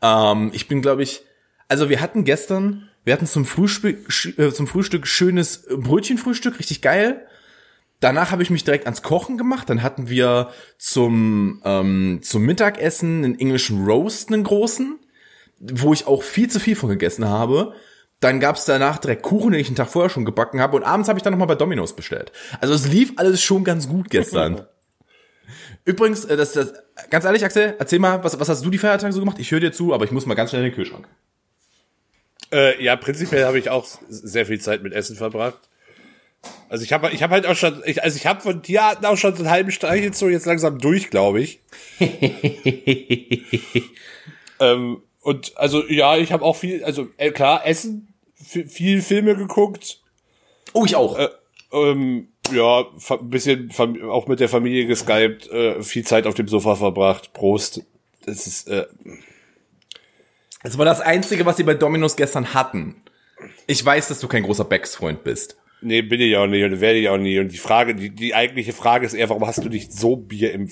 Ähm, 0.01 0.51
ich 0.53 0.67
bin, 0.67 0.81
glaube 0.81 1.03
ich, 1.03 1.23
also 1.67 1.89
wir 1.89 2.01
hatten 2.01 2.25
gestern, 2.25 2.89
wir 3.03 3.13
hatten 3.13 3.25
zum 3.25 3.45
Frühstück, 3.45 4.07
äh, 4.37 4.51
zum 4.51 4.67
Frühstück 4.67 5.07
schönes 5.07 5.65
Brötchenfrühstück, 5.69 6.59
richtig 6.59 6.81
geil. 6.81 7.25
Danach 7.99 8.31
habe 8.31 8.41
ich 8.41 8.49
mich 8.49 8.63
direkt 8.63 8.85
ans 8.85 9.03
Kochen 9.03 9.37
gemacht. 9.37 9.69
Dann 9.69 9.83
hatten 9.83 10.09
wir 10.09 10.49
zum, 10.77 11.61
ähm, 11.63 12.19
zum 12.23 12.43
Mittagessen 12.43 13.23
einen 13.23 13.39
englischen 13.39 13.85
Roast, 13.85 14.31
einen 14.31 14.43
großen. 14.43 14.97
wo 15.63 15.93
ich 15.93 16.07
auch 16.07 16.23
viel 16.23 16.49
zu 16.49 16.59
viel 16.59 16.75
von 16.75 16.89
gegessen 16.89 17.25
habe. 17.25 17.75
Dann 18.19 18.39
gab's 18.39 18.65
danach 18.65 18.97
direkt 18.97 19.21
Kuchen, 19.21 19.51
den 19.51 19.61
ich 19.61 19.67
einen 19.67 19.75
Tag 19.75 19.89
vorher 19.89 20.09
schon 20.09 20.25
gebacken 20.25 20.59
habe. 20.59 20.75
Und 20.75 20.83
abends 20.83 21.07
habe 21.07 21.19
ich 21.19 21.23
dann 21.23 21.33
nochmal 21.33 21.47
bei 21.47 21.53
Domino's 21.53 21.95
bestellt. 21.95 22.31
Also 22.59 22.73
es 22.73 22.87
lief 22.87 23.13
alles 23.17 23.43
schon 23.43 23.63
ganz 23.63 23.87
gut 23.87 24.09
gestern. 24.09 24.65
Übrigens, 25.85 26.25
äh, 26.25 26.35
das, 26.35 26.53
das, 26.53 26.73
ganz 27.11 27.25
ehrlich, 27.25 27.45
Axel, 27.45 27.75
erzähl 27.77 27.99
mal, 27.99 28.23
was, 28.23 28.39
was 28.39 28.49
hast 28.49 28.65
du 28.65 28.71
die 28.71 28.79
Feiertage 28.79 29.13
so 29.13 29.19
gemacht? 29.19 29.37
Ich 29.37 29.51
höre 29.51 29.59
dir 29.59 29.71
zu, 29.71 29.93
aber 29.93 30.05
ich 30.05 30.11
muss 30.11 30.25
mal 30.25 30.33
ganz 30.33 30.49
schnell 30.49 30.63
in 30.63 30.69
den 30.69 30.75
Kühlschrank. 30.75 31.07
Äh, 32.51 32.83
ja, 32.83 32.95
prinzipiell 32.95 33.45
habe 33.45 33.59
ich 33.59 33.69
auch 33.69 33.87
sehr 34.09 34.45
viel 34.45 34.59
Zeit 34.59 34.83
mit 34.83 34.93
Essen 34.93 35.15
verbracht. 35.15 35.59
Also 36.69 36.83
ich 36.83 36.93
habe 36.93 37.11
ich 37.11 37.21
hab 37.21 37.31
halt 37.31 37.45
auch 37.45 37.55
schon, 37.55 37.81
ich, 37.85 38.01
also 38.03 38.17
ich 38.17 38.25
habe 38.25 38.41
von 38.41 38.63
Tierarten 38.63 39.05
auch 39.05 39.17
schon 39.17 39.35
so 39.35 39.43
einen 39.43 39.51
halben 39.51 39.71
Streich 39.71 40.03
jetzt 40.03 40.19
so 40.19 40.27
jetzt 40.27 40.45
langsam 40.45 40.79
durch, 40.79 41.09
glaube 41.09 41.41
ich. 41.41 41.59
ähm, 44.59 45.01
und 45.21 45.57
also 45.57 45.87
ja, 45.87 46.17
ich 46.17 46.31
habe 46.31 46.43
auch 46.43 46.55
viel, 46.55 46.83
also 46.83 47.09
äh, 47.17 47.31
klar, 47.31 47.65
Essen, 47.65 48.13
viel 48.35 49.01
Filme 49.01 49.35
geguckt. 49.35 49.99
Oh, 50.73 50.85
ich 50.85 50.95
auch. 50.95 51.19
Äh, 51.19 51.29
ähm, 51.71 52.29
ja, 52.51 52.85
ein 53.09 53.29
bisschen 53.29 53.71
auch 54.09 54.27
mit 54.27 54.39
der 54.39 54.49
Familie 54.49 54.87
geskypt, 54.87 55.49
äh, 55.51 55.83
viel 55.83 56.05
Zeit 56.05 56.25
auf 56.25 56.33
dem 56.33 56.47
Sofa 56.47 56.75
verbracht. 56.75 57.33
Prost. 57.33 57.83
Das 58.25 58.47
ist. 58.47 58.67
Äh, 58.67 58.85
das 60.63 60.77
war 60.77 60.85
das 60.85 61.01
Einzige, 61.01 61.45
was 61.45 61.57
sie 61.57 61.63
bei 61.63 61.73
Dominos 61.73 62.15
gestern 62.15 62.53
hatten. 62.53 63.03
Ich 63.67 63.83
weiß, 63.83 64.07
dass 64.09 64.19
du 64.19 64.27
kein 64.27 64.43
großer 64.43 64.65
Becks-Freund 64.65 65.23
bist. 65.23 65.57
Nee, 65.83 66.03
bin 66.03 66.21
ich 66.21 66.37
auch 66.37 66.45
nicht 66.45 66.63
und 66.63 66.79
werde 66.79 66.99
ich 66.99 67.09
auch 67.09 67.17
nie. 67.17 67.39
Und 67.39 67.51
die 67.51 67.57
Frage, 67.57 67.95
die, 67.95 68.11
die 68.11 68.35
eigentliche 68.35 68.71
Frage 68.71 69.03
ist 69.03 69.15
eher, 69.15 69.29
warum 69.29 69.47
hast 69.47 69.63
du 69.63 69.69
nicht 69.69 69.91
so 69.91 70.15
Bier 70.15 70.53
im 70.53 70.69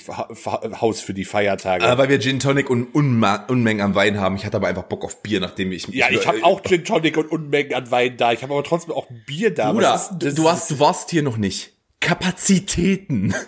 Haus 0.80 1.02
für 1.02 1.16
die 1.16 1.26
Feiertage? 1.26 1.84
Äh, 1.84 1.98
weil 1.98 2.10
wir 2.10 2.20
Gin 2.20 2.40
Tonic 2.40 2.70
und 2.70 2.94
Unma 2.94 3.46
Unmengen 3.48 3.84
an 3.84 3.96
Wein 3.96 4.20
haben. 4.20 4.36
Ich 4.36 4.46
hatte 4.46 4.58
aber 4.58 4.68
einfach 4.68 4.84
Bock 4.84 5.04
auf 5.04 5.24
Bier, 5.24 5.40
nachdem 5.40 5.72
ich... 5.72 5.88
Ja, 5.88 6.10
ich, 6.12 6.20
ich 6.20 6.28
habe 6.28 6.44
auch 6.44 6.62
Gin 6.62 6.86
Tonic 6.86 7.18
und 7.18 7.32
Unmengen 7.32 7.74
an 7.74 7.90
Wein 7.90 8.18
da. 8.18 8.34
Ich 8.34 8.44
habe 8.44 8.54
aber 8.54 8.64
trotzdem 8.64 8.94
auch 8.94 9.08
Bier 9.26 9.52
da. 9.52 9.72
Bruder, 9.72 10.00
du, 10.20 10.48
hast, 10.48 10.70
du 10.70 10.80
warst 10.80 11.10
hier 11.10 11.24
noch 11.24 11.38
nicht. 11.38 11.74
Kapazitäten. 12.00 13.34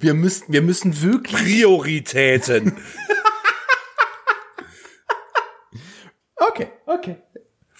Wir 0.00 0.14
müssen, 0.14 0.52
wir 0.52 0.62
müssen 0.62 1.00
wirklich... 1.00 1.32
Prioritäten. 1.32 2.72
okay, 6.50 6.66
okay. 6.86 7.16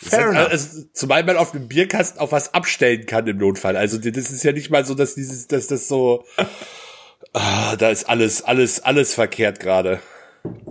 Fair 0.03 0.31
enough. 0.31 0.51
Also, 0.51 0.85
zumal 0.95 1.25
man 1.25 1.37
auf 1.37 1.53
dem 1.53 1.69
Bierkasten 1.69 2.21
auch 2.21 2.33
was 2.33 2.55
abstellen 2.55 3.05
kann 3.05 3.27
im 3.27 3.37
Notfall. 3.37 3.77
Also 3.77 3.99
das 3.99 4.31
ist 4.31 4.43
ja 4.43 4.53
nicht 4.53 4.71
mal 4.71 4.87
so, 4.87 4.95
dass 4.95 5.15
dieses, 5.15 5.47
dass 5.47 5.67
das 5.67 5.89
so, 5.89 6.25
ah, 7.35 7.77
da 7.77 7.91
ist 7.91 8.09
alles, 8.09 8.43
alles, 8.43 8.81
alles 8.81 9.13
verkehrt 9.13 9.61
gerade. 9.61 10.01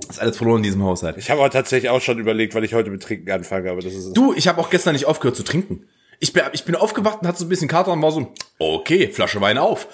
Ist 0.10 0.20
alles 0.20 0.38
verloren 0.38 0.58
in 0.58 0.63
diesem 0.63 0.84
Haushalt. 0.84 1.18
Ich 1.18 1.29
habe 1.29 1.41
aber 1.41 1.51
tatsächlich 1.51 1.91
auch 1.91 2.01
schon 2.01 2.18
überlegt, 2.18 2.56
weil 2.56 2.63
ich 2.63 2.74
heute 2.74 2.89
mit 2.89 3.03
Trinken 3.03 3.29
anfange, 3.29 3.70
aber 3.70 3.82
das 3.82 3.94
ist. 3.94 4.13
Du, 4.13 4.34
ich 4.34 4.48
habe 4.48 4.60
auch 4.60 4.72
gestern 4.72 4.94
nicht 4.94 5.06
aufgehört 5.06 5.36
zu 5.36 5.44
trinken. 5.44 5.86
Ich 6.20 6.34
bin, 6.34 6.41
ich 6.51 6.65
bin 6.65 6.75
aufgewacht 6.75 7.22
und 7.22 7.27
hatte 7.27 7.38
so 7.38 7.46
ein 7.46 7.50
bisschen 7.50 7.68
Kater 7.68 7.94
und 7.94 8.01
war 8.01 8.12
so, 8.12 8.34
okay, 8.58 9.10
Flasche 9.10 9.39
Wein 9.41 9.60
auf. 9.60 9.88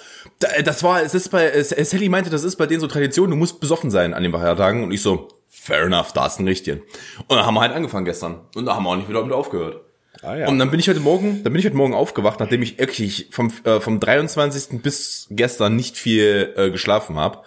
Das 0.64 0.82
war, 0.82 1.02
es 1.02 1.14
ist 1.14 1.28
bei, 1.28 1.62
Sally 1.62 2.08
meinte, 2.08 2.30
das 2.30 2.42
ist 2.42 2.56
bei 2.56 2.66
denen 2.66 2.80
so 2.80 2.86
Tradition, 2.86 3.30
du 3.30 3.36
musst 3.36 3.60
besoffen 3.60 3.90
sein 3.90 4.14
an 4.14 4.22
den 4.22 4.32
Feiertagen. 4.32 4.82
Und 4.82 4.92
ich 4.92 5.02
so, 5.02 5.28
fair 5.66 5.82
enough, 5.82 6.12
da 6.12 6.26
ist 6.26 6.38
ein 6.38 6.48
Richtigen. 6.48 6.80
Und 7.26 7.36
dann 7.36 7.44
haben 7.44 7.54
wir 7.54 7.60
halt 7.60 7.72
angefangen 7.72 8.04
gestern. 8.04 8.40
Und 8.54 8.66
da 8.66 8.76
haben 8.76 8.84
wir 8.84 8.90
auch 8.90 8.96
nicht 8.96 9.08
wieder 9.08 9.20
damit 9.20 9.34
aufgehört. 9.34 9.80
Ah, 10.22 10.34
ja. 10.34 10.48
Und 10.48 10.58
dann 10.58 10.70
bin 10.70 10.80
ich 10.80 10.88
heute 10.88 11.00
Morgen, 11.00 11.42
dann 11.42 11.52
bin 11.52 11.60
ich 11.60 11.66
heute 11.66 11.76
Morgen 11.76 11.94
aufgewacht, 11.94 12.40
nachdem 12.40 12.62
ich 12.62 12.78
wirklich 12.78 13.28
vom, 13.30 13.52
äh, 13.64 13.80
vom 13.80 14.00
23. 14.00 14.80
bis 14.80 15.26
gestern 15.30 15.76
nicht 15.76 15.96
viel 15.96 16.54
äh, 16.56 16.70
geschlafen 16.70 17.16
habe. 17.16 17.38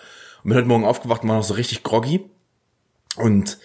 Und 0.44 0.50
bin 0.50 0.58
heute 0.58 0.68
Morgen 0.68 0.86
aufgewacht 0.86 1.24
und 1.24 1.30
war 1.30 1.38
noch 1.38 1.44
so 1.44 1.56
richtig 1.56 1.84
groggy. 1.84 2.30
Und 3.16 3.58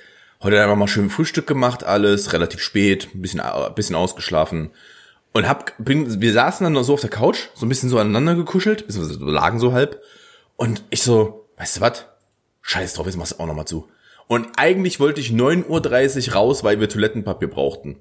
heute 0.43 0.63
einfach 0.63 0.77
mal 0.77 0.89
schön 0.89 1.11
Frühstück 1.11 1.47
gemacht, 1.47 1.85
alles 1.85 2.33
relativ 2.33 2.61
spät, 2.61 3.09
ein 3.15 3.21
bisschen, 3.21 3.41
ein 3.41 3.71
äh, 3.71 3.75
bisschen 3.75 3.97
ausgeschlafen. 3.97 4.71
Und 5.33 5.49
hab, 5.49 5.75
bin, 5.79 6.21
wir 6.21 6.33
saßen 6.33 6.65
dann 6.73 6.85
so 6.85 6.95
auf 6.95 7.01
der 7.01 7.11
Couch, 7.11 7.49
so 7.55 7.67
ein 7.67 7.69
bisschen 7.69 7.91
so 7.91 7.99
aneinander 7.99 8.37
gekuschelt, 8.37 8.85
lagen 8.89 9.59
so 9.59 9.73
halb. 9.73 10.01
Und 10.57 10.85
ich 10.91 11.03
so, 11.03 11.49
weißt 11.59 11.77
du 11.77 11.81
was? 11.81 12.07
Scheiß 12.63 12.95
drauf, 12.95 13.07
jetzt 13.07 13.17
machst 13.17 13.33
du 13.33 13.41
auch 13.41 13.47
noch 13.47 13.55
mal 13.55 13.67
zu. 13.67 13.89
Und 14.27 14.49
eigentlich 14.57 15.01
wollte 15.01 15.21
ich 15.21 15.31
9.30 15.31 16.29
Uhr 16.29 16.35
raus, 16.35 16.65
weil 16.65 16.81
wir 16.81 16.89
Toilettenpapier 16.89 17.49
brauchten. 17.49 18.01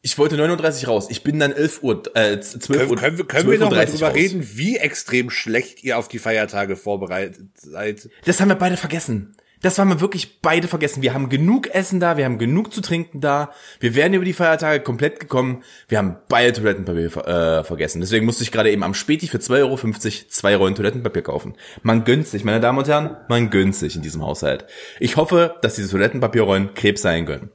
Ich 0.00 0.16
wollte 0.16 0.36
9.30 0.36 0.82
Uhr 0.82 0.88
raus. 0.88 1.06
Ich 1.10 1.22
bin 1.22 1.38
dann 1.38 1.52
11 1.52 1.82
Uhr, 1.82 2.02
äh, 2.14 2.40
12 2.40 2.90
Uhr. 2.90 2.96
Können, 2.96 3.16
können, 3.16 3.28
können 3.28 3.50
wir 3.50 3.58
noch 3.58 3.70
mal 3.70 3.84
drüber 3.84 4.08
raus. 4.08 4.16
reden, 4.16 4.48
wie 4.54 4.76
extrem 4.76 5.28
schlecht 5.28 5.82
ihr 5.82 5.98
auf 5.98 6.08
die 6.08 6.18
Feiertage 6.18 6.76
vorbereitet 6.76 7.48
seid? 7.56 8.08
Das 8.24 8.40
haben 8.40 8.48
wir 8.48 8.54
beide 8.54 8.76
vergessen. 8.76 9.36
Das 9.60 9.78
haben 9.78 9.88
wir 9.88 10.00
wirklich 10.00 10.40
beide 10.40 10.68
vergessen. 10.68 11.02
Wir 11.02 11.14
haben 11.14 11.28
genug 11.28 11.68
Essen 11.68 11.98
da, 12.00 12.16
wir 12.16 12.24
haben 12.24 12.38
genug 12.38 12.72
zu 12.72 12.80
trinken 12.80 13.20
da. 13.20 13.52
Wir 13.80 13.94
wären 13.94 14.14
über 14.14 14.24
die 14.24 14.32
Feiertage 14.32 14.82
komplett 14.82 15.18
gekommen. 15.18 15.64
Wir 15.88 15.98
haben 15.98 16.16
beide 16.28 16.52
Toilettenpapier 16.52 17.06
äh, 17.26 17.64
vergessen. 17.64 18.00
Deswegen 18.00 18.24
musste 18.24 18.44
ich 18.44 18.52
gerade 18.52 18.70
eben 18.70 18.84
am 18.84 18.94
Späti 18.94 19.26
für 19.26 19.38
2,50 19.38 19.58
Euro 19.60 20.28
zwei 20.28 20.56
Rollen 20.56 20.74
Toilettenpapier 20.74 21.22
kaufen. 21.22 21.54
Man 21.82 22.04
gönnt 22.04 22.26
sich, 22.28 22.44
meine 22.44 22.60
Damen 22.60 22.78
und 22.78 22.88
Herren, 22.88 23.16
man 23.28 23.50
gönnt 23.50 23.74
sich 23.74 23.96
in 23.96 24.02
diesem 24.02 24.24
Haushalt. 24.24 24.66
Ich 25.00 25.16
hoffe, 25.16 25.56
dass 25.62 25.74
diese 25.74 25.90
Toilettenpapierrollen 25.90 26.74
Krebs 26.74 27.02
sein 27.02 27.26
können. 27.26 27.50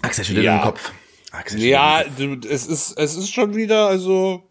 Axel 0.00 0.24
schüttelt 0.24 0.46
ja. 0.46 0.58
den 0.58 0.62
Kopf. 0.62 0.92
Axel 1.30 1.60
ja, 1.60 2.02
es 2.02 2.66
ist, 2.66 2.98
es 2.98 3.16
ist 3.16 3.32
schon 3.32 3.54
wieder, 3.54 3.86
also 3.86 4.42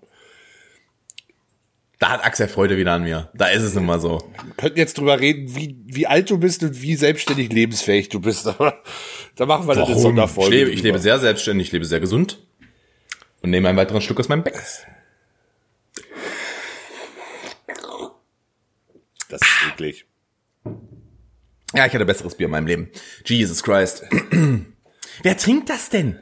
da 2.02 2.10
hat 2.10 2.26
Axel 2.26 2.48
Freude 2.48 2.78
wieder 2.78 2.94
an 2.94 3.04
mir. 3.04 3.30
Da 3.36 3.50
ist 3.50 3.62
es 3.62 3.76
nun 3.76 3.86
mal 3.86 4.00
so. 4.00 4.34
Wir 4.44 4.56
könnten 4.58 4.80
jetzt 4.80 4.98
drüber 4.98 5.20
reden, 5.20 5.56
wie, 5.56 5.78
wie 5.86 6.08
alt 6.08 6.32
du 6.32 6.40
bist 6.40 6.64
und 6.64 6.82
wie 6.82 6.96
selbstständig 6.96 7.54
lebensfähig 7.54 8.10
du 8.10 8.20
bist, 8.20 8.48
aber 8.48 8.82
da 9.36 9.46
machen 9.46 9.68
wir 9.68 9.76
Warum? 9.76 9.94
eine 9.94 10.02
Sonderfolge. 10.02 10.56
Ich 10.56 10.60
lebe, 10.62 10.72
ich 10.72 10.82
lebe 10.82 10.98
sehr 10.98 11.20
selbstständig, 11.20 11.68
ich 11.68 11.74
lebe 11.74 11.86
sehr 11.86 12.00
gesund 12.00 12.40
und 13.44 13.52
nehme 13.52 13.70
einen 13.70 13.78
weiteren 13.78 14.02
Stück 14.02 14.20
aus 14.20 14.30
meinem 14.30 14.42
Becks. 14.42 14.82
Das 19.30 19.40
ist 19.40 19.72
eklig. 19.72 20.06
Ja, 21.76 21.86
ich 21.86 21.94
hatte 21.94 22.06
besseres 22.06 22.34
Bier 22.34 22.46
in 22.46 22.52
meinem 22.52 22.66
Leben. 22.66 22.90
Jesus 23.26 23.62
Christ. 23.62 24.04
Wer 25.22 25.38
trinkt 25.38 25.70
das 25.70 25.90
denn? 25.90 26.18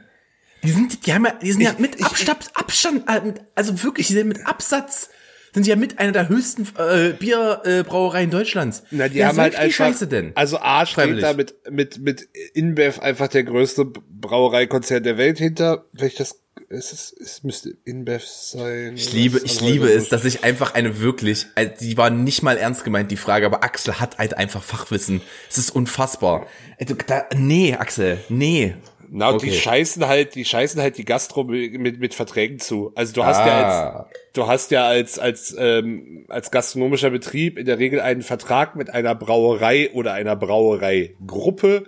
Die 0.62 0.72
sind, 0.72 1.06
die 1.06 1.14
haben 1.14 1.24
ja, 1.24 1.32
die 1.32 1.52
sind 1.52 1.62
ich, 1.62 1.68
ja 1.68 1.74
mit 1.78 2.04
Abstand, 2.04 2.50
Abstand, 2.52 3.08
äh, 3.08 3.32
also 3.54 3.82
wirklich, 3.82 4.08
die 4.08 4.12
sind 4.12 4.28
mit 4.28 4.46
Absatz 4.46 5.08
sind 5.52 5.64
sie 5.64 5.70
ja 5.70 5.76
mit 5.76 5.98
einer 5.98 6.12
der 6.12 6.28
höchsten 6.28 6.66
äh, 6.78 7.12
Bierbrauereien 7.12 8.28
äh, 8.28 8.32
Deutschlands. 8.32 8.84
Na, 8.90 9.08
die 9.08 9.18
ja, 9.18 9.28
haben 9.28 9.38
halt 9.38 9.56
einfach, 9.56 9.76
Scheiße 9.76 10.06
denn? 10.06 10.32
Also 10.34 10.58
A 10.58 10.86
steht 10.86 11.22
da 11.22 11.32
mit, 11.32 11.54
mit, 11.70 11.98
mit 11.98 12.28
InBev 12.54 13.00
einfach 13.00 13.28
der 13.28 13.44
größte 13.44 13.84
Brauereikonzern 13.84 15.02
der 15.02 15.18
Welt 15.18 15.38
hinter. 15.38 15.86
Vielleicht 15.94 16.20
das 16.20 16.40
es, 16.68 16.92
ist, 16.92 17.20
es 17.20 17.42
müsste 17.42 17.76
InBev 17.84 18.24
sein. 18.24 18.94
Ich 18.94 19.12
liebe, 19.12 19.40
ich 19.42 19.60
liebe 19.60 19.90
es, 19.90 20.08
dass 20.08 20.24
ich 20.24 20.44
einfach 20.44 20.74
eine 20.74 21.00
wirklich, 21.00 21.46
also 21.56 21.72
die 21.80 21.96
war 21.96 22.10
nicht 22.10 22.42
mal 22.42 22.56
ernst 22.56 22.84
gemeint, 22.84 23.10
die 23.10 23.16
Frage, 23.16 23.46
aber 23.46 23.64
Axel 23.64 23.98
hat 23.98 24.18
halt 24.18 24.36
einfach 24.36 24.62
Fachwissen. 24.62 25.20
Es 25.48 25.58
ist 25.58 25.70
unfassbar. 25.70 26.46
Also, 26.78 26.94
da, 27.06 27.26
nee, 27.34 27.74
Axel, 27.74 28.18
nee. 28.28 28.76
Na, 29.12 29.30
okay. 29.30 29.46
die 29.46 29.56
scheißen 29.56 30.06
halt, 30.06 30.36
die 30.36 30.44
scheißen 30.44 30.80
halt 30.80 30.96
die 30.96 31.04
Gastro 31.04 31.42
mit, 31.42 31.98
mit 31.98 32.14
Verträgen 32.14 32.60
zu. 32.60 32.92
Also 32.94 33.12
du 33.12 33.24
hast 33.24 33.40
ah. 33.40 33.46
ja 33.46 33.90
als, 33.90 34.16
du 34.34 34.46
hast 34.46 34.70
ja 34.70 34.86
als, 34.86 35.18
als, 35.18 35.56
ähm, 35.58 36.26
als 36.28 36.52
gastronomischer 36.52 37.10
Betrieb 37.10 37.58
in 37.58 37.66
der 37.66 37.80
Regel 37.80 38.00
einen 38.00 38.22
Vertrag 38.22 38.76
mit 38.76 38.90
einer 38.90 39.16
Brauerei 39.16 39.90
oder 39.94 40.12
einer 40.12 40.36
Brauereigruppe. 40.36 41.86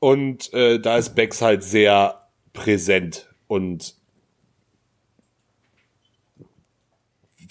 Und 0.00 0.52
äh, 0.52 0.78
da 0.80 0.98
ist 0.98 1.14
Becks 1.14 1.40
halt 1.40 1.64
sehr 1.64 2.28
präsent. 2.52 3.30
Und 3.46 3.94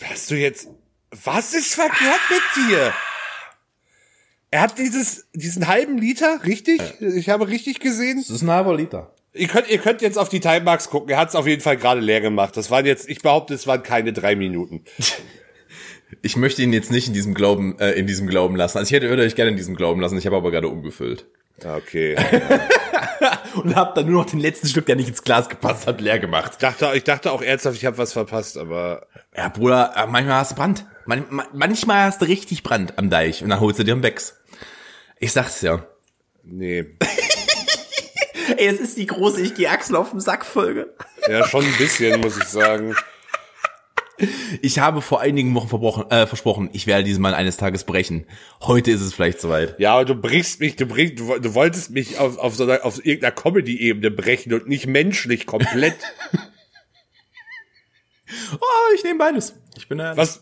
hast 0.03 0.29
du 0.29 0.35
jetzt, 0.35 0.67
was 1.09 1.55
ist 1.55 1.73
verkehrt 1.73 2.21
mit 2.29 2.69
dir? 2.69 2.93
Er 4.51 4.61
hat 4.61 4.77
dieses, 4.77 5.27
diesen 5.33 5.67
halben 5.67 5.97
Liter, 5.97 6.41
richtig? 6.45 6.81
Ich 6.99 7.29
habe 7.29 7.47
richtig 7.47 7.79
gesehen. 7.79 8.17
Das 8.17 8.29
ist 8.29 8.41
ein 8.41 8.51
halber 8.51 8.75
Liter. 8.75 9.13
Ihr 9.33 9.47
könnt, 9.47 9.69
ihr 9.69 9.77
könnt 9.77 10.01
jetzt 10.01 10.17
auf 10.17 10.27
die 10.27 10.41
Timemarks 10.41 10.89
gucken. 10.89 11.09
Er 11.09 11.17
hat 11.17 11.29
es 11.29 11.35
auf 11.35 11.47
jeden 11.47 11.61
Fall 11.61 11.77
gerade 11.77 12.01
leer 12.01 12.19
gemacht. 12.19 12.57
Das 12.57 12.69
waren 12.69 12.85
jetzt, 12.85 13.09
ich 13.09 13.21
behaupte, 13.21 13.53
es 13.53 13.65
waren 13.65 13.81
keine 13.81 14.13
drei 14.13 14.35
Minuten. 14.35 14.83
Ich 16.23 16.35
möchte 16.35 16.61
ihn 16.61 16.73
jetzt 16.73 16.91
nicht 16.91 17.07
in 17.07 17.13
diesem 17.13 17.33
Glauben, 17.33 17.79
äh, 17.79 17.91
in 17.91 18.05
diesem 18.05 18.27
Glauben 18.27 18.57
lassen. 18.57 18.77
Also 18.77 18.89
ich 18.89 18.93
hätte 18.93 19.07
würde 19.07 19.23
euch 19.23 19.33
gerne 19.33 19.51
in 19.51 19.55
diesem 19.55 19.77
Glauben 19.77 20.01
lassen. 20.01 20.17
Ich 20.17 20.25
habe 20.25 20.35
aber 20.35 20.51
gerade 20.51 20.67
umgefüllt. 20.67 21.25
Okay. 21.63 22.17
und 23.63 23.75
habe 23.77 23.93
dann 23.95 24.11
nur 24.11 24.23
noch 24.23 24.29
den 24.29 24.41
letzten 24.41 24.67
Stück, 24.67 24.85
der 24.87 24.97
nicht 24.97 25.07
ins 25.07 25.23
Glas 25.23 25.47
gepasst 25.47 25.87
hat, 25.87 26.01
leer 26.01 26.19
gemacht. 26.19 26.51
Ich 26.53 26.57
dachte, 26.57 26.91
ich 26.95 27.05
dachte 27.05 27.31
auch 27.31 27.41
ernsthaft, 27.41 27.77
ich 27.77 27.85
habe 27.85 27.97
was 27.97 28.11
verpasst, 28.13 28.57
aber. 28.57 29.07
Ja, 29.35 29.47
Bruder, 29.47 29.93
äh, 29.95 30.05
manchmal 30.07 30.35
hast 30.35 30.51
du 30.51 30.55
Brand. 30.55 30.85
manchmal 31.05 32.03
hast 32.03 32.21
du 32.21 32.25
richtig 32.25 32.63
Brand 32.63 32.97
am 32.97 33.09
Deich 33.09 33.41
und 33.41 33.49
dann 33.49 33.61
holst 33.61 33.79
du 33.79 33.83
dir 33.83 33.93
einen 33.93 34.01
Becks. 34.01 34.40
Ich 35.21 35.31
sag's 35.31 35.61
ja. 35.61 35.85
Nee. 36.43 36.79
Ey, 38.57 38.67
es 38.67 38.79
ist 38.79 38.97
die 38.97 39.05
große 39.05 39.39
Ich 39.41 39.53
geh 39.53 39.67
Axel 39.67 39.95
auf 39.95 40.09
den 40.09 40.19
Sack 40.19 40.43
Folge. 40.43 40.93
Ja, 41.29 41.47
schon 41.47 41.63
ein 41.63 41.77
bisschen, 41.77 42.19
muss 42.19 42.37
ich 42.37 42.45
sagen. 42.45 42.95
Ich 44.61 44.79
habe 44.79 45.01
vor 45.03 45.21
einigen 45.21 45.53
Wochen 45.53 45.67
verbrochen, 45.69 46.09
äh, 46.09 46.25
versprochen, 46.25 46.69
ich 46.73 46.87
werde 46.87 47.03
diesen 47.03 47.21
Mann 47.21 47.35
eines 47.35 47.57
Tages 47.57 47.83
brechen. 47.83 48.25
Heute 48.61 48.89
ist 48.89 49.01
es 49.01 49.13
vielleicht 49.13 49.39
soweit. 49.39 49.79
Ja, 49.79 49.93
aber 49.93 50.05
du 50.05 50.15
brichst 50.15 50.59
mich, 50.59 50.75
du 50.75 50.87
bringst, 50.87 51.19
du, 51.19 51.37
du 51.37 51.53
wolltest 51.53 51.91
mich 51.91 52.17
auf, 52.17 52.39
auf 52.39 52.55
so 52.55 52.63
einer, 52.63 52.83
auf 52.83 53.03
irgendeiner 53.05 53.31
Comedy-Ebene 53.31 54.09
brechen 54.09 54.53
und 54.53 54.67
nicht 54.67 54.87
menschlich 54.87 55.45
komplett. 55.45 55.97
Oh, 58.53 58.95
ich 58.95 59.03
nehme 59.03 59.19
beides. 59.19 59.55
Ich 59.77 59.89
bin 59.89 59.97
da. 59.97 60.15
was, 60.15 60.39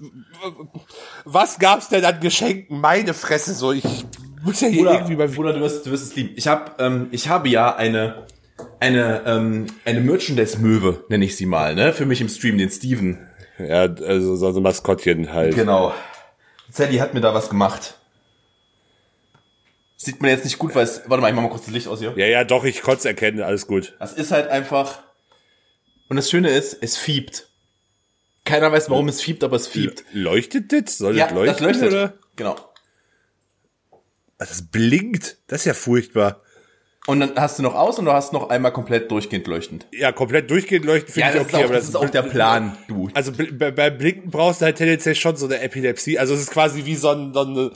was 1.26 1.58
gab's 1.58 1.90
denn 1.90 2.06
an 2.06 2.20
Geschenken? 2.20 2.80
Meine 2.80 3.16
Fresse, 3.16 3.56
so, 3.56 3.72
ich 3.72 4.06
muss 4.44 4.62
ja 4.62 4.68
hier 4.68 4.80
Bruder, 4.84 4.94
irgendwie 4.94 5.16
mal 5.16 5.28
Bruder, 5.28 5.54
du 5.54 5.60
wirst, 5.62 5.86
du 5.86 5.92
wirst 5.92 6.04
es 6.04 6.16
lieben. 6.16 6.32
Ich 6.36 6.48
habe, 6.48 6.72
ähm, 6.84 7.08
ich 7.12 7.28
habe 7.30 7.50
ja 7.50 7.76
eine, 7.76 8.26
eine, 8.80 9.24
ähm, 9.26 9.68
eine 9.86 10.00
Merchandise-Möwe, 10.02 11.06
nenne 11.10 11.26
ich 11.26 11.36
sie 11.38 11.46
mal, 11.46 11.76
ne, 11.76 11.94
für 11.94 12.06
mich 12.06 12.22
im 12.22 12.30
Stream, 12.30 12.58
den 12.58 12.70
Steven. 12.70 13.28
Ja, 13.58 13.82
also 13.82 14.36
so 14.36 14.48
ein 14.48 14.64
Maskottchen 14.64 15.34
halt. 15.34 15.56
Genau. 15.56 15.94
Sally 16.72 16.98
hat 16.98 17.14
mir 17.14 17.22
da 17.22 17.34
was 17.34 17.50
gemacht. 17.50 17.96
Sieht 19.98 20.22
man 20.22 20.32
jetzt 20.32 20.46
nicht 20.46 20.58
gut, 20.60 20.76
weil 20.76 20.84
es, 20.86 21.02
warte 21.08 21.22
mal, 21.22 21.28
ich 21.30 21.36
mach 21.36 21.44
mal 21.44 21.50
kurz 21.50 21.66
das 21.66 21.74
Licht 21.74 21.88
aus 21.88 22.00
hier. 22.00 22.14
Ja, 22.16 22.26
ja, 22.26 22.44
doch, 22.46 22.64
ich 22.64 22.82
konnte 22.82 23.00
es 23.00 23.06
erkennen, 23.06 23.42
alles 23.42 23.68
gut. 23.68 23.96
Das 24.00 24.14
ist 24.14 24.32
halt 24.32 24.48
einfach, 24.50 25.00
und 26.08 26.16
das 26.16 26.30
Schöne 26.30 26.50
ist, 26.52 26.78
es 26.82 26.96
fiebt. 26.96 27.50
Keiner 28.46 28.72
weiß, 28.72 28.90
warum 28.90 29.10
es 29.10 29.22
fiebt, 29.22 29.44
aber 29.44 29.58
es 29.58 29.68
fiebt. 29.68 30.06
Leuchtet 30.14 30.72
das? 30.72 30.98
Soll 30.98 31.18
Ja, 31.18 31.26
das 31.26 31.36
leuchten? 31.36 31.54
das 31.54 31.62
leuchtet. 31.62 31.88
Oder? 31.92 32.14
Genau. 32.38 32.56
Ah, 34.40 34.46
Das 34.48 34.64
blinkt. 34.64 35.38
Das 35.48 35.62
ist 35.62 35.66
ja 35.66 35.74
furchtbar. 35.74 36.42
Und 37.08 37.20
dann 37.22 37.36
hast 37.38 37.58
du 37.60 37.64
noch 37.64 37.76
aus 37.76 37.98
und 37.98 38.06
du 38.06 38.12
hast 38.14 38.34
noch 38.34 38.50
einmal 38.50 38.72
komplett 38.74 39.10
durchgehend 39.10 39.48
leuchtend. 39.48 39.88
Ja, 39.92 40.12
komplett 40.12 40.50
durchgehend 40.52 40.86
leuchten 40.86 41.14
finde 41.14 41.30
Ja, 41.30 41.36
ich 41.36 41.42
das, 41.42 41.46
okay, 41.46 41.58
ist, 41.58 41.60
auch, 41.64 41.66
aber 41.66 41.74
das 41.76 41.84
ist 41.90 41.96
auch 41.96 42.10
der 42.10 42.22
Plan, 42.24 42.78
du. 42.88 43.10
Also 43.14 43.32
bl- 43.32 43.58
bei- 43.58 43.72
beim 43.72 43.98
Blinken 43.98 44.30
brauchst 44.32 44.62
du 44.62 44.66
halt 44.66 44.78
tendenziell 44.78 45.16
schon 45.16 45.36
so 45.36 45.46
eine 45.46 45.60
Epilepsie. 45.62 46.20
Also 46.20 46.34
es 46.34 46.42
ist 46.42 46.52
quasi 46.52 46.86
wie 46.86 46.96
so 46.96 47.10
ein, 47.10 47.34
so 47.34 47.44
ein, 47.44 47.72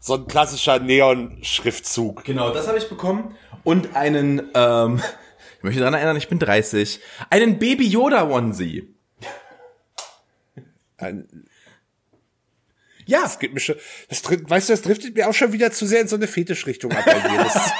so 0.00 0.14
ein 0.14 0.26
klassischer 0.26 0.78
Neon-Schriftzug. 0.78 2.22
Genau, 2.24 2.50
das 2.52 2.68
habe 2.68 2.78
ich 2.78 2.88
bekommen. 2.88 3.34
Und 3.64 3.96
einen, 3.96 4.50
ähm, 4.54 5.00
ich 5.58 5.64
möchte 5.64 5.80
daran 5.80 5.94
erinnern, 5.94 6.16
ich 6.16 6.28
bin 6.28 6.38
30. 6.38 7.00
Einen 7.30 7.58
Baby 7.58 7.88
Yoda 7.88 8.28
Onesie. 8.28 8.94
Ein, 10.98 11.45
Ja, 13.06 13.22
das 13.22 13.38
geht 13.38 13.54
mir 13.54 13.60
schon, 13.60 13.76
das, 14.08 14.22
weißt 14.24 14.68
du, 14.68 14.72
das 14.72 14.82
driftet 14.82 15.14
mir 15.16 15.28
auch 15.28 15.34
schon 15.34 15.52
wieder 15.52 15.70
zu 15.72 15.86
sehr 15.86 16.00
in 16.00 16.08
so 16.08 16.16
eine 16.16 16.26
Fetischrichtung 16.26 16.92
ab 16.92 17.04
bei 17.04 17.28
mir. 17.30 17.38
Das, 17.44 17.72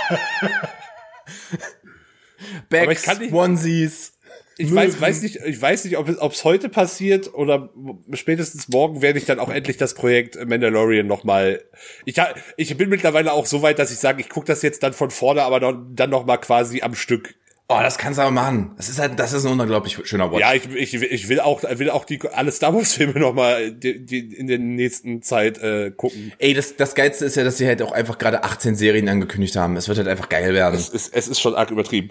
Bags, 2.68 3.18
nicht- 3.18 3.32
Onesies. 3.32 4.12
ich 4.58 4.74
weiß, 4.74 5.00
weiß 5.00 5.22
nicht, 5.22 5.36
ich 5.44 5.60
weiß 5.60 5.84
nicht, 5.84 5.96
ob 5.98 6.08
es, 6.08 6.44
heute 6.44 6.68
passiert 6.68 7.32
oder 7.34 7.70
spätestens 8.12 8.68
morgen 8.68 9.02
werde 9.02 9.18
ich 9.18 9.24
dann 9.24 9.38
auch 9.38 9.50
endlich 9.50 9.76
das 9.76 9.94
Projekt 9.94 10.36
Mandalorian 10.48 11.06
nochmal. 11.06 11.64
Ich, 12.04 12.16
ich 12.56 12.76
bin 12.76 12.88
mittlerweile 12.88 13.32
auch 13.32 13.46
so 13.46 13.62
weit, 13.62 13.78
dass 13.78 13.90
ich 13.90 13.98
sage, 13.98 14.20
ich 14.20 14.28
gucke 14.28 14.46
das 14.46 14.62
jetzt 14.62 14.82
dann 14.82 14.92
von 14.92 15.10
vorne, 15.10 15.42
aber 15.42 15.60
noch, 15.60 15.74
dann 15.92 16.10
nochmal 16.10 16.40
quasi 16.40 16.82
am 16.82 16.94
Stück. 16.94 17.34
Oh, 17.68 17.78
das 17.82 17.98
kannst 17.98 18.18
du 18.18 18.22
aber 18.22 18.30
machen. 18.30 18.72
Das 18.76 18.88
ist 18.88 19.00
halt, 19.00 19.18
das 19.18 19.32
ist 19.32 19.44
ein 19.44 19.58
unglaublich 19.58 19.98
schöner 20.04 20.30
Watch. 20.30 20.40
Ja, 20.40 20.54
ich, 20.54 20.68
ich, 20.72 20.94
ich 20.94 21.28
will 21.28 21.40
auch, 21.40 21.64
will 21.64 21.90
auch 21.90 22.04
die 22.04 22.20
alle 22.32 22.52
Star 22.52 22.72
Wars 22.72 22.94
Filme 22.94 23.18
nochmal 23.18 23.72
die, 23.72 24.06
die 24.06 24.20
in 24.34 24.46
der 24.46 24.58
nächsten 24.58 25.20
Zeit 25.22 25.58
äh, 25.58 25.90
gucken. 25.90 26.32
Ey, 26.38 26.54
das, 26.54 26.76
das 26.76 26.94
Geilste 26.94 27.24
ist 27.24 27.34
ja, 27.34 27.42
dass 27.42 27.58
sie 27.58 27.66
halt 27.66 27.82
auch 27.82 27.90
einfach 27.90 28.18
gerade 28.18 28.44
18 28.44 28.76
Serien 28.76 29.08
angekündigt 29.08 29.56
haben. 29.56 29.76
Es 29.76 29.88
wird 29.88 29.98
halt 29.98 30.06
einfach 30.06 30.28
geil 30.28 30.54
werden. 30.54 30.76
Es 30.76 30.88
ist, 30.88 31.12
es 31.12 31.26
ist 31.26 31.40
schon 31.40 31.56
arg 31.56 31.72
übertrieben. 31.72 32.10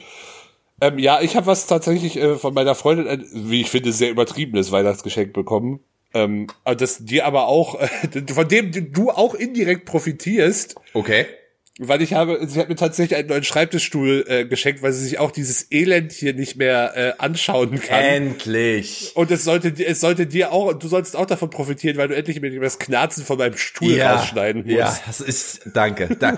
Ähm, 0.82 1.00
ja, 1.00 1.22
ich 1.22 1.38
habe 1.38 1.48
was 1.48 1.68
tatsächlich 1.68 2.18
äh, 2.18 2.36
von 2.36 2.54
meiner 2.54 2.76
Freundin, 2.76 3.08
ein, 3.08 3.26
wie 3.34 3.62
ich 3.62 3.70
finde, 3.70 3.94
sehr 3.94 4.12
übertriebenes 4.12 4.74
Weihnachtsgeschenk 4.74 5.32
bekommen. 5.32 5.80
Ähm, 6.14 6.48
aber 6.66 6.76
das 6.76 7.06
dir 7.06 7.26
aber 7.26 7.48
auch, 7.48 7.80
äh, 7.80 7.88
von 8.34 8.48
dem 8.50 8.92
du 8.92 9.10
auch 9.10 9.34
indirekt 9.34 9.86
profitierst, 9.86 10.76
Okay. 10.94 11.28
Weil 11.78 12.02
ich 12.02 12.14
habe, 12.14 12.40
sie 12.48 12.58
hat 12.60 12.70
mir 12.70 12.76
tatsächlich 12.76 13.18
einen 13.20 13.28
neuen 13.28 13.44
Schreibtischstuhl 13.44 14.24
äh, 14.30 14.46
geschenkt, 14.46 14.82
weil 14.82 14.94
sie 14.94 15.04
sich 15.04 15.20
auch 15.20 15.32
dieses 15.32 15.72
Elend 15.74 16.14
hier 16.14 16.34
nicht 16.34 16.56
mehr 16.56 16.94
äh, 16.96 17.14
anschauen 17.18 17.82
kann. 17.82 18.02
Endlich. 18.02 19.12
Und 19.16 19.30
es 19.30 19.44
sollte, 19.44 19.74
dir- 19.74 19.88
es 19.90 20.00
sollte 20.00 20.26
dir 20.26 20.54
auch, 20.54 20.72
du 20.74 20.88
solltest 20.88 21.18
auch 21.18 21.26
davon 21.26 21.50
profitieren, 21.50 21.98
weil 21.98 22.08
du 22.08 22.16
endlich 22.16 22.40
mir 22.40 22.58
das 22.62 22.80
Knarzen 22.80 23.26
von 23.26 23.38
meinem 23.38 23.58
Stuhl 23.58 24.00
rausschneiden 24.02 24.62
musst. 24.64 24.74
Ja, 24.78 24.98
das 25.06 25.20
ist, 25.20 25.62
danke. 25.74 26.16
Da, 26.18 26.38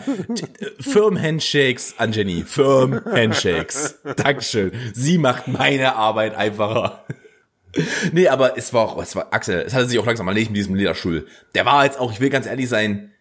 Firm 0.80 1.22
Handshakes 1.22 1.94
an 1.98 2.14
Jenny. 2.14 2.44
Firm 2.44 3.00
Handshakes. 3.06 4.00
Dankeschön. 4.16 4.72
Sie 4.94 5.20
macht 5.20 5.48
meine 5.48 5.96
Arbeit 5.96 6.34
einfacher. 6.36 7.06
Nee, 8.12 8.28
aber 8.28 8.58
es 8.58 8.74
war 8.74 8.86
auch, 8.90 9.04
es 9.04 9.16
war, 9.16 9.32
Axel, 9.34 9.62
es 9.68 9.76
hatte 9.76 9.86
sich 9.86 10.00
auch 10.00 10.06
langsam 10.08 10.28
erledigt 10.28 10.50
mit 10.50 10.58
diesem 10.58 10.74
Lederstuhl. 10.74 11.28
Der 11.54 11.66
war 11.66 11.86
jetzt 11.86 12.00
auch, 12.00 12.12
ich 12.12 12.20
will 12.20 12.32
ganz 12.32 12.48
ehrlich 12.48 12.68
sein, 12.70 13.12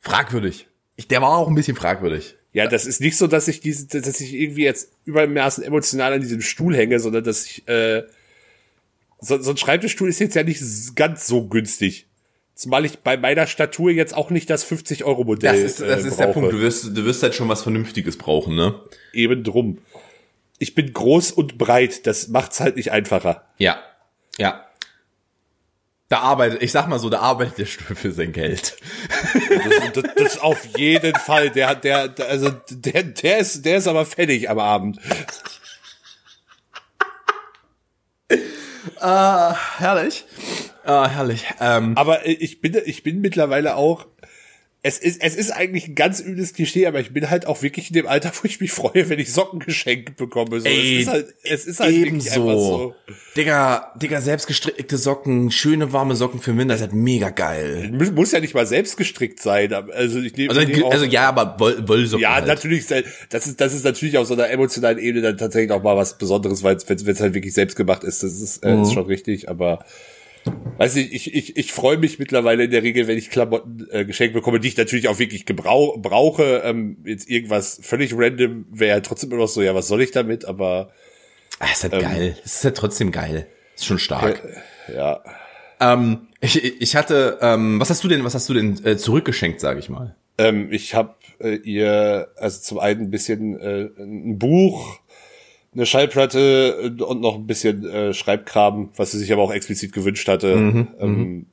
fragwürdig. 0.00 0.66
Ich, 0.96 1.08
der 1.08 1.22
war 1.22 1.36
auch 1.36 1.48
ein 1.48 1.54
bisschen 1.54 1.76
fragwürdig. 1.76 2.36
Ja, 2.52 2.68
das 2.68 2.86
ist 2.86 3.00
nicht 3.00 3.16
so, 3.16 3.26
dass 3.26 3.48
ich 3.48 3.60
diese, 3.60 4.00
dass 4.00 4.20
ich 4.20 4.32
irgendwie 4.32 4.62
jetzt 4.62 4.92
übermaßen 5.06 5.64
emotional 5.64 6.12
an 6.12 6.20
diesem 6.20 6.40
Stuhl 6.40 6.76
hänge, 6.76 7.00
sondern 7.00 7.24
dass 7.24 7.44
ich, 7.46 7.66
äh, 7.66 8.04
so, 9.20 9.40
so 9.40 9.50
ein 9.50 9.56
Schreibtischstuhl 9.56 10.08
ist 10.08 10.20
jetzt 10.20 10.36
ja 10.36 10.44
nicht 10.44 10.62
ganz 10.94 11.26
so 11.26 11.46
günstig. 11.46 12.06
Zumal 12.54 12.84
ich 12.84 13.00
bei 13.00 13.16
meiner 13.16 13.48
Statur 13.48 13.90
jetzt 13.90 14.14
auch 14.14 14.30
nicht 14.30 14.48
das 14.48 14.64
50-Euro-Modell 14.64 15.52
Das 15.52 15.60
ist, 15.60 15.80
das 15.80 16.04
äh, 16.04 16.08
ist 16.08 16.20
der 16.20 16.26
brauche. 16.26 16.34
Punkt. 16.34 16.52
Du 16.52 16.60
wirst, 16.60 16.84
du 16.84 17.04
wirst 17.04 17.22
halt 17.24 17.34
schon 17.34 17.48
was 17.48 17.62
Vernünftiges 17.62 18.16
brauchen, 18.16 18.54
ne? 18.54 18.80
Eben 19.12 19.42
drum. 19.42 19.78
Ich 20.60 20.76
bin 20.76 20.92
groß 20.92 21.32
und 21.32 21.58
breit, 21.58 22.06
das 22.06 22.28
macht's 22.28 22.60
halt 22.60 22.76
nicht 22.76 22.92
einfacher. 22.92 23.44
Ja. 23.58 23.82
Ja. 24.38 24.64
Da 26.10 26.18
arbeitet, 26.18 26.62
ich 26.62 26.70
sag 26.70 26.86
mal 26.86 26.98
so, 26.98 27.08
da 27.08 27.20
arbeitet 27.20 27.58
der 27.58 27.64
Stuhl 27.66 27.96
für 27.96 28.12
sein 28.12 28.32
Geld. 28.32 28.76
Das, 29.92 29.92
das, 30.02 30.14
das 30.16 30.38
auf 30.38 30.64
jeden 30.76 31.14
Fall. 31.16 31.50
Der 31.50 31.66
hat, 31.68 31.84
der, 31.84 32.08
der- 32.08 32.28
also 32.28 32.50
der, 32.70 33.02
der 33.04 33.38
ist, 33.38 33.64
der 33.64 33.78
ist 33.78 33.88
aber 33.88 34.04
fertig 34.04 34.50
am 34.50 34.58
Abend. 34.58 34.98
Herrlich. 39.00 40.24
Ah, 40.84 41.08
herrlich. 41.08 41.46
Ähm, 41.60 41.96
Aber 41.96 42.26
äh, 42.26 42.32
ich 42.32 42.60
bin, 42.60 42.76
ich 42.84 43.02
bin 43.02 43.20
mittlerweile 43.20 43.76
auch. 43.76 44.06
Es 44.86 44.98
ist, 44.98 45.22
es 45.22 45.34
ist 45.34 45.50
eigentlich 45.50 45.88
ein 45.88 45.94
ganz 45.94 46.20
übles 46.20 46.52
Klischee, 46.52 46.86
aber 46.86 47.00
ich 47.00 47.10
bin 47.14 47.30
halt 47.30 47.46
auch 47.46 47.62
wirklich 47.62 47.88
in 47.88 47.94
dem 47.94 48.06
Alter, 48.06 48.30
wo 48.34 48.46
ich 48.46 48.60
mich 48.60 48.70
freue, 48.70 49.08
wenn 49.08 49.18
ich 49.18 49.32
Socken 49.32 49.60
geschenkt 49.60 50.18
bekomme. 50.18 50.60
So, 50.60 50.66
Ey, 50.66 50.96
es 50.96 51.02
ist 51.04 51.08
halt, 51.08 51.34
es 51.42 51.64
ist 51.64 51.80
halt 51.80 51.94
wirklich 51.96 52.26
einfach 52.30 52.36
ebenso. 52.42 52.54
so. 52.54 52.94
Digga, 53.34 53.92
Digga, 53.96 54.20
selbstgestrickte 54.20 54.98
Socken, 54.98 55.50
schöne 55.50 55.94
warme 55.94 56.14
Socken 56.16 56.38
für 56.38 56.54
Winter, 56.58 56.74
ist 56.74 56.82
halt 56.82 56.92
mega 56.92 57.30
geil. 57.30 57.90
Muss, 58.14 58.32
ja 58.32 58.40
nicht 58.40 58.52
mal 58.54 58.66
selbst 58.66 58.98
gestrickt 58.98 59.40
sein. 59.40 59.72
aber- 59.72 59.94
Also 59.94 60.20
ich 60.20 60.36
nehme 60.36 60.50
Also, 60.50 60.60
ich 60.60 60.68
nehme 60.68 60.84
auch- 60.84 60.92
also 60.92 61.06
ja, 61.06 61.30
aber 61.30 61.56
Woll, 61.58 61.88
Wollsocken 61.88 62.22
ja, 62.22 62.34
halt. 62.34 62.46
natürlich. 62.46 62.84
Das 63.30 63.46
ist, 63.46 63.58
das 63.62 63.72
ist 63.74 63.84
natürlich 63.86 64.18
auf 64.18 64.26
so 64.26 64.34
einer 64.34 64.50
emotionalen 64.50 64.98
Ebene 64.98 65.22
dann 65.22 65.38
tatsächlich 65.38 65.70
auch 65.72 65.82
mal 65.82 65.96
was 65.96 66.18
Besonderes, 66.18 66.62
weil 66.62 66.76
wenn 66.86 66.98
es 67.08 67.20
halt 67.20 67.32
wirklich 67.32 67.54
selbst 67.54 67.76
gemacht 67.76 68.04
ist. 68.04 68.22
Das 68.22 68.38
ist, 68.38 68.62
äh, 68.62 68.74
Mhm. 68.76 68.82
ist 68.82 68.92
schon 68.92 69.06
richtig. 69.06 69.48
Aber 69.48 69.82
weiß 70.78 70.96
nicht, 70.96 71.12
ich, 71.12 71.34
ich, 71.34 71.56
ich 71.56 71.72
freue 71.72 71.98
mich 71.98 72.18
mittlerweile 72.18 72.64
in 72.64 72.70
der 72.70 72.82
Regel, 72.82 73.06
wenn 73.06 73.18
ich 73.18 73.30
Klamotten 73.30 73.86
äh, 73.90 74.04
geschenkt 74.04 74.34
bekomme, 74.34 74.60
die 74.60 74.68
ich 74.68 74.76
natürlich 74.76 75.08
auch 75.08 75.18
wirklich 75.18 75.46
gebrau 75.46 75.96
brauche. 75.98 76.62
Ähm, 76.64 76.98
jetzt 77.04 77.28
irgendwas 77.30 77.78
völlig 77.82 78.12
random 78.16 78.66
wäre 78.70 79.02
trotzdem 79.02 79.30
immer 79.30 79.42
noch 79.42 79.48
so, 79.48 79.62
ja, 79.62 79.74
was 79.74 79.88
soll 79.88 80.02
ich 80.02 80.10
damit? 80.10 80.44
Aber 80.44 80.90
Ah, 81.60 81.66
ist 81.72 81.84
halt 81.84 81.92
geil. 82.00 82.36
Es 82.44 82.56
ist 82.56 82.64
halt 82.64 82.76
trotzdem 82.76 83.12
geil. 83.12 83.46
Ist 83.76 83.86
schon 83.86 83.98
stark. 83.98 84.42
ja, 84.92 85.22
Ähm, 85.80 86.28
ich, 86.40 86.80
ich 86.80 86.96
hatte, 86.96 87.38
ähm, 87.40 87.80
was 87.80 87.90
hast 87.90 88.02
du 88.04 88.08
denn, 88.08 88.24
was 88.24 88.34
hast 88.34 88.48
du 88.48 88.54
denn 88.54 88.84
äh, 88.84 88.96
zurückgeschenkt, 88.96 89.60
sage 89.60 89.78
ich 89.80 89.88
mal? 89.88 90.16
Ähm, 90.36 90.68
ich 90.72 90.94
habe 90.94 91.14
äh, 91.38 91.54
ihr 91.56 92.28
also 92.36 92.60
zum 92.60 92.78
einen 92.80 93.02
ein 93.02 93.10
bisschen 93.10 93.58
äh, 93.58 93.88
ein 93.98 94.38
Buch, 94.38 94.98
eine 95.74 95.86
Schallplatte 95.86 96.94
äh, 96.98 97.02
und 97.02 97.20
noch 97.20 97.34
ein 97.36 97.46
bisschen 97.46 97.84
äh, 97.88 98.14
Schreibkram, 98.14 98.90
was 98.96 99.12
sie 99.12 99.18
sich 99.18 99.32
aber 99.32 99.42
auch 99.42 99.52
explizit 99.52 99.92
gewünscht 99.92 100.28
hatte. 100.28 100.56
Mhm, 100.56 100.88
ähm, 101.00 101.46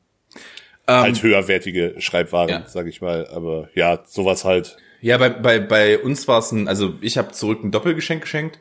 halt 0.87 1.23
höherwertige 1.23 1.95
Schreibwaren, 1.99 2.49
Ja. 2.49 2.63
sag 2.67 2.87
ich 2.87 3.01
mal. 3.01 3.27
Aber 3.33 3.69
ja, 3.75 3.99
sowas 4.05 4.43
halt. 4.45 4.77
Ja, 5.01 5.17
bei, 5.17 5.29
bei, 5.29 5.59
bei 5.59 5.97
uns 5.99 6.27
war 6.27 6.39
es 6.39 6.51
ein, 6.51 6.67
also 6.67 6.93
ich 7.01 7.17
habe 7.17 7.31
zurück 7.31 7.63
ein 7.63 7.71
Doppelgeschenk 7.71 8.21
geschenkt. 8.21 8.59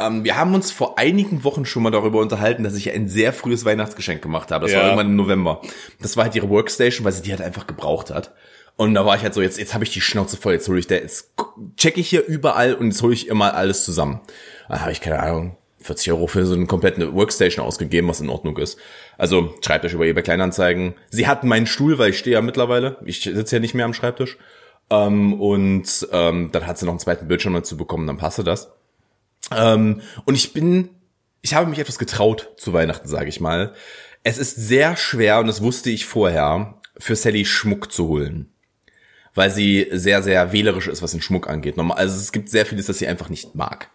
Ähm, 0.00 0.24
wir 0.24 0.36
haben 0.36 0.52
uns 0.54 0.72
vor 0.72 0.98
einigen 0.98 1.44
Wochen 1.44 1.64
schon 1.64 1.84
mal 1.84 1.90
darüber 1.90 2.18
unterhalten, 2.20 2.64
dass 2.64 2.74
ich 2.74 2.92
ein 2.92 3.08
sehr 3.08 3.32
frühes 3.32 3.64
Weihnachtsgeschenk 3.64 4.20
gemacht 4.20 4.50
habe. 4.50 4.64
Das 4.64 4.72
Ja. 4.72 4.78
war 4.78 4.86
irgendwann 4.86 5.06
im 5.10 5.16
November. 5.16 5.60
Das 6.00 6.16
war 6.16 6.24
halt 6.24 6.34
ihre 6.34 6.48
Workstation, 6.48 7.04
weil 7.04 7.12
sie 7.12 7.22
die 7.22 7.30
halt 7.30 7.42
einfach 7.42 7.66
gebraucht 7.68 8.10
hat. 8.10 8.32
Und 8.76 8.94
da 8.94 9.06
war 9.06 9.16
ich 9.16 9.22
halt 9.22 9.34
so, 9.34 9.40
jetzt, 9.40 9.58
jetzt 9.58 9.74
habe 9.74 9.84
ich 9.84 9.92
die 9.92 10.00
Schnauze 10.00 10.36
voll, 10.36 10.52
jetzt 10.52 10.68
hole 10.68 10.78
ich 10.78 10.86
der, 10.86 11.00
jetzt 11.00 11.32
check 11.76 11.96
ich 11.96 12.08
hier 12.08 12.24
überall 12.26 12.74
und 12.74 12.88
jetzt 12.88 13.02
hole 13.02 13.14
ich 13.14 13.28
immer 13.28 13.54
alles 13.54 13.84
zusammen. 13.84 14.20
Da 14.68 14.80
habe 14.80 14.92
ich, 14.92 15.00
keine 15.00 15.20
Ahnung, 15.20 15.56
40 15.80 16.12
Euro 16.12 16.26
für 16.26 16.44
so 16.44 16.54
eine 16.54 16.66
komplette 16.66 17.14
Workstation 17.14 17.64
ausgegeben, 17.64 18.08
was 18.08 18.20
in 18.20 18.28
Ordnung 18.28 18.58
ist. 18.58 18.78
Also 19.16 19.54
schreibt 19.64 19.84
euch 19.84 19.94
über 19.94 20.04
eBay 20.04 20.22
Kleinanzeigen. 20.22 20.94
Sie 21.10 21.26
hat 21.26 21.44
meinen 21.44 21.66
Stuhl, 21.66 21.98
weil 21.98 22.10
ich 22.10 22.18
stehe 22.18 22.34
ja 22.34 22.42
mittlerweile. 22.42 22.98
Ich 23.04 23.22
sitze 23.22 23.56
ja 23.56 23.60
nicht 23.60 23.74
mehr 23.74 23.86
am 23.86 23.94
Schreibtisch. 23.94 24.36
Ähm, 24.90 25.40
und 25.40 26.08
ähm, 26.12 26.50
dann 26.52 26.66
hat 26.66 26.78
sie 26.78 26.84
noch 26.84 26.92
einen 26.92 27.00
zweiten 27.00 27.28
Bildschirm 27.28 27.54
dazu 27.54 27.76
bekommen, 27.76 28.06
dann 28.06 28.18
passte 28.18 28.44
das. 28.44 28.72
Ähm, 29.54 30.02
und 30.24 30.34
ich 30.34 30.52
bin, 30.52 30.90
ich 31.42 31.54
habe 31.54 31.68
mich 31.68 31.78
etwas 31.78 31.98
getraut 31.98 32.52
zu 32.56 32.72
Weihnachten, 32.72 33.08
sage 33.08 33.28
ich 33.28 33.40
mal. 33.40 33.74
Es 34.22 34.38
ist 34.38 34.56
sehr 34.56 34.96
schwer, 34.96 35.40
und 35.40 35.46
das 35.46 35.62
wusste 35.62 35.90
ich 35.90 36.06
vorher, 36.06 36.80
für 36.98 37.16
Sally 37.16 37.44
Schmuck 37.44 37.92
zu 37.92 38.08
holen. 38.08 38.52
Weil 39.36 39.50
sie 39.50 39.86
sehr, 39.92 40.24
sehr 40.24 40.52
wählerisch 40.52 40.88
ist, 40.88 41.02
was 41.02 41.12
den 41.12 41.20
Schmuck 41.20 41.48
angeht. 41.48 41.78
Also 41.78 42.16
es 42.18 42.32
gibt 42.32 42.48
sehr 42.48 42.66
vieles, 42.66 42.86
das 42.86 42.98
sie 42.98 43.06
einfach 43.06 43.28
nicht 43.28 43.54
mag. 43.54 43.90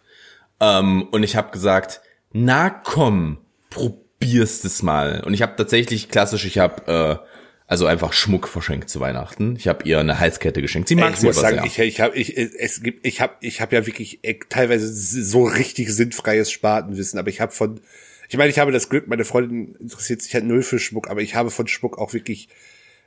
Ähm, 0.60 1.08
und 1.10 1.22
ich 1.22 1.36
habe 1.36 1.50
gesagt, 1.50 2.00
na 2.32 2.70
komm, 2.70 3.38
probierst 3.68 4.64
es 4.64 4.82
mal. 4.82 5.22
Und 5.26 5.34
ich 5.34 5.42
habe 5.42 5.54
tatsächlich 5.56 6.08
klassisch, 6.08 6.46
ich 6.46 6.58
habe 6.58 7.20
äh, 7.20 7.26
also 7.66 7.86
einfach 7.86 8.12
Schmuck 8.12 8.48
verschenkt 8.48 8.90
zu 8.90 9.00
Weihnachten. 9.00 9.56
Ich 9.56 9.66
habe 9.66 9.84
ihr 9.88 9.98
eine 9.98 10.20
Halskette 10.20 10.60
geschenkt. 10.60 10.88
Sie 10.88 10.94
mag 10.94 11.16
sie 11.16 11.26
aber 11.26 11.34
sagen, 11.34 11.56
sehr. 11.56 11.64
ich, 11.64 11.78
ich 11.78 12.00
habe 12.00 12.16
ich, 12.16 12.36
es 12.36 12.82
gibt 12.82 13.06
ich 13.06 13.20
habe 13.20 13.34
ich 13.40 13.60
habe 13.60 13.74
ja 13.74 13.86
wirklich 13.86 14.22
äh, 14.22 14.38
teilweise 14.48 14.86
so 14.92 15.44
richtig 15.44 15.90
sinnfreies 15.90 16.50
Spartenwissen, 16.50 17.18
aber 17.18 17.30
ich 17.30 17.40
habe 17.40 17.52
von 17.52 17.80
ich 18.28 18.36
meine, 18.36 18.50
ich 18.50 18.58
habe 18.58 18.72
das 18.72 18.88
Glück, 18.88 19.08
meine 19.08 19.24
Freundin 19.24 19.74
interessiert 19.74 20.22
sich 20.22 20.34
halt 20.34 20.44
null 20.44 20.62
für 20.62 20.78
Schmuck, 20.78 21.08
aber 21.10 21.20
ich 21.20 21.34
habe 21.34 21.50
von 21.50 21.66
Schmuck 21.66 21.98
auch 21.98 22.12
wirklich 22.12 22.48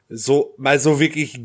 so 0.09 0.53
mal 0.57 0.79
so 0.79 0.99
wirklich 0.99 1.39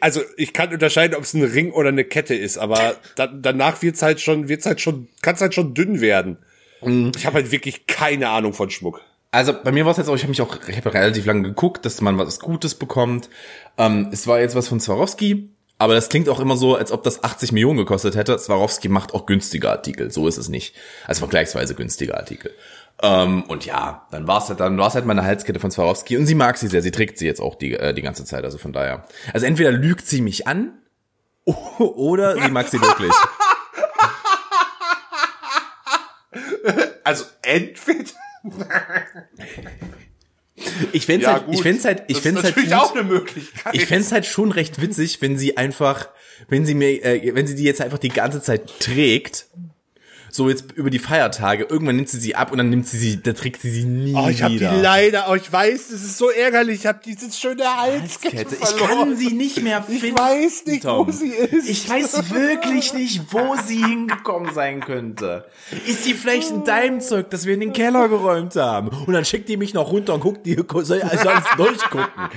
also 0.00 0.22
ich 0.36 0.52
kann 0.52 0.72
unterscheiden, 0.72 1.16
ob 1.16 1.24
es 1.24 1.34
ein 1.34 1.42
Ring 1.42 1.72
oder 1.72 1.88
eine 1.88 2.04
Kette 2.04 2.34
ist, 2.34 2.58
aber 2.58 2.96
dann, 3.16 3.42
danach 3.42 3.82
wird's 3.82 4.02
halt 4.02 4.20
schon 4.20 4.48
wird's 4.48 4.66
halt 4.66 4.80
schon 4.80 5.08
kann's 5.22 5.40
halt 5.40 5.54
schon 5.54 5.74
dünn 5.74 6.00
werden. 6.00 6.38
Mhm. 6.82 7.12
Ich 7.16 7.26
habe 7.26 7.36
halt 7.36 7.50
wirklich 7.50 7.86
keine 7.86 8.28
Ahnung 8.30 8.52
von 8.52 8.70
Schmuck. 8.70 9.00
Also 9.30 9.52
bei 9.52 9.72
mir 9.72 9.84
war 9.84 9.90
es 9.90 9.96
jetzt 9.96 10.08
auch, 10.08 10.14
ich 10.14 10.22
habe 10.22 10.30
mich 10.30 10.40
auch, 10.42 10.56
ich 10.68 10.76
habe 10.76 10.94
relativ 10.94 11.26
lange 11.26 11.42
geguckt, 11.42 11.84
dass 11.84 12.00
man 12.00 12.16
was 12.18 12.38
Gutes 12.38 12.76
bekommt. 12.76 13.28
Ähm, 13.76 14.10
es 14.12 14.28
war 14.28 14.38
jetzt 14.38 14.54
was 14.54 14.68
von 14.68 14.78
Swarovski, 14.78 15.48
aber 15.76 15.94
das 15.94 16.08
klingt 16.08 16.28
auch 16.28 16.38
immer 16.38 16.56
so, 16.56 16.76
als 16.76 16.92
ob 16.92 17.02
das 17.02 17.24
80 17.24 17.50
Millionen 17.50 17.78
gekostet 17.78 18.14
hätte. 18.14 18.38
Swarovski 18.38 18.88
macht 18.88 19.12
auch 19.12 19.26
günstige 19.26 19.70
Artikel, 19.70 20.12
so 20.12 20.28
ist 20.28 20.36
es 20.36 20.48
nicht. 20.48 20.76
Also 21.08 21.18
vergleichsweise 21.18 21.74
günstige 21.74 22.16
Artikel. 22.16 22.52
Ähm, 23.02 23.42
und 23.44 23.66
ja, 23.66 24.06
dann 24.10 24.26
war 24.28 24.38
es 24.42 24.48
halt, 24.48 24.60
dann 24.60 24.78
war 24.78 24.86
es 24.88 24.94
halt 24.94 25.04
meine 25.04 25.24
Halskette 25.24 25.58
von 25.60 25.70
Swarovski 25.70 26.16
und 26.16 26.26
sie 26.26 26.34
mag 26.34 26.56
sie 26.56 26.68
sehr, 26.68 26.80
sie 26.82 26.90
trägt 26.92 27.18
sie 27.18 27.26
jetzt 27.26 27.40
auch 27.40 27.56
die, 27.56 27.74
äh, 27.74 27.92
die 27.92 28.02
ganze 28.02 28.24
Zeit, 28.24 28.44
also 28.44 28.56
von 28.58 28.72
daher. 28.72 29.04
Also 29.32 29.46
entweder 29.46 29.72
lügt 29.72 30.06
sie 30.06 30.20
mich 30.22 30.46
an 30.46 30.78
oder 31.78 32.40
sie 32.40 32.50
mag 32.50 32.68
sie 32.68 32.80
wirklich. 32.80 33.12
Also 37.04 37.26
entweder 37.42 38.10
Ich 40.92 41.04
fänd's 41.06 41.26
halt, 41.26 41.44
ich 41.50 41.60
fänd's 41.60 41.84
halt, 41.84 42.04
ich 42.08 42.14
Das 42.16 42.22
fänd's 42.22 42.42
halt 42.42 42.54
gut. 42.56 42.72
auch 42.72 42.94
eine 42.94 43.04
Möglichkeit. 43.04 43.74
Ich 43.74 43.86
fänd's 43.86 44.10
halt 44.12 44.24
schon 44.26 44.50
recht 44.52 44.80
witzig, 44.80 45.20
wenn 45.20 45.36
sie 45.36 45.56
einfach, 45.56 46.08
wenn 46.48 46.64
sie 46.64 46.74
mir, 46.74 47.04
äh, 47.04 47.34
wenn 47.34 47.46
sie 47.46 47.54
die 47.54 47.64
jetzt 47.64 47.80
einfach 47.80 47.98
die 47.98 48.08
ganze 48.08 48.40
Zeit 48.40 48.80
trägt, 48.80 49.46
so 50.36 50.48
jetzt 50.48 50.72
über 50.72 50.90
die 50.90 50.98
Feiertage, 50.98 51.62
irgendwann 51.62 51.94
nimmt 51.94 52.08
sie 52.08 52.18
sie 52.18 52.34
ab 52.34 52.50
und 52.50 52.58
dann 52.58 52.68
nimmt 52.68 52.88
sie 52.88 52.98
sie, 52.98 53.22
da 53.22 53.34
trägt 53.34 53.62
sie 53.62 53.70
sie 53.70 53.84
nie 53.84 54.16
Oh, 54.16 54.26
ich 54.28 54.42
habe 54.42 54.54
die 54.54 54.58
wieder. 54.60 54.74
leider, 54.74 55.26
oh, 55.30 55.34
ich 55.36 55.52
weiß, 55.52 55.90
das 55.92 56.02
ist 56.02 56.18
so 56.18 56.28
ärgerlich. 56.28 56.80
Ich 56.80 56.86
habe 56.86 56.98
diese 57.04 57.30
schöne 57.30 57.62
Halskette 57.64 58.38
Halskette. 58.38 58.56
Ich 58.60 58.76
kann 58.76 59.16
sie 59.16 59.30
nicht 59.32 59.62
mehr 59.62 59.84
Ich 59.88 60.00
finden. 60.00 60.18
weiß 60.18 60.66
nicht, 60.66 60.82
Tom. 60.82 61.06
wo 61.06 61.12
sie 61.12 61.28
ist. 61.28 61.68
Ich 61.68 61.88
weiß 61.88 62.32
wirklich 62.32 62.92
nicht, 62.94 63.32
wo 63.32 63.54
sie 63.64 63.84
hingekommen 63.84 64.52
sein 64.52 64.80
könnte. 64.80 65.44
Ist 65.86 66.02
sie 66.02 66.14
vielleicht 66.14 66.50
in 66.50 66.64
deinem 66.64 67.00
Zeug, 67.00 67.30
das 67.30 67.46
wir 67.46 67.54
in 67.54 67.60
den 67.60 67.72
Keller 67.72 68.08
geräumt 68.08 68.56
haben? 68.56 68.88
Und 68.88 69.12
dann 69.12 69.24
schickt 69.24 69.48
die 69.48 69.56
mich 69.56 69.72
noch 69.72 69.92
runter 69.92 70.14
und 70.14 70.20
guckt 70.20 70.44
die, 70.46 70.56
soll 70.82 71.00
also 71.02 71.28
alles 71.28 71.44
durchgucken. 71.56 72.28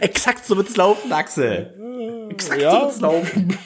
Exakt 0.00 0.46
so 0.46 0.56
wird's 0.56 0.76
laufen, 0.76 1.12
Axel. 1.12 2.28
Exakt 2.30 2.62
Ja. 2.62 2.70
so 2.70 2.80
wird's 2.86 3.00
laufen. 3.00 3.58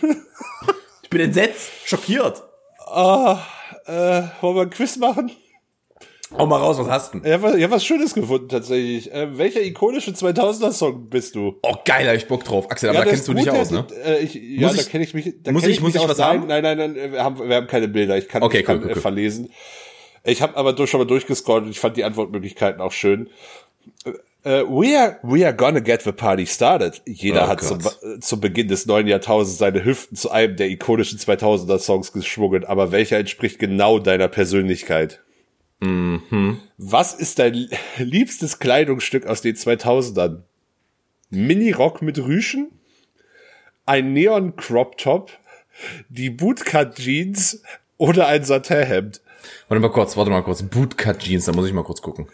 Ich 1.12 1.18
bin 1.18 1.22
entsetzt, 1.22 1.72
schockiert. 1.86 2.40
Äh, 2.86 2.92
wollen 2.94 4.54
wir 4.54 4.62
ein 4.62 4.70
Quiz 4.70 4.96
machen? 4.96 5.32
Hau 6.38 6.46
mal 6.46 6.58
raus, 6.58 6.78
was 6.78 6.86
hast 6.88 7.14
du 7.14 7.18
denn? 7.18 7.26
Ich 7.26 7.32
habe 7.42 7.58
ja, 7.58 7.68
was 7.68 7.84
Schönes 7.84 8.14
gefunden 8.14 8.48
tatsächlich. 8.48 9.12
Äh, 9.12 9.36
welcher 9.36 9.60
ikonische 9.60 10.12
2000er-Song 10.12 11.08
bist 11.10 11.34
du? 11.34 11.58
Oh, 11.64 11.74
geil, 11.84 12.06
hab 12.06 12.14
ich 12.14 12.28
Bock 12.28 12.44
drauf. 12.44 12.70
Axel, 12.70 12.90
aber 12.90 13.00
Ja, 13.00 13.04
da 13.06 13.10
kennst 13.10 13.26
du 13.26 13.34
dich 13.34 13.50
aus, 13.50 13.72
ne? 13.72 13.84
Äh, 14.04 14.18
ich, 14.20 14.36
ja, 14.36 14.68
Muss 14.68 14.76
da 14.76 14.82
ich- 14.82 14.88
kenne 14.88 15.02
ich 15.02 15.12
mich. 15.12 15.34
Da 15.42 15.50
muss 15.50 15.62
kenn 15.62 15.72
ich- 15.72 15.80
muss 15.80 15.96
ich 15.96 16.00
was 16.08 16.18
nein, 16.18 16.42
haben? 16.42 16.46
Nein, 16.46 16.62
nein, 16.62 16.78
nein, 16.78 16.94
wir 17.12 17.24
haben, 17.24 17.48
wir 17.48 17.56
haben 17.56 17.66
keine 17.66 17.88
Bilder. 17.88 18.16
Ich 18.16 18.28
kann, 18.28 18.44
Okay, 18.44 18.60
ich 18.60 18.64
kann 18.64 18.76
cool, 18.76 18.84
cool, 18.84 18.90
äh, 18.90 18.94
cool. 18.94 19.00
verlesen. 19.00 19.50
Ich 20.22 20.42
habe 20.42 20.56
aber 20.56 20.74
durch, 20.74 20.90
schon 20.90 21.00
mal 21.00 21.06
durchgescrollt 21.08 21.64
und 21.64 21.70
ich 21.70 21.80
fand 21.80 21.96
die 21.96 22.04
Antwortmöglichkeiten 22.04 22.80
auch 22.80 22.92
schön. 22.92 23.28
Äh, 24.42 24.62
we, 24.64 24.98
are, 24.98 25.18
we 25.22 25.44
are 25.44 25.54
gonna 25.54 25.80
get 25.80 26.02
the 26.02 26.12
party 26.12 26.46
started. 26.46 27.02
Jeder 27.04 27.44
Oh 27.44 27.48
hat 27.48 27.62
zum, 27.62 27.80
zum 28.20 28.40
Beginn 28.40 28.68
des 28.68 28.86
neuen 28.86 29.06
Jahrtausends 29.06 29.58
seine 29.58 29.84
Hüften 29.84 30.16
zu 30.16 30.30
einem 30.30 30.56
der 30.56 30.68
ikonischen 30.70 31.18
2000er 31.18 31.78
Songs 31.78 32.12
geschwungen, 32.12 32.64
aber 32.64 32.90
welcher 32.92 33.18
entspricht 33.18 33.58
genau 33.58 33.98
deiner 33.98 34.28
Persönlichkeit? 34.28 35.20
Mhm. 35.80 36.60
Was 36.78 37.14
ist 37.14 37.38
dein 37.38 37.68
liebstes 37.98 38.58
Kleidungsstück 38.58 39.26
aus 39.26 39.42
den 39.42 39.56
2000ern? 39.56 40.42
Mini-Rock 41.30 42.02
mit 42.02 42.18
Rüschen? 42.18 42.70
Ein 43.86 44.12
Neon-Crop-Top? 44.12 45.30
Die 46.08 46.30
Bootcut-Jeans? 46.30 47.62
Oder 47.96 48.26
ein 48.28 48.44
Satinhemd? 48.44 49.20
Warte 49.68 49.80
mal 49.80 49.90
kurz, 49.90 50.16
warte 50.16 50.30
mal 50.30 50.42
kurz. 50.42 50.62
Bootcut 50.62 51.18
Jeans, 51.18 51.44
da 51.44 51.52
muss 51.52 51.66
ich 51.66 51.72
mal 51.72 51.84
kurz 51.84 52.02
gucken. 52.02 52.28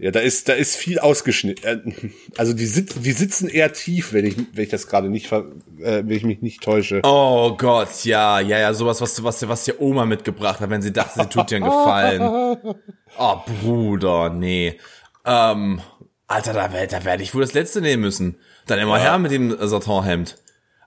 Ja, 0.00 0.12
da 0.12 0.20
ist, 0.20 0.48
da 0.48 0.52
ist 0.52 0.76
viel 0.76 0.98
ausgeschnitten. 1.00 1.92
Äh, 1.92 2.10
Also 2.36 2.52
die 2.52 2.66
sitzen, 2.66 3.02
die 3.02 3.10
sitzen 3.12 3.48
eher 3.48 3.72
tief, 3.72 4.12
wenn 4.12 4.24
ich, 4.26 4.36
wenn 4.52 4.62
ich 4.64 4.70
das 4.70 4.86
gerade 4.86 5.08
nicht, 5.08 5.26
ver- 5.26 5.46
äh, 5.80 6.04
wenn 6.06 6.10
ich 6.10 6.24
mich 6.24 6.40
nicht 6.40 6.62
täusche. 6.62 7.00
Oh 7.02 7.56
Gott, 7.56 8.04
ja, 8.04 8.38
ja, 8.38 8.58
ja, 8.58 8.72
sowas, 8.74 9.00
was, 9.00 9.22
was, 9.24 9.48
was 9.48 9.64
dir 9.64 9.80
Oma 9.80 10.04
mitgebracht 10.06 10.60
hat, 10.60 10.70
wenn 10.70 10.82
sie 10.82 10.92
dachte, 10.92 11.20
sie 11.20 11.28
tut 11.28 11.50
dir 11.50 11.56
einen 11.56 11.64
Gefallen. 11.64 12.56
Oh, 13.20 13.36
Bruder, 13.62 14.28
nee. 14.30 14.78
Ähm, 15.24 15.80
Alter, 16.28 16.52
da, 16.52 16.68
da 16.68 17.04
werde 17.04 17.22
ich 17.22 17.34
wohl 17.34 17.40
das 17.40 17.54
letzte 17.54 17.80
nehmen 17.80 18.02
müssen. 18.02 18.36
Dann 18.66 18.78
immer 18.78 18.98
her 18.98 19.18
mit 19.18 19.32
dem 19.32 19.56
Satinhemd. 19.58 20.36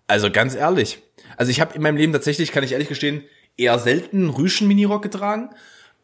Also 0.07 0.29
ganz 0.31 0.55
ehrlich. 0.55 1.01
Also 1.35 1.49
ich 1.51 1.59
habe 1.59 1.75
in 1.75 1.81
meinem 1.81 1.97
Leben 1.97 2.13
tatsächlich, 2.13 2.51
kann 2.51 2.63
ich 2.63 2.71
ehrlich 2.73 2.87
gestehen, 2.87 3.23
eher 3.57 3.77
selten 3.79 4.29
Rüschen-Minirock 4.29 5.01
getragen. 5.01 5.49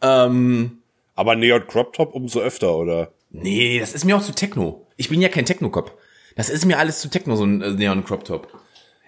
Ähm, 0.02 0.80
Aber 1.18 1.36
Neon 1.36 1.68
Crop 1.68 1.92
Top 1.94 2.14
umso 2.16 2.40
öfter, 2.40 2.76
oder? 2.78 3.12
nee, 3.30 3.80
das 3.80 3.94
ist 3.94 4.06
mir 4.06 4.16
auch 4.16 4.22
zu 4.24 4.32
Techno. 4.34 4.88
Ich 4.96 5.10
bin 5.10 5.20
ja 5.22 5.28
kein 5.30 5.46
Techno-Cop. 5.46 5.98
Das 6.38 6.50
ist 6.50 6.66
mir 6.66 6.80
alles 6.80 7.02
zu 7.02 7.10
Techno, 7.10 7.36
so 7.36 7.44
ein 7.44 7.62
äh, 7.62 7.72
Neon-Crop-Top. 7.72 8.48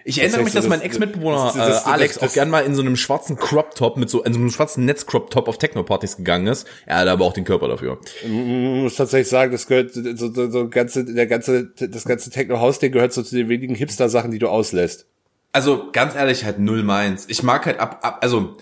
Ich 0.04 0.18
erinnere 0.20 0.42
mich, 0.44 0.52
dass 0.52 0.66
mein 0.68 0.80
das- 0.80 0.86
Ex-Mitbewohner 0.86 1.44
das- 1.46 1.54
das- 1.54 1.86
äh, 1.86 1.88
Alex 1.90 2.14
das- 2.14 2.20
das- 2.20 2.30
auch 2.30 2.34
gern 2.34 2.50
mal 2.50 2.60
in 2.64 2.74
so 2.74 2.82
einem 2.82 2.96
schwarzen 2.96 3.36
Crop-Top 3.36 3.96
mit 3.96 4.10
so, 4.10 4.22
in 4.22 4.32
so 4.32 4.38
einem 4.38 4.50
schwarzen 4.50 4.84
Netz-Crop-Top 4.84 5.48
auf 5.48 5.58
Techno-Partys 5.58 6.16
gegangen 6.18 6.46
ist. 6.48 6.66
Er 6.86 6.98
hat 6.98 7.08
aber 7.08 7.24
auch 7.24 7.32
den 7.32 7.44
Körper 7.44 7.68
dafür. 7.68 7.98
Ich 8.22 8.28
muss 8.30 8.96
tatsächlich 8.96 9.28
sagen, 9.28 9.52
das 9.52 9.66
gehört 9.66 9.92
so, 9.92 10.02
so, 10.32 10.50
so 10.50 10.68
ganze, 10.68 11.04
der 11.04 11.26
ganze, 11.26 11.66
das 11.66 12.04
ganze 12.04 12.30
Techno-House-Ding 12.30 12.92
gehört 12.92 13.12
so 13.12 13.22
zu 13.22 13.34
den 13.36 13.48
wenigen 13.48 13.74
Hipster-Sachen, 13.74 14.30
die 14.32 14.38
du 14.38 14.48
auslässt. 14.48 15.06
Also 15.52 15.90
ganz 15.92 16.14
ehrlich, 16.14 16.44
halt 16.44 16.58
null 16.58 16.82
meins. 16.82 17.26
Ich 17.28 17.42
mag 17.42 17.66
halt 17.66 17.78
ab, 17.80 18.00
ab 18.02 18.18
also 18.22 18.56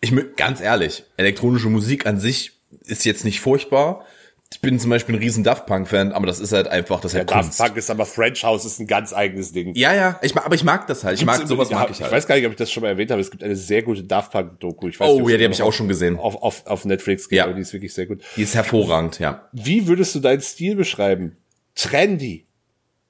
ich 0.00 0.12
ganz 0.36 0.60
ehrlich, 0.60 1.04
elektronische 1.16 1.68
Musik 1.68 2.06
an 2.06 2.18
sich 2.20 2.53
ist 2.84 3.04
jetzt 3.04 3.24
nicht 3.24 3.40
furchtbar. 3.40 4.04
Ich 4.52 4.60
bin 4.60 4.78
zum 4.78 4.90
Beispiel 4.90 5.16
ein 5.16 5.18
riesen 5.18 5.42
Daft 5.42 5.66
Punk 5.66 5.88
Fan, 5.88 6.12
aber 6.12 6.26
das 6.28 6.38
ist 6.38 6.52
halt 6.52 6.68
einfach, 6.68 7.00
das 7.00 7.12
ist 7.12 7.18
halt 7.18 7.30
Daft 7.30 7.42
Kunst. 7.42 7.58
Punk 7.58 7.76
ist 7.76 7.90
aber 7.90 8.06
French 8.06 8.44
House 8.44 8.64
ist 8.64 8.78
ein 8.78 8.86
ganz 8.86 9.12
eigenes 9.12 9.50
Ding. 9.52 9.74
Ja, 9.74 9.92
ja, 9.94 10.18
ich 10.22 10.34
mag, 10.34 10.46
aber 10.46 10.54
ich 10.54 10.62
mag 10.62 10.86
das 10.86 11.02
halt. 11.02 11.18
Ich 11.18 11.24
mag 11.24 11.36
Gibt's 11.38 11.48
sowas 11.48 11.70
im- 11.70 11.76
mag 11.76 11.90
ich 11.90 11.96
Ich 11.96 12.02
halt. 12.02 12.12
weiß 12.12 12.26
gar 12.28 12.36
nicht, 12.36 12.44
ob 12.46 12.52
ich 12.52 12.58
das 12.58 12.70
schon 12.70 12.82
mal 12.82 12.90
erwähnt 12.90 13.10
habe. 13.10 13.20
Es 13.20 13.32
gibt 13.32 13.42
eine 13.42 13.56
sehr 13.56 13.82
gute 13.82 14.04
Daft 14.04 14.30
Punk 14.30 14.60
Doku. 14.60 14.86
Ich 14.88 15.00
weiß 15.00 15.08
Oh, 15.08 15.20
nicht, 15.20 15.30
ja, 15.30 15.38
die 15.38 15.44
habe 15.44 15.54
ich 15.54 15.62
auch 15.62 15.72
schon 15.72 15.88
gesehen. 15.88 16.18
Auf, 16.18 16.36
auf, 16.36 16.66
auf 16.66 16.84
Netflix 16.84 17.28
geht, 17.28 17.38
Ja. 17.38 17.52
die 17.52 17.60
ist 17.60 17.72
wirklich 17.72 17.94
sehr 17.94 18.06
gut. 18.06 18.22
Die 18.36 18.42
ist 18.42 18.54
hervorragend, 18.54 19.18
ja. 19.18 19.48
Wie 19.52 19.88
würdest 19.88 20.14
du 20.14 20.20
deinen 20.20 20.42
Stil 20.42 20.76
beschreiben? 20.76 21.36
Trendy. 21.74 22.46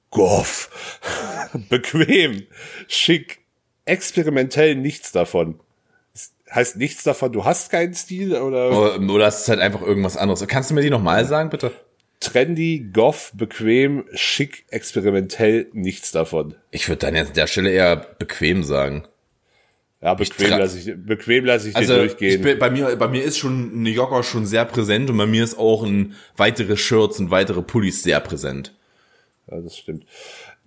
Goff. 0.09 0.69
Bequem. 1.69 2.47
Schick. 2.87 3.39
Experimentell 3.85 4.75
nichts 4.75 5.11
davon. 5.11 5.59
Heißt 6.55 6.77
nichts 6.77 7.03
davon, 7.03 7.33
du 7.33 7.43
hast 7.43 7.69
keinen 7.69 7.93
Stil 7.93 8.33
oder 8.33 8.69
Oder, 8.71 9.13
oder 9.13 9.27
es 9.27 9.41
ist 9.41 9.49
halt 9.49 9.59
einfach 9.59 9.81
irgendwas 9.81 10.15
anderes. 10.17 10.47
Kannst 10.47 10.69
du 10.69 10.73
mir 10.73 10.81
die 10.81 10.89
nochmal 10.89 11.25
sagen, 11.25 11.49
bitte? 11.49 11.71
trendy, 12.21 12.89
goff, 12.91 13.31
bequem, 13.35 14.05
schick, 14.13 14.65
experimentell 14.69 15.67
nichts 15.73 16.11
davon. 16.11 16.55
Ich 16.71 16.87
würde 16.87 16.99
dann 17.05 17.15
jetzt 17.15 17.29
an 17.29 17.33
der 17.35 17.47
Stelle 17.47 17.69
eher 17.71 17.95
bequem 17.95 18.63
sagen. 18.63 19.05
Ja, 20.01 20.13
bequem 20.13 20.49
lasse 20.49 20.77
ich, 20.77 20.95
bequem 21.05 21.45
lasse 21.45 21.69
ich 21.69 21.75
Also 21.75 21.93
dir 21.93 22.03
ich 22.03 22.11
durchgehen. 22.13 22.41
bin, 22.41 22.59
bei 22.59 22.69
mir, 22.69 22.95
bei 22.95 23.07
mir 23.07 23.23
ist 23.23 23.37
schon 23.37 23.81
ein 23.81 23.85
Jogger 23.85 24.23
schon 24.23 24.45
sehr 24.45 24.65
präsent 24.65 25.09
und 25.09 25.17
bei 25.17 25.25
mir 25.25 25.43
ist 25.43 25.57
auch 25.57 25.83
ein 25.83 26.15
weitere 26.37 26.77
Shirts 26.77 27.19
und 27.19 27.31
weitere 27.31 27.61
Pullis 27.61 28.03
sehr 28.03 28.19
präsent. 28.19 28.73
Ja, 29.49 29.59
das 29.61 29.77
stimmt. 29.77 30.05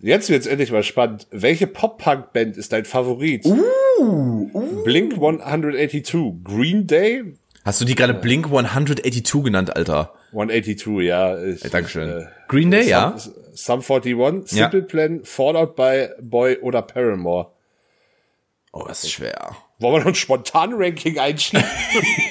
Jetzt 0.00 0.30
wird's 0.30 0.46
endlich 0.46 0.70
mal 0.70 0.82
spannend. 0.84 1.26
Welche 1.30 1.66
Pop-Punk-Band 1.66 2.56
ist 2.56 2.72
dein 2.72 2.84
Favorit? 2.84 3.44
Uh, 3.44 4.82
Blink 4.84 5.14
182, 5.14 6.44
Green 6.44 6.86
Day, 6.86 7.34
Hast 7.64 7.80
du 7.82 7.84
die 7.84 7.94
gerade 7.94 8.14
Blink 8.14 8.46
182 8.46 9.42
genannt, 9.44 9.76
Alter? 9.76 10.14
182, 10.32 11.04
ja. 11.06 11.42
Ich, 11.44 11.62
Hey, 11.62 11.70
Dankeschön. 11.70 12.26
Green 12.46 12.70
Day, 12.70 12.88
ja? 12.88 13.14
Sum 13.52 13.80
41, 13.80 14.14
Ja. 14.16 14.40
Simple 14.70 14.82
Plan, 14.82 15.20
Fallout 15.24 15.76
by 15.76 16.08
Boy 16.22 16.56
oder 16.58 16.80
Paramore. 16.80 17.50
Oh, 18.72 18.84
das 18.86 19.04
ist 19.04 19.10
schwer. 19.12 19.56
Wollen 19.80 19.94
wir 19.96 19.98
noch 20.00 20.06
ein 20.06 20.14
Spontan-Ranking 20.14 21.18
einschieben? 21.18 21.64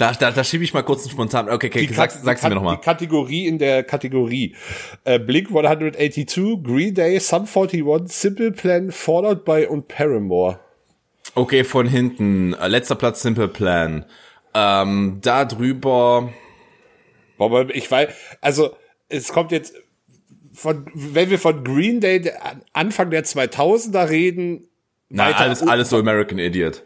Da, 0.00 0.12
da, 0.12 0.30
da 0.30 0.44
schiebe 0.44 0.64
ich 0.64 0.72
mal 0.72 0.82
kurz 0.82 1.02
einen 1.02 1.10
spontan. 1.10 1.50
Okay, 1.50 1.66
okay, 1.66 1.86
Die 1.86 1.92
sag, 1.92 2.10
Kat- 2.10 2.24
sag's 2.24 2.42
mir 2.42 2.54
nochmal. 2.54 2.76
Die 2.76 2.82
Kategorie 2.82 3.46
in 3.46 3.58
der 3.58 3.82
Kategorie. 3.82 4.56
Äh, 5.04 5.18
Blink 5.18 5.48
182, 5.48 6.62
Green 6.64 6.94
Day, 6.94 7.18
Sum 7.20 7.46
41, 7.46 8.08
Simple 8.10 8.52
Plan, 8.52 8.92
Fallout 8.92 9.44
by 9.44 9.66
und 9.68 9.88
Paramore. 9.88 10.58
Okay, 11.34 11.64
von 11.64 11.86
hinten. 11.86 12.54
Äh, 12.54 12.68
letzter 12.68 12.94
Platz 12.94 13.20
Simple 13.20 13.48
Plan. 13.48 14.06
Ähm, 14.54 15.18
da 15.20 15.44
drüber. 15.44 16.32
Ich 17.74 17.90
weiß, 17.90 18.08
also 18.40 18.74
es 19.10 19.28
kommt 19.32 19.52
jetzt 19.52 19.74
von, 20.54 20.86
wenn 20.94 21.28
wir 21.28 21.38
von 21.38 21.62
Green 21.62 22.00
Day 22.00 22.32
Anfang 22.72 23.10
der 23.10 23.24
2000er 23.24 24.08
reden, 24.08 24.66
weiter 25.10 25.40
alles, 25.40 25.62
alles 25.62 25.90
so 25.90 25.98
American 25.98 26.38
Idiot. 26.38 26.84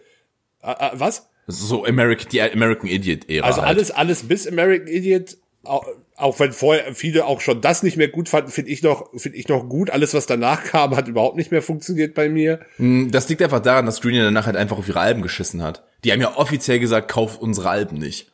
Äh, 0.63 0.73
äh, 0.73 0.91
was? 0.95 1.29
Das 1.47 1.57
ist 1.57 1.69
so 1.69 1.85
American, 1.85 2.29
die 2.31 2.43
American 2.43 2.89
Idiot-Ära. 2.89 3.47
Also 3.47 3.61
halt. 3.61 3.69
alles, 3.69 3.91
alles 3.91 4.23
bis 4.25 4.47
American 4.47 4.89
Idiot, 4.89 5.37
auch, 5.65 5.87
auch 6.17 6.39
wenn 6.41 6.53
vorher 6.53 6.95
viele 6.95 7.27
auch 7.27 7.41
schon 7.41 7.61
das 7.61 7.83
nicht 7.83 7.97
mehr 7.97 8.09
gut 8.09 8.29
fanden, 8.29 8.51
finde 8.51 8.71
ich 8.71 8.83
noch, 8.83 9.11
finde 9.17 9.39
ich 9.39 9.49
noch 9.49 9.69
gut. 9.69 9.91
Alles, 9.91 10.15
was 10.15 10.27
danach 10.27 10.65
kam, 10.65 10.97
hat 10.97 11.09
überhaupt 11.09 11.37
nicht 11.37 11.51
mehr 11.51 11.63
funktioniert 11.63 12.15
bei 12.15 12.29
mir. 12.29 12.61
Das 12.79 13.29
liegt 13.29 13.43
einfach 13.43 13.61
daran, 13.61 13.87
dass 13.87 14.01
Green 14.01 14.21
danach 14.21 14.47
halt 14.47 14.57
einfach 14.57 14.79
auf 14.79 14.89
ihre 14.89 15.01
Alben 15.01 15.23
geschissen 15.23 15.63
hat. 15.63 15.83
Die 16.05 16.13
haben 16.13 16.21
ja 16.21 16.37
offiziell 16.37 16.79
gesagt, 16.79 17.11
kauft 17.11 17.41
unsere 17.41 17.69
Alben 17.71 17.99
nicht. 17.99 18.31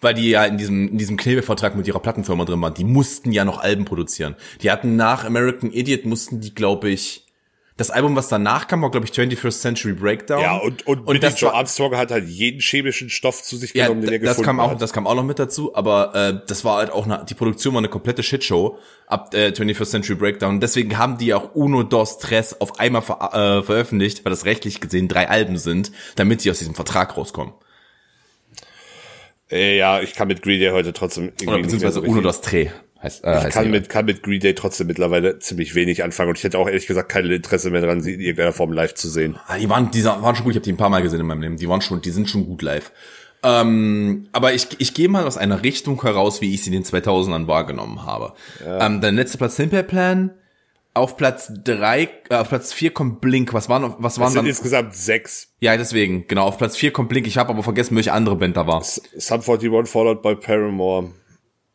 Weil 0.00 0.14
die 0.14 0.28
ja 0.28 0.44
in 0.44 0.58
diesem, 0.58 0.88
in 0.88 0.98
diesem 0.98 1.16
Knebelvertrag 1.16 1.74
mit 1.74 1.86
ihrer 1.86 2.00
Plattenfirma 2.00 2.44
drin 2.44 2.60
waren. 2.60 2.74
Die 2.74 2.84
mussten 2.84 3.32
ja 3.32 3.46
noch 3.46 3.60
Alben 3.60 3.86
produzieren. 3.86 4.36
Die 4.60 4.70
hatten 4.70 4.96
nach 4.96 5.24
American 5.24 5.72
Idiot 5.72 6.04
mussten 6.04 6.40
die, 6.40 6.54
glaube 6.54 6.90
ich, 6.90 7.25
das 7.76 7.90
Album, 7.90 8.16
was 8.16 8.28
danach 8.28 8.68
kam, 8.68 8.80
war, 8.80 8.90
glaube 8.90 9.06
ich, 9.06 9.12
21st 9.12 9.60
Century 9.60 9.92
Breakdown. 9.92 10.40
Ja, 10.40 10.56
und, 10.56 10.86
und, 10.86 11.06
und 11.06 11.22
das 11.22 11.38
Joe 11.38 11.52
Armstrong 11.52 11.94
hat 11.96 12.10
halt 12.10 12.26
jeden 12.26 12.60
chemischen 12.60 13.10
Stoff 13.10 13.42
zu 13.42 13.56
sich 13.56 13.74
ja, 13.74 13.86
genommen, 13.86 14.00
den 14.00 14.14
er 14.14 14.18
das 14.18 14.38
gefunden 14.38 14.46
kam 14.46 14.60
auch, 14.60 14.70
hat. 14.70 14.80
das 14.80 14.94
kam 14.94 15.06
auch 15.06 15.14
noch 15.14 15.24
mit 15.24 15.38
dazu, 15.38 15.74
aber 15.74 16.14
äh, 16.14 16.40
das 16.46 16.64
war 16.64 16.78
halt 16.78 16.90
auch 16.90 17.04
eine, 17.04 17.26
die 17.28 17.34
Produktion 17.34 17.74
war 17.74 17.80
eine 17.80 17.90
komplette 17.90 18.22
Shitshow 18.22 18.78
ab 19.06 19.34
äh, 19.34 19.48
21st 19.48 19.90
Century 19.90 20.14
Breakdown. 20.14 20.58
Deswegen 20.60 20.96
haben 20.96 21.18
die 21.18 21.34
auch 21.34 21.54
Uno 21.54 21.82
Dos 21.82 22.18
Tres 22.18 22.58
auf 22.62 22.80
einmal 22.80 23.02
ver 23.02 23.18
äh, 23.34 23.62
veröffentlicht, 23.62 24.24
weil 24.24 24.30
das 24.30 24.46
rechtlich 24.46 24.80
gesehen 24.80 25.08
drei 25.08 25.28
Alben 25.28 25.58
sind, 25.58 25.92
damit 26.16 26.40
sie 26.40 26.50
aus 26.50 26.58
diesem 26.58 26.74
Vertrag 26.74 27.18
rauskommen. 27.18 27.52
Äh, 29.50 29.76
ja, 29.76 30.00
ich 30.00 30.14
kann 30.14 30.28
mit 30.28 30.40
Green 30.40 30.60
Day 30.60 30.70
heute 30.70 30.94
trotzdem 30.94 31.24
irgendwie 31.24 31.48
Oder 31.48 31.58
beziehungsweise 31.58 32.00
so 32.00 32.06
Uno 32.06 32.22
Dos 32.22 32.40
Tre 32.40 32.72
heißt, 33.02 33.24
äh, 33.24 33.38
Ich 33.38 33.44
heißt 33.44 33.56
kann 33.56 33.70
mit, 33.70 33.88
kann 33.88 34.04
mit 34.06 34.22
Green 34.22 34.40
Day 34.40 34.54
trotzdem 34.54 34.86
mittlerweile 34.86 35.38
ziemlich 35.38 35.74
wenig 35.74 36.02
anfangen 36.02 36.30
und 36.30 36.38
ich 36.38 36.44
hätte 36.44 36.58
auch 36.58 36.66
ehrlich 36.66 36.86
gesagt 36.86 37.08
kein 37.08 37.26
Interesse 37.26 37.70
mehr 37.70 37.80
dran, 37.82 38.00
sie 38.00 38.14
in 38.14 38.20
irgendeiner 38.20 38.52
Form 38.52 38.72
live 38.72 38.94
zu 38.94 39.08
sehen. 39.08 39.38
Ah, 39.46 39.58
die 39.58 39.68
waren, 39.68 39.90
die 39.90 40.04
waren 40.04 40.34
schon 40.34 40.44
gut, 40.44 40.52
ich 40.52 40.56
habe 40.56 40.64
die 40.64 40.72
ein 40.72 40.76
paar 40.76 40.90
Mal 40.90 41.02
gesehen 41.02 41.20
in 41.20 41.26
meinem 41.26 41.42
Leben. 41.42 41.56
Die 41.56 41.68
waren 41.68 41.80
schon, 41.80 42.00
die 42.00 42.10
sind 42.10 42.28
schon 42.28 42.46
gut 42.46 42.62
live. 42.62 42.92
Ähm, 43.42 44.28
aber 44.32 44.54
ich, 44.54 44.68
ich 44.78 44.94
gehe 44.94 45.08
mal 45.08 45.24
aus 45.24 45.36
einer 45.36 45.62
Richtung 45.62 46.00
heraus, 46.02 46.40
wie 46.40 46.54
ich 46.54 46.64
sie 46.64 46.74
in 46.74 46.82
den 46.82 46.84
2000ern 46.84 47.46
wahrgenommen 47.46 48.04
habe. 48.04 48.32
Ähm, 48.66 49.00
dein 49.00 49.14
letzter 49.14 49.38
Platz 49.38 49.56
Simple 49.56 49.84
Plan. 49.84 50.30
Auf 50.94 51.18
Platz 51.18 51.52
drei, 51.62 52.08
äh, 52.30 52.36
auf 52.36 52.48
Platz 52.48 52.72
vier 52.72 52.90
kommt 52.90 53.20
Blink. 53.20 53.52
Was 53.52 53.68
waren, 53.68 53.94
was 53.98 54.18
waren 54.18 54.30
sind 54.30 54.38
dann? 54.38 54.46
insgesamt 54.46 54.94
sechs. 54.94 55.48
Ja, 55.60 55.76
deswegen, 55.76 56.26
genau. 56.26 56.46
Auf 56.46 56.56
Platz 56.56 56.74
vier 56.74 56.90
kommt 56.90 57.10
Blink. 57.10 57.26
Ich 57.26 57.36
habe 57.36 57.50
aber 57.50 57.62
vergessen, 57.62 57.94
welche 57.96 58.14
andere 58.14 58.34
Band 58.36 58.56
da 58.56 58.66
war. 58.66 58.82
Sum 58.82 59.42
41 59.42 59.86
followed 59.92 60.22
by 60.22 60.34
Paramore. 60.34 61.10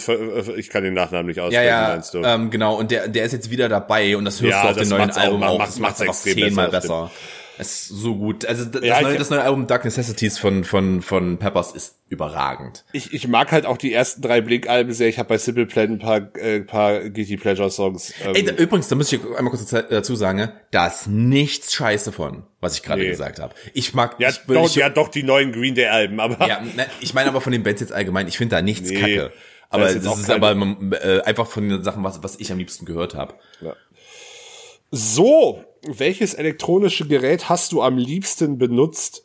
ich 0.57 0.69
kann 0.71 0.83
den 0.83 0.95
Nachnamen 0.95 1.27
nicht 1.27 1.37
ja, 1.37 1.45
aussprechen, 1.45 1.67
ja, 1.67 1.89
meinst 1.89 2.15
du? 2.15 2.23
ähm, 2.25 2.51
genau, 2.51 2.75
und 2.77 2.91
der, 2.91 3.07
der 3.09 3.25
ist 3.25 3.33
jetzt 3.33 3.49
wieder 3.51 3.69
dabei 3.69 4.17
und 4.17 4.25
das 4.25 4.41
hörst 4.43 4.51
Ja, 4.53 4.63
du 4.65 4.69
auf 4.71 4.77
das 4.77 4.89
dem 4.89 4.99
neuen 4.99 5.11
auch, 5.13 5.17
Album 5.17 5.43
auch. 5.45 5.59
macht- 5.59 5.69
Das 5.69 5.79
macht's 5.79 6.01
macht's 6.01 6.01
einfach 6.01 6.15
extrem 6.27 6.49
zehnmal 6.49 6.69
besser, 6.71 6.81
besser. 7.05 7.11
Es 7.63 7.83
ist 7.83 7.89
so 7.89 8.17
gut. 8.17 8.45
Also 8.45 8.65
das, 8.65 8.83
Ja, 8.85 9.01
neue, 9.01 9.17
das 9.17 9.31
neue 9.31 9.43
Album 9.43 9.67
Dark 9.67 9.85
Necessities 9.85 10.39
von, 10.39 10.65
von, 10.65 11.01
von 11.03 11.39
Peppers 11.39 11.73
ist 11.73 11.97
überragend. 12.09 12.85
Ich, 12.93 13.13
ich 13.15 13.29
mag 13.29 13.53
halt 13.53 13.65
auch 13.67 13.77
die 13.79 13.93
ersten 13.93 14.21
drei 14.21 14.41
Blink-Alben 14.41 14.93
sehr. 14.93 15.09
Ich 15.09 15.19
habe 15.19 15.29
bei 15.31 15.39
Simple 15.39 15.67
Plan 15.67 15.93
ein 15.93 15.99
paar, 15.99 16.35
äh, 16.37 16.61
paar 16.61 17.01
Guilty 17.09 17.37
Pleasure-Songs. 17.37 18.13
Ähm, 18.25 18.35
Ey, 18.35 18.45
da, 18.45 18.53
übrigens, 18.53 18.89
da 18.89 18.97
muss 18.97 19.13
ich 19.13 19.21
einmal 19.25 19.51
kurz 19.51 19.65
dazu- 19.67 19.87
dazu 19.89 20.15
sagen, 20.17 20.51
da 20.71 20.87
ist 20.89 21.07
nichts 21.07 21.73
scheiße 21.75 22.13
von, 22.13 22.43
was 22.61 22.77
ich 22.77 22.83
gerade 22.83 23.03
Nee. 23.03 23.09
gesagt 23.09 23.39
habe. 23.39 23.55
Ich 23.75 23.95
mag, 23.95 24.17
ja, 24.19 24.29
ich, 24.31 24.41
doch, 24.47 24.67
ich, 24.67 24.75
ja, 24.75 24.89
doch 24.91 25.09
die 25.09 25.23
neuen 25.23 25.53
Green 25.53 25.75
Day-Alben, 25.75 26.21
aber 26.21 26.47
ja, 26.47 26.61
ne, 26.61 26.87
ich 27.01 27.15
meine 27.15 27.29
aber 27.31 27.41
von 27.41 27.53
den 27.53 27.63
Bands 27.63 27.81
jetzt 27.81 27.93
allgemein, 27.93 28.29
ich 28.29 28.37
finde 28.39 28.57
da 28.57 28.63
nichts 28.63 28.91
Nee, 28.91 29.01
kacke. 29.01 29.33
Aber 29.71 29.91
das 29.91 30.07
auch 30.07 30.19
ist 30.19 30.29
aber 30.29 30.53
äh, 31.03 31.23
einfach 31.23 31.47
von 31.47 31.67
den 31.67 31.83
Sachen, 31.83 32.05
was, 32.05 32.23
was 32.23 32.39
ich 32.39 32.53
am 32.53 32.59
liebsten 32.59 32.85
gehört 32.85 33.15
habe. 33.15 33.35
So, 34.95 35.65
welches 35.87 36.35
elektronische 36.35 37.09
Gerät 37.09 37.49
hast 37.49 37.73
du 37.73 37.81
am 37.81 37.97
liebsten 37.97 38.59
benutzt? 38.59 39.25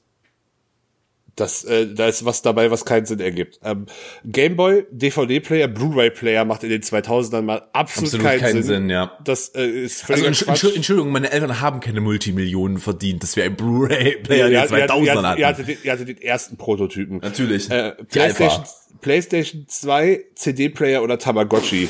Das, 1.36 1.65
äh, 1.65 1.93
da 1.93 2.08
ist 2.08 2.23
was 2.25 2.41
dabei, 2.41 2.71
was 2.71 2.86
keinen 2.86 3.06
Sinn 3.06 3.19
ergibt. 3.19 3.60
Ähm, 3.63 3.86
Gameboy, 4.23 4.86
DVD-Player, 4.89 5.67
Blu-ray-Player 5.67 6.45
macht 6.45 6.63
in 6.63 6.69
den 6.69 6.82
2000ern 6.82 7.41
mal 7.41 7.67
absolut, 7.73 8.08
Absolut 8.08 8.25
keinen, 8.25 8.39
keinen 8.39 8.53
Sinn. 8.53 8.63
Sinn, 8.63 8.89
ja. 8.89 9.15
Das 9.23 9.49
äh, 9.49 9.67
ist 9.67 10.03
Also 10.03 10.13
völliger 10.13 10.27
Entsch 10.30 10.45
Quatsch. 10.45 10.63
Entsch 10.63 10.75
Entschuldigung, 10.77 11.12
meine 11.12 11.32
Eltern 11.32 11.60
haben 11.60 11.82
keine 11.82 11.99
Multimillionen 11.99 12.80
verdient, 12.80 13.21
dass 13.21 13.36
wir 13.36 13.43
ein 13.43 13.56
Blu-ray-Player 13.56 14.47
in 14.47 14.53
den 14.53 14.63
ihr, 14.63 14.77
ihr, 14.77 14.88
2000ern 14.88 15.03
ihr, 15.03 15.13
hatten. 15.13 15.39
ihr, 15.39 15.47
hattet 15.47 15.86
hattet 15.86 16.08
den 16.08 16.21
ersten 16.21 16.58
Prototypen. 16.58 17.17
Natürlich. 17.17 17.69
Äh, 17.69 17.91
PlayStation. 18.10 18.65
PlayStation 19.01 19.65
2, 19.67 20.23
CD-Player 20.34 21.03
oder 21.03 21.19
Tamagotchi? 21.19 21.89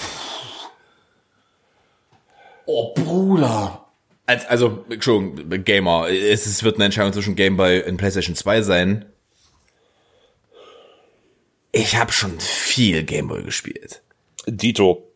Oh, 2.68 2.94
Bruder. 2.94 3.86
Als, 4.26 4.46
also, 4.46 4.86
Entschuldigung, 4.90 5.64
Gamer. 5.64 6.10
Es, 6.10 6.46
es 6.46 6.64
wird 6.64 6.76
eine 6.76 6.86
Entscheidung 6.86 7.14
zwischen 7.14 7.36
Game 7.36 7.56
Boy 7.56 7.82
und 7.82 7.96
PlayStation 7.98 8.36
2 8.36 8.62
sein. 8.62 9.06
Ich 11.72 11.96
habe 11.96 12.12
schon 12.12 12.40
viel 12.40 13.04
Game 13.04 13.30
Boy 13.30 13.44
gespielt. 13.44 14.02
Dito. 14.46 15.12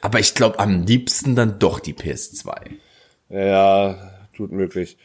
Aber 0.00 0.18
ich 0.18 0.34
glaube 0.34 0.58
am 0.58 0.84
liebsten 0.84 1.34
dann 1.34 1.58
doch 1.58 1.78
die 1.78 1.94
PS2. 1.94 2.54
Ja, 3.28 4.26
tut 4.34 4.50
möglich. 4.50 4.96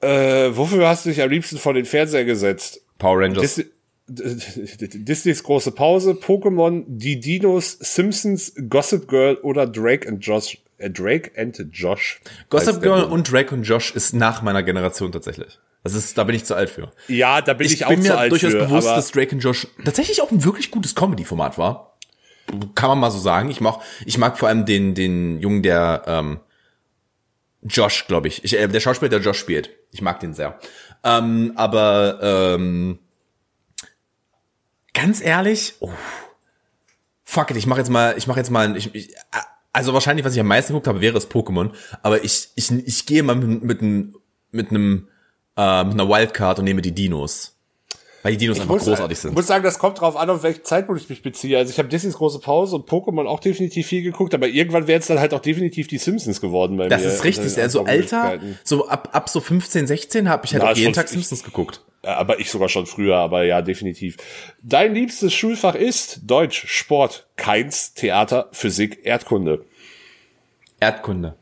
Äh, 0.00 0.56
wofür 0.56 0.88
hast 0.88 1.06
du 1.06 1.10
dich 1.10 1.22
am 1.22 1.30
liebsten 1.30 1.58
vor 1.58 1.72
den 1.72 1.84
Fernseher 1.86 2.24
gesetzt? 2.24 2.82
Power 2.98 3.20
Rangers. 3.20 3.42
Disney, 3.42 3.64
Disneys 4.08 5.42
große 5.42 5.72
Pause, 5.72 6.12
Pokémon, 6.12 6.84
die 6.86 7.18
Dinos, 7.18 7.76
Simpsons, 7.80 8.52
Gossip 8.68 9.08
Girl 9.08 9.36
oder 9.42 9.66
Drake 9.66 10.08
and 10.08 10.24
Josh 10.24 10.58
Äh, 10.78 10.90
Drake 10.90 11.32
and 11.36 11.58
Josh. 11.72 12.20
Gossip 12.50 12.82
Girl 12.82 13.04
und 13.04 13.30
Drake 13.30 13.54
und 13.54 13.62
Josh 13.62 13.94
ist 13.94 14.14
nach 14.14 14.42
meiner 14.42 14.62
Generation 14.62 15.10
tatsächlich. 15.10 15.58
Das 15.82 15.94
ist, 15.94 16.18
da 16.18 16.24
bin 16.24 16.34
ich 16.34 16.44
zu 16.44 16.54
alt 16.54 16.68
für. 16.68 16.90
Ja, 17.08 17.40
da 17.40 17.54
bin 17.54 17.66
ich, 17.66 17.74
Ich 17.74 17.84
auch 17.84 17.90
bin 17.90 18.02
zu 18.02 18.08
mir 18.08 18.18
alt 18.18 18.32
durchaus 18.32 18.52
für, 18.52 18.58
bewusst, 18.58 18.88
aber 18.88 18.96
dass 18.96 19.12
Drake 19.12 19.34
und 19.34 19.40
Josh 19.40 19.68
tatsächlich 19.84 20.20
auch 20.20 20.30
ein 20.30 20.44
wirklich 20.44 20.70
gutes 20.70 20.94
Comedy-Format 20.94 21.58
war. 21.58 21.96
Kann 22.74 22.90
man 22.90 22.98
mal 22.98 23.10
so 23.10 23.18
sagen. 23.18 23.50
Ich 23.50 23.60
mag, 23.60 23.80
ich 24.04 24.18
mag 24.18 24.38
vor 24.38 24.48
allem 24.48 24.66
den, 24.66 24.94
den 24.94 25.40
Jungen, 25.40 25.62
der 25.62 26.02
ähm, 26.06 26.40
Josh, 27.62 28.06
glaube 28.06 28.28
ich. 28.28 28.44
ich 28.44 28.58
äh, 28.58 28.68
der 28.68 28.80
Schauspieler, 28.80 29.08
der 29.08 29.20
Josh 29.20 29.38
spielt. 29.38 29.70
Ich 29.92 30.02
mag 30.02 30.20
den 30.20 30.34
sehr. 30.34 30.58
Ähm, 31.04 31.52
aber 31.56 32.18
ähm, 32.20 32.98
ganz 34.96 35.20
ehrlich, 35.20 35.74
oh, 35.80 35.92
fuck 37.24 37.50
it, 37.50 37.56
ich 37.56 37.66
mache 37.66 37.80
jetzt 37.80 37.90
mal, 37.90 38.14
ich 38.16 38.26
mache 38.26 38.40
jetzt 38.40 38.50
mal, 38.50 38.76
ich, 38.76 38.94
ich, 38.94 39.14
also 39.72 39.92
wahrscheinlich, 39.92 40.24
was 40.24 40.32
ich 40.32 40.40
am 40.40 40.46
meisten 40.46 40.72
geguckt 40.72 40.88
habe, 40.88 41.00
wäre 41.00 41.18
es 41.18 41.30
Pokémon. 41.30 41.70
Aber 42.02 42.24
ich, 42.24 42.48
ich, 42.54 42.70
ich 42.72 43.06
gehe 43.06 43.22
mal 43.22 43.36
mit, 43.36 43.62
mit 43.62 43.82
mit 44.50 44.70
einem, 44.70 45.08
äh, 45.56 45.84
mit 45.84 45.94
einer 45.94 46.08
Wildcard 46.08 46.58
und 46.58 46.64
nehme 46.64 46.82
die 46.82 46.94
Dinos. 46.94 47.55
Weil 48.26 48.32
die 48.32 48.38
Dinos 48.38 48.58
einfach 48.58 48.74
muss, 48.74 48.84
großartig 48.84 49.16
Ich 49.16 49.22
sind. 49.22 49.34
muss 49.34 49.46
sagen, 49.46 49.62
das 49.62 49.78
kommt 49.78 50.00
drauf 50.00 50.16
an, 50.16 50.28
auf 50.30 50.42
welchen 50.42 50.64
Zeitpunkt 50.64 51.00
ich 51.00 51.08
mich 51.08 51.22
beziehe. 51.22 51.56
Also 51.58 51.70
ich 51.70 51.78
habe 51.78 51.88
Disneys 51.88 52.14
große 52.14 52.40
Pause 52.40 52.74
und 52.76 52.88
Pokémon 52.88 53.26
auch 53.26 53.38
definitiv 53.38 53.86
viel 53.86 54.02
geguckt, 54.02 54.34
aber 54.34 54.48
irgendwann 54.48 54.88
wären 54.88 54.98
es 55.00 55.06
dann 55.06 55.20
halt 55.20 55.32
auch 55.32 55.40
definitiv 55.40 55.86
die 55.86 55.98
Simpsons 55.98 56.40
geworden 56.40 56.76
bei 56.76 56.88
Das 56.88 57.02
mir. 57.02 57.08
ist 57.08 57.22
richtig. 57.22 57.44
Also, 57.44 57.60
Also 57.60 57.86
älter, 57.86 58.22
Möglichkeiten. 58.30 58.58
so 58.64 58.88
ab, 58.88 59.10
ab 59.12 59.28
so 59.28 59.40
15, 59.40 59.86
16 59.86 60.28
habe 60.28 60.44
ich 60.44 60.52
halt 60.54 60.64
auch 60.64 60.70
jeden 60.70 60.86
schon- 60.86 60.92
Tag 60.94 61.04
ich- 61.04 61.10
Simpsons 61.12 61.44
geguckt. 61.44 61.82
Aber 62.02 62.40
ich 62.40 62.50
sogar 62.50 62.68
schon 62.68 62.86
früher, 62.86 63.16
aber 63.16 63.44
ja, 63.44 63.62
definitiv. 63.62 64.16
Dein 64.62 64.92
liebstes 64.94 65.32
Schulfach 65.32 65.74
ist 65.76 66.20
Deutsch, 66.24 66.66
Sport, 66.66 67.26
Keins, 67.36 67.94
Theater, 67.94 68.48
Physik, 68.52 69.00
Erdkunde. 69.04 69.64
Erdkunde. 70.80 71.34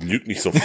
Lügt 0.00 0.28
nicht 0.28 0.40
so 0.40 0.52
frech. 0.52 0.62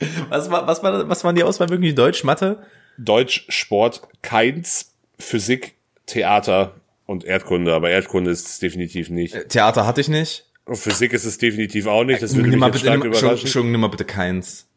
Was 0.30 0.50
war, 0.50 0.66
was 0.66 0.82
war, 0.82 1.08
was 1.08 1.22
waren 1.22 1.36
die 1.36 1.44
Auswahl 1.44 1.68
wirklich? 1.68 1.94
Deutsch, 1.94 2.24
Mathe? 2.24 2.58
Deutsch, 2.98 3.46
Sport, 3.48 4.02
Keins, 4.22 4.92
Physik, 5.18 5.74
Theater 6.06 6.74
und 7.06 7.24
Erdkunde. 7.24 7.74
Aber 7.74 7.90
Erdkunde 7.90 8.30
ist 8.30 8.48
es 8.48 8.58
definitiv 8.58 9.10
nicht. 9.10 9.48
Theater 9.48 9.86
hatte 9.86 10.00
ich 10.00 10.08
nicht. 10.08 10.46
Und 10.64 10.76
Physik 10.76 11.12
ist 11.12 11.24
es 11.24 11.38
definitiv 11.38 11.86
auch 11.86 12.04
nicht. 12.04 12.22
Das 12.22 12.32
würde 12.34 12.42
Nimm 12.42 12.50
mich 12.52 12.60
mal 12.60 12.70
bitte, 12.70 12.84
stark 12.84 12.98
nimm, 13.00 13.08
überraschen. 13.08 13.30
Entschuldigung, 13.30 13.72
nimm 13.72 13.80
mal 13.80 13.88
bitte 13.88 14.04
keins. 14.04 14.68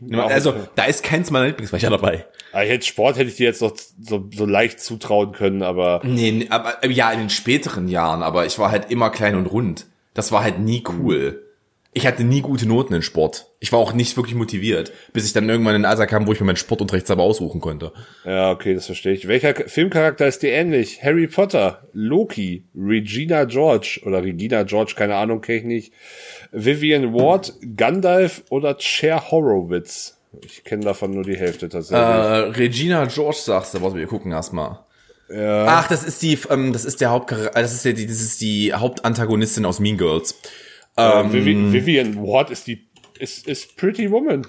Nimm 0.00 0.20
also, 0.20 0.54
da 0.74 0.84
ist 0.84 1.02
keins 1.02 1.30
meiner 1.30 1.46
Lieblingsfächer 1.46 1.88
dabei. 1.88 2.26
Ich 2.52 2.68
hätte 2.68 2.84
Sport 2.84 3.16
hätte 3.16 3.30
ich 3.30 3.36
dir 3.36 3.46
jetzt 3.46 3.62
noch 3.62 3.74
so, 3.98 4.28
so 4.34 4.44
leicht 4.44 4.80
zutrauen 4.80 5.32
können, 5.32 5.62
aber 5.62 6.02
Nee, 6.04 6.32
nee, 6.32 6.46
aber, 6.50 6.84
äh, 6.84 6.90
ja, 6.90 7.10
in 7.12 7.20
den 7.20 7.30
späteren 7.30 7.88
Jahren, 7.88 8.22
aber 8.22 8.44
ich 8.44 8.58
war 8.58 8.70
halt 8.70 8.90
immer 8.90 9.08
klein 9.10 9.36
und 9.36 9.46
rund. 9.46 9.86
Das 10.12 10.32
war 10.32 10.42
halt 10.42 10.58
nie 10.58 10.82
cool. 10.98 11.46
Ich 11.92 12.06
hatte 12.06 12.22
nie 12.22 12.40
gute 12.40 12.68
Noten 12.68 12.94
in 12.94 13.02
Sport. 13.02 13.48
Ich 13.58 13.72
war 13.72 13.80
auch 13.80 13.92
nicht 13.92 14.16
wirklich 14.16 14.36
motiviert, 14.36 14.92
bis 15.12 15.26
ich 15.26 15.32
dann 15.32 15.48
irgendwann 15.48 15.74
in 15.74 15.84
ein 15.84 15.90
Alter 15.90 16.06
kam, 16.06 16.26
wo 16.26 16.32
ich 16.32 16.38
mir 16.38 16.46
meinen 16.46 16.56
Sportunterricht 16.56 17.08
selber 17.08 17.24
aussuchen 17.24 17.60
konnte. 17.60 17.92
ja, 18.24 18.52
okay, 18.52 18.74
das 18.74 18.86
verstehe 18.86 19.12
ich. 19.12 19.26
Welcher 19.26 19.54
Filmcharakter 19.54 20.28
ist 20.28 20.42
dir 20.42 20.52
ähnlich? 20.52 21.02
Harry 21.02 21.26
Potter, 21.26 21.88
Loki, 21.92 22.64
Regina 22.76 23.44
George 23.44 24.02
oder 24.04 24.22
Regina 24.22 24.62
George, 24.62 24.94
keine 24.96 25.16
Ahnung, 25.16 25.40
kenne 25.40 25.58
ich 25.58 25.64
nicht. 25.64 25.92
Vivian 26.52 27.12
Ward, 27.12 27.54
Gandalf 27.76 28.44
oder 28.50 28.76
Cher 28.78 29.32
Horowitz? 29.32 30.16
Ich 30.44 30.62
kenne 30.62 30.84
davon 30.84 31.10
nur 31.10 31.24
die 31.24 31.36
Hälfte 31.36 31.68
tatsächlich. 31.68 32.06
Äh, 32.06 32.60
Regina 32.60 33.04
George 33.06 33.38
sagst 33.40 33.74
du, 33.74 33.82
was 33.82 33.94
wir 33.96 34.06
gucken 34.06 34.30
erstmal. 34.30 34.78
Ja. 35.28 35.66
Ach, 35.66 35.88
das 35.88 36.04
ist 36.04 36.22
die, 36.22 36.38
ähm, 36.50 36.72
das 36.72 36.84
ist 36.84 37.00
der 37.00 37.10
Hauptcharakter, 37.10 37.60
das 37.60 37.72
ist 37.72 37.84
der, 37.84 37.92
die, 37.94 38.06
das 38.06 38.20
ist 38.20 38.40
die 38.40 38.72
Hauptantagonistin 38.72 39.64
aus 39.64 39.80
Mean 39.80 39.96
Girls. 39.96 40.36
Äh, 41.00 41.32
Vivi 41.32 41.72
Vivian 41.72 42.16
Ward 42.16 42.50
ist 42.50 42.66
die 42.66 42.86
ist, 43.18 43.46
ist 43.46 43.76
Pretty 43.76 44.10
Woman. 44.10 44.46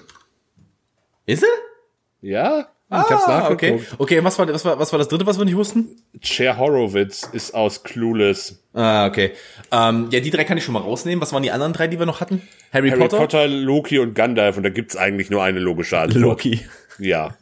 Ist 1.26 1.40
sie? 1.40 2.26
Ja? 2.28 2.68
Ich 2.90 2.98
hab's 2.98 3.24
Ah, 3.26 3.38
nachgeguckt. 3.48 3.92
okay. 3.92 3.96
Okay, 4.18 4.24
was 4.24 4.38
war, 4.38 4.46
was 4.52 4.64
war, 4.66 4.78
was 4.78 4.92
war 4.92 4.98
das 4.98 5.08
dritte, 5.08 5.24
was 5.24 5.38
wir 5.38 5.46
nicht 5.46 5.56
wussten? 5.56 5.88
Cher 6.20 6.58
Horowitz 6.58 7.26
ist 7.32 7.54
aus 7.54 7.84
Clueless. 7.84 8.62
Ah, 8.74 9.06
okay. 9.06 9.32
Ähm, 9.70 10.08
ja, 10.10 10.20
die 10.20 10.30
drei 10.30 10.44
kann 10.44 10.58
ich 10.58 10.64
schon 10.64 10.74
mal 10.74 10.80
rausnehmen. 10.80 11.20
Was 11.22 11.32
waren 11.32 11.42
die 11.42 11.50
anderen 11.50 11.72
drei, 11.72 11.86
die 11.88 11.98
wir 11.98 12.04
noch 12.04 12.20
hatten? 12.20 12.42
Harry, 12.70 12.90
Harry 12.90 13.00
Potter? 13.00 13.16
Potter? 13.16 13.48
Loki 13.48 13.98
und 13.98 14.14
Gandalf 14.14 14.58
und 14.58 14.62
da 14.62 14.68
gibt's 14.68 14.94
eigentlich 14.96 15.30
nur 15.30 15.42
eine 15.42 15.58
logische 15.58 15.98
Antwort. 15.98 16.20
Loki. 16.20 16.60
Ja. 16.98 17.34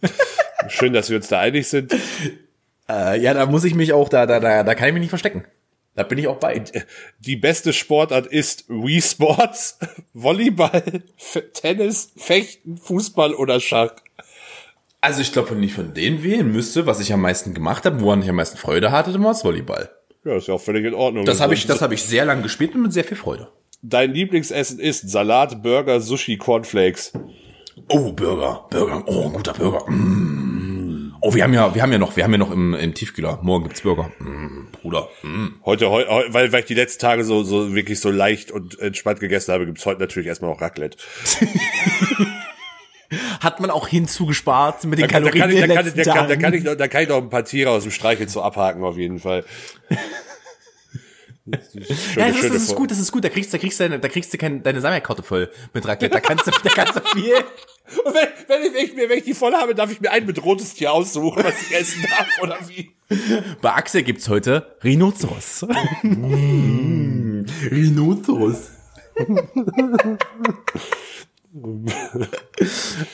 Schön, 0.69 0.93
dass 0.93 1.11
wir 1.11 1.17
uns 1.17 1.27
da 1.29 1.41
einig 1.41 1.67
sind. 1.69 1.93
Äh, 2.89 3.21
ja, 3.21 3.35
da 3.35 3.47
muss 3.47 3.65
ich 3.65 3.75
mich 3.75 3.93
auch, 3.93 4.09
da, 4.09 4.27
da, 4.27 4.39
da, 4.39 4.63
da 4.63 4.75
kann 4.77 4.87
ich 4.89 4.95
mich 4.95 5.01
nicht 5.01 5.11
verstecken. 5.11 5.45
Da 5.95 6.05
bin 6.05 6.19
ich 6.19 6.29
auch 6.29 6.39
bei. 6.39 6.63
Die 7.19 7.37
beste 7.37 7.73
Sportart 7.73 8.27
ist 8.27 8.65
Wii 8.69 9.03
Sports, 9.03 9.79
Volleyball, 10.15 11.03
Tennis, 11.53 12.13
Fechten, 12.17 12.77
Fußball 12.77 13.35
oder 13.35 13.61
Schach. 13.61 13.93
Also 15.01 15.21
ich 15.21 15.33
glaube, 15.33 15.51
wenn 15.51 15.63
ich 15.63 15.75
von 15.75 15.95
denen 15.95 16.23
wählen 16.23 16.51
müsste, 16.51 16.87
was 16.87 17.01
ich 17.01 17.13
am 17.13 17.23
meisten 17.23 17.55
gemacht 17.55 17.85
habe, 17.87 18.01
woran 18.01 18.23
ich 18.23 18.29
am 18.29 18.37
meisten 18.37 18.59
Freude 18.59 18.93
hatte, 18.93 19.13
dann 19.13 19.25
war 19.25 19.33
es 19.33 19.45
Volleyball. 19.45 19.91
Ja, 20.25 20.37
ist 20.37 20.49
ja 20.49 20.55
auch 20.55 20.61
völlig 20.61 20.85
in 20.85 20.95
Ordnung. 20.95 21.25
Das 21.25 21.41
habe 21.41 21.55
ich, 21.55 21.67
das 21.67 21.81
habe 21.81 21.95
ich 21.95 22.03
sehr 22.03 22.27
lang 22.27 22.43
gespielt 22.43 22.75
und 22.75 22.83
mit 22.83 22.93
sehr 22.93 23.05
viel 23.05 23.17
Freude. 23.17 23.49
Dein 23.83 24.13
Lieblingsessen 24.13 24.79
ist 24.79 25.09
Salat, 25.11 25.63
Burger, 25.63 26.01
Sushi, 26.01 26.37
Cornflakes. 26.37 27.13
Oh, 27.89 28.13
Burger, 28.13 28.67
Burger, 28.71 29.03
oh, 29.07 29.31
guter 29.31 29.55
Burger. 29.55 29.91
Mm. 29.91 30.40
Oh, 31.23 31.35
wir 31.35 31.43
haben 31.45 31.53
ja, 31.53 31.75
wir 31.75 31.83
haben 31.83 31.93
ja 31.93 31.99
noch, 31.99 32.17
wir 32.17 32.25
haben 32.25 32.33
ja 32.33 32.39
noch 32.39 32.51
im, 32.51 32.73
im 32.75 32.95
Tiefkühler. 32.95 33.41
Morgen 33.43 33.65
gibt's 33.65 33.83
Burger. 33.83 34.11
Mm, 34.21 34.69
Bruder. 34.73 35.09
Mm. 35.23 35.49
Heute, 35.67 35.91
heu, 35.91 36.05
heu- 36.09 36.25
weil, 36.29 36.51
weil 36.53 36.61
ich 36.61 36.67
die 36.67 36.75
letzten 36.75 37.01
Tage 37.01 37.25
so, 37.25 37.43
so 37.43 37.75
wirklich 37.75 38.01
so 38.01 38.11
leicht 38.11 38.51
und 38.51 38.79
entspannt 38.79 39.21
gegessen 39.21 39.53
habe, 39.53 39.67
gibt's 39.67 39.85
heute 39.85 40.01
natürlich 40.01 40.29
erstmal 40.29 40.51
noch 40.51 40.61
Raclette. 40.63 40.97
Hat 43.41 43.61
man 43.61 43.71
auch 43.71 43.89
hinzugespart 43.89 44.85
mit 44.85 44.99
den 44.99 45.09
Da 45.09 45.13
kann, 45.13 45.25
da, 45.25 45.31
Kalorien 45.31 45.69
kann 45.75 45.87
ich, 45.87 45.95
da, 45.95 46.03
kann, 46.05 46.05
da, 46.05 46.13
kann, 46.15 46.29
da, 46.29 46.37
kann 46.37 46.55
ich, 46.55 46.65
noch- 46.65 46.75
da 46.77 46.89
kann 46.89 47.03
ich 47.03 47.09
noch 47.09 47.19
ein 47.19 47.29
paar 47.29 47.45
Tiere 47.45 47.71
aus 47.71 47.83
dem 47.83 47.93
Streichel 47.93 48.29
zu 48.29 48.41
abhaken, 48.43 48.83
auf 48.85 48.97
jeden 48.97 49.19
Fall. 49.19 49.45
Ja, 51.47 51.57
das, 51.57 51.75
ist- 51.75 52.03
schöne 52.13 52.31
das 52.53 52.63
ist 52.63 52.75
gut, 52.75 52.91
das 52.91 52.99
ist 52.99 53.13
gut. 53.13 53.25
Da 53.25 53.29
kriegst, 53.29 53.53
da 53.53 53.59
kriegst 53.59 53.81
du, 53.81 53.85
deine, 53.85 53.99
da 53.99 54.09
kriegst 54.09 54.33
du 54.33 54.39
keine, 54.39 54.61
deine 54.61 54.81
Sammelkarte 54.81 55.23
voll 55.23 55.51
mit 55.75 55.87
Raclette. 55.87 56.13
Da 56.15 56.21
kannst 56.21 56.47
du, 56.47 56.51
da 56.51 56.69
kannst 56.71 56.97
du 56.97 57.01
viel. 57.15 57.35
Und 58.05 58.15
wenn, 58.15 58.29
wenn, 58.47 58.63
ich, 58.63 58.73
wenn, 58.75 58.85
ich, 58.85 58.95
mir- 58.95 59.09
wenn 59.09 59.19
ich 59.19 59.25
die 59.25 59.35
voll 59.35 59.53
habe, 59.55 59.75
darf 59.75 59.91
ich 59.91 60.01
mir 60.01 60.11
ein 60.13 60.27
bedrohtes 60.27 60.75
Tier 60.75 60.93
aussuchen, 60.93 61.43
was 61.43 61.55
ich 61.63 61.75
essen 61.77 62.03
darf, 62.09 62.29
oder 62.43 62.57
wie? 62.69 62.93
Bei 63.61 63.73
Axel 63.75 64.03
gibt's 64.05 64.29
heute 64.29 64.77
Rhinoceros. 64.85 65.67
Mm, 66.03 67.45
Rhinoceros. 67.71 68.69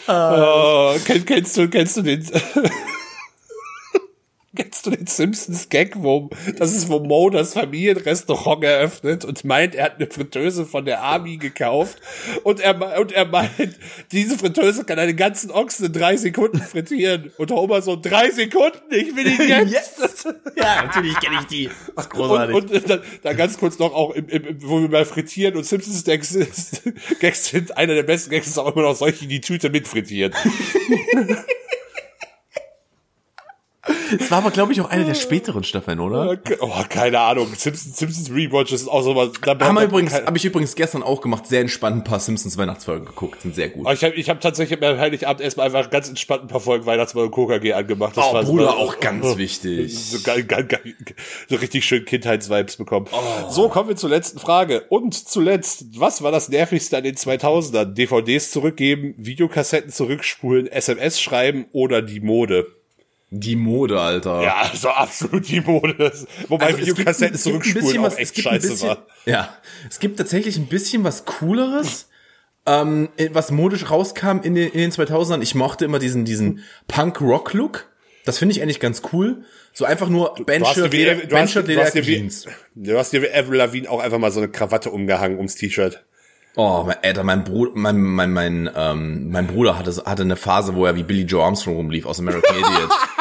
Oh, 0.08 0.94
kenn, 1.04 1.24
kennst 1.24 1.56
du, 1.56 1.68
kennst 1.68 1.96
du 1.96 2.02
den, 2.02 2.24
kennst 4.56 4.84
du 4.86 4.90
den 4.90 5.06
Simpsons 5.06 5.68
Gag, 5.68 5.92
wo, 5.96 6.30
das 6.58 6.74
ist, 6.74 6.88
wo 6.88 6.98
Mo 6.98 7.30
das 7.30 7.54
Familienrestaurant 7.54 8.64
eröffnet 8.64 9.24
und 9.24 9.44
meint, 9.44 9.76
er 9.76 9.84
hat 9.84 9.96
eine 9.96 10.08
Fritteuse 10.08 10.66
von 10.66 10.84
der 10.84 11.02
Army 11.02 11.36
gekauft 11.36 11.98
und 12.42 12.58
er, 12.58 12.98
und 12.98 13.12
er 13.12 13.26
meint, 13.26 13.78
diese 14.10 14.36
Fritteuse 14.36 14.84
kann 14.84 14.98
einen 14.98 15.16
ganzen 15.16 15.52
Ochsen 15.52 15.86
in 15.86 15.92
drei 15.92 16.16
Sekunden 16.16 16.60
frittieren 16.60 17.30
und 17.36 17.52
Homer 17.52 17.82
so, 17.82 17.94
drei 17.94 18.30
Sekunden, 18.30 18.78
ich 18.90 19.14
will 19.14 19.26
ihn 19.28 19.68
jetzt. 19.68 19.98
Yes. 20.04 20.34
Ja, 20.56 20.82
natürlich 20.84 21.18
kenne 21.20 21.36
ich 21.40 21.46
die. 21.46 21.70
Das 21.94 22.06
ist 22.06 22.14
Und, 22.14 22.20
großartig. 22.20 22.54
und 22.56 22.90
dann, 22.90 23.02
dann 23.22 23.36
ganz 23.36 23.58
kurz 23.58 23.78
noch 23.78 23.94
auch, 23.94 24.10
im, 24.14 24.28
im, 24.28 24.56
wo 24.62 24.80
wir 24.80 24.88
mal 24.88 25.04
frittieren 25.04 25.56
und 25.56 25.64
Simpsons 25.64 26.02
Gags, 26.02 26.36
Gags 27.20 27.46
sind, 27.46 27.76
einer 27.76 27.94
der 27.94 28.02
besten 28.02 28.30
Gags 28.30 28.48
ist 28.48 28.58
auch 28.58 28.74
immer 28.74 28.82
noch 28.82 28.96
solche, 28.96 29.20
die 29.20 29.36
die 29.36 29.40
Tüte 29.40 29.70
mitfrittieren. 29.70 30.32
Das 34.18 34.30
war 34.30 34.38
aber, 34.38 34.50
glaube 34.50 34.72
ich, 34.72 34.80
auch 34.80 34.90
eine 34.90 35.04
der 35.04 35.14
späteren 35.14 35.64
Staffeln, 35.64 36.00
oder? 36.00 36.38
Oh, 36.60 36.70
keine 36.88 37.20
Ahnung. 37.20 37.48
Simpsons, 37.56 37.96
Simpsons 37.96 38.30
Rewatch 38.30 38.72
ist 38.72 38.88
auch 38.88 39.02
so 39.02 39.14
was. 39.16 39.30
Haben 39.60 39.74
wir 39.76 39.82
übrigens, 39.84 40.14
habe 40.14 40.36
ich 40.36 40.44
übrigens 40.44 40.74
gestern 40.74 41.02
auch 41.02 41.20
gemacht, 41.20 41.46
sehr 41.46 41.60
entspannt 41.60 41.96
ein 41.98 42.04
paar 42.04 42.20
Simpsons 42.20 42.56
Weihnachtsfolgen 42.58 43.06
geguckt, 43.06 43.42
sind 43.42 43.54
sehr 43.54 43.68
gut. 43.68 43.84
Aber 43.86 43.94
ich 43.94 44.02
habe 44.04 44.14
ich 44.14 44.28
hab 44.30 44.40
tatsächlich 44.40 44.82
am 44.82 44.98
Heiligabend 44.98 45.40
erstmal 45.40 45.66
einfach 45.66 45.90
ganz 45.90 46.08
entspannt 46.08 46.42
ein 46.44 46.48
paar 46.48 46.60
Folgen 46.60 46.86
Weihnachtsmann 46.86 47.24
und 47.26 47.30
KKG 47.32 47.72
angemacht. 47.72 48.16
Das 48.16 48.24
Oh, 48.28 48.34
war 48.34 48.44
Bruder, 48.44 48.66
war- 48.66 48.76
auch 48.78 49.00
ganz 49.00 49.24
wichtig. 49.36 49.96
So, 49.98 50.18
geil, 50.22 50.44
geil, 50.44 50.64
geil, 50.64 50.94
so 51.48 51.56
richtig 51.56 51.84
schön 51.84 52.04
Kindheitsvibes 52.04 52.76
bekommen. 52.76 53.06
Oh. 53.12 53.50
So, 53.50 53.68
kommen 53.68 53.88
wir 53.88 53.96
zur 53.96 54.10
letzten 54.10 54.38
Frage. 54.38 54.82
Und 54.88 55.14
zuletzt, 55.14 55.84
was 55.98 56.22
war 56.22 56.32
das 56.32 56.48
nervigste 56.48 56.96
an 56.96 57.04
den 57.04 57.14
2000ern? 57.16 57.84
DVDs 57.94 58.50
zurückgeben, 58.50 59.14
Videokassetten 59.16 59.90
zurückspulen, 59.90 60.66
SMS 60.66 61.20
schreiben 61.20 61.66
oder 61.72 62.02
die 62.02 62.20
Mode? 62.20 62.66
Die 63.30 63.56
Mode, 63.56 64.00
Alter. 64.00 64.42
Ja, 64.42 64.56
also 64.72 64.88
absolut 64.88 65.48
die 65.48 65.60
Mode. 65.60 65.94
Das- 65.98 66.26
Wobei 66.48 66.66
Also 66.66 66.78
Videokassetten 66.78 67.36
zurückspulen 67.36 67.84
bisschen 67.86 68.00
auch 68.00 68.04
was- 68.04 68.14
es 68.14 68.18
echt 68.20 68.40
scheiße 68.40 68.68
bisschen- 68.68 68.88
war. 68.88 69.06
Ja, 69.24 69.56
es 69.90 69.98
gibt 69.98 70.16
tatsächlich 70.18 70.56
ein 70.58 70.66
bisschen 70.66 71.02
was 71.04 71.24
Cooleres, 71.24 72.08
ähm, 72.66 73.08
was 73.32 73.50
modisch 73.50 73.90
rauskam 73.90 74.40
in 74.42 74.54
den, 74.54 74.70
in 74.70 74.78
den 74.78 74.92
2000ern. 74.92 75.42
Ich 75.42 75.54
mochte 75.56 75.84
immer 75.84 75.98
diesen, 75.98 76.24
diesen 76.24 76.62
Punk-Rock-Look. 76.88 77.86
Das 78.24 78.38
finde 78.38 78.54
ich 78.54 78.62
eigentlich 78.62 78.80
ganz 78.80 79.02
cool. 79.12 79.44
So 79.72 79.84
einfach 79.84 80.08
nur 80.08 80.34
wie- 80.38 80.96
Leder, 80.96 81.14
du 81.14 81.20
hast- 81.22 81.28
Bencher, 81.28 81.62
du 81.62 81.68
Leder 81.68 81.84
hast 81.84 81.94
dir 81.94 82.06
wie- 82.06 82.14
Jeans. 82.14 82.46
Du 82.74 82.96
hast 82.98 83.12
dir 83.12 83.22
wie 83.22 83.30
Avril 83.32 83.56
Lavigne 83.58 83.90
auch 83.90 84.00
einfach 84.00 84.18
mal 84.18 84.30
so 84.32 84.40
eine 84.40 84.48
Krawatte 84.48 84.90
umgehangen 84.90 85.36
ums 85.36 85.54
T-Shirt. 85.56 86.04
Oh, 86.58 86.84
mein, 86.86 86.96
Alter, 87.02 87.22
mein 87.22 87.44
Bruder, 87.44 87.72
mein, 87.74 88.00
mein, 88.00 88.32
mein, 88.32 88.70
ähm, 88.74 89.30
mein 89.30 89.46
Bruder 89.46 89.78
hatte, 89.78 89.94
hatte 90.06 90.22
eine 90.22 90.36
Phase, 90.36 90.74
wo 90.74 90.86
er 90.86 90.96
wie 90.96 91.02
Billy 91.02 91.22
Joe 91.24 91.44
Armstrong 91.44 91.76
rumlief 91.76 92.06
aus 92.06 92.18
American 92.18 92.56
Idiot. 92.56 92.90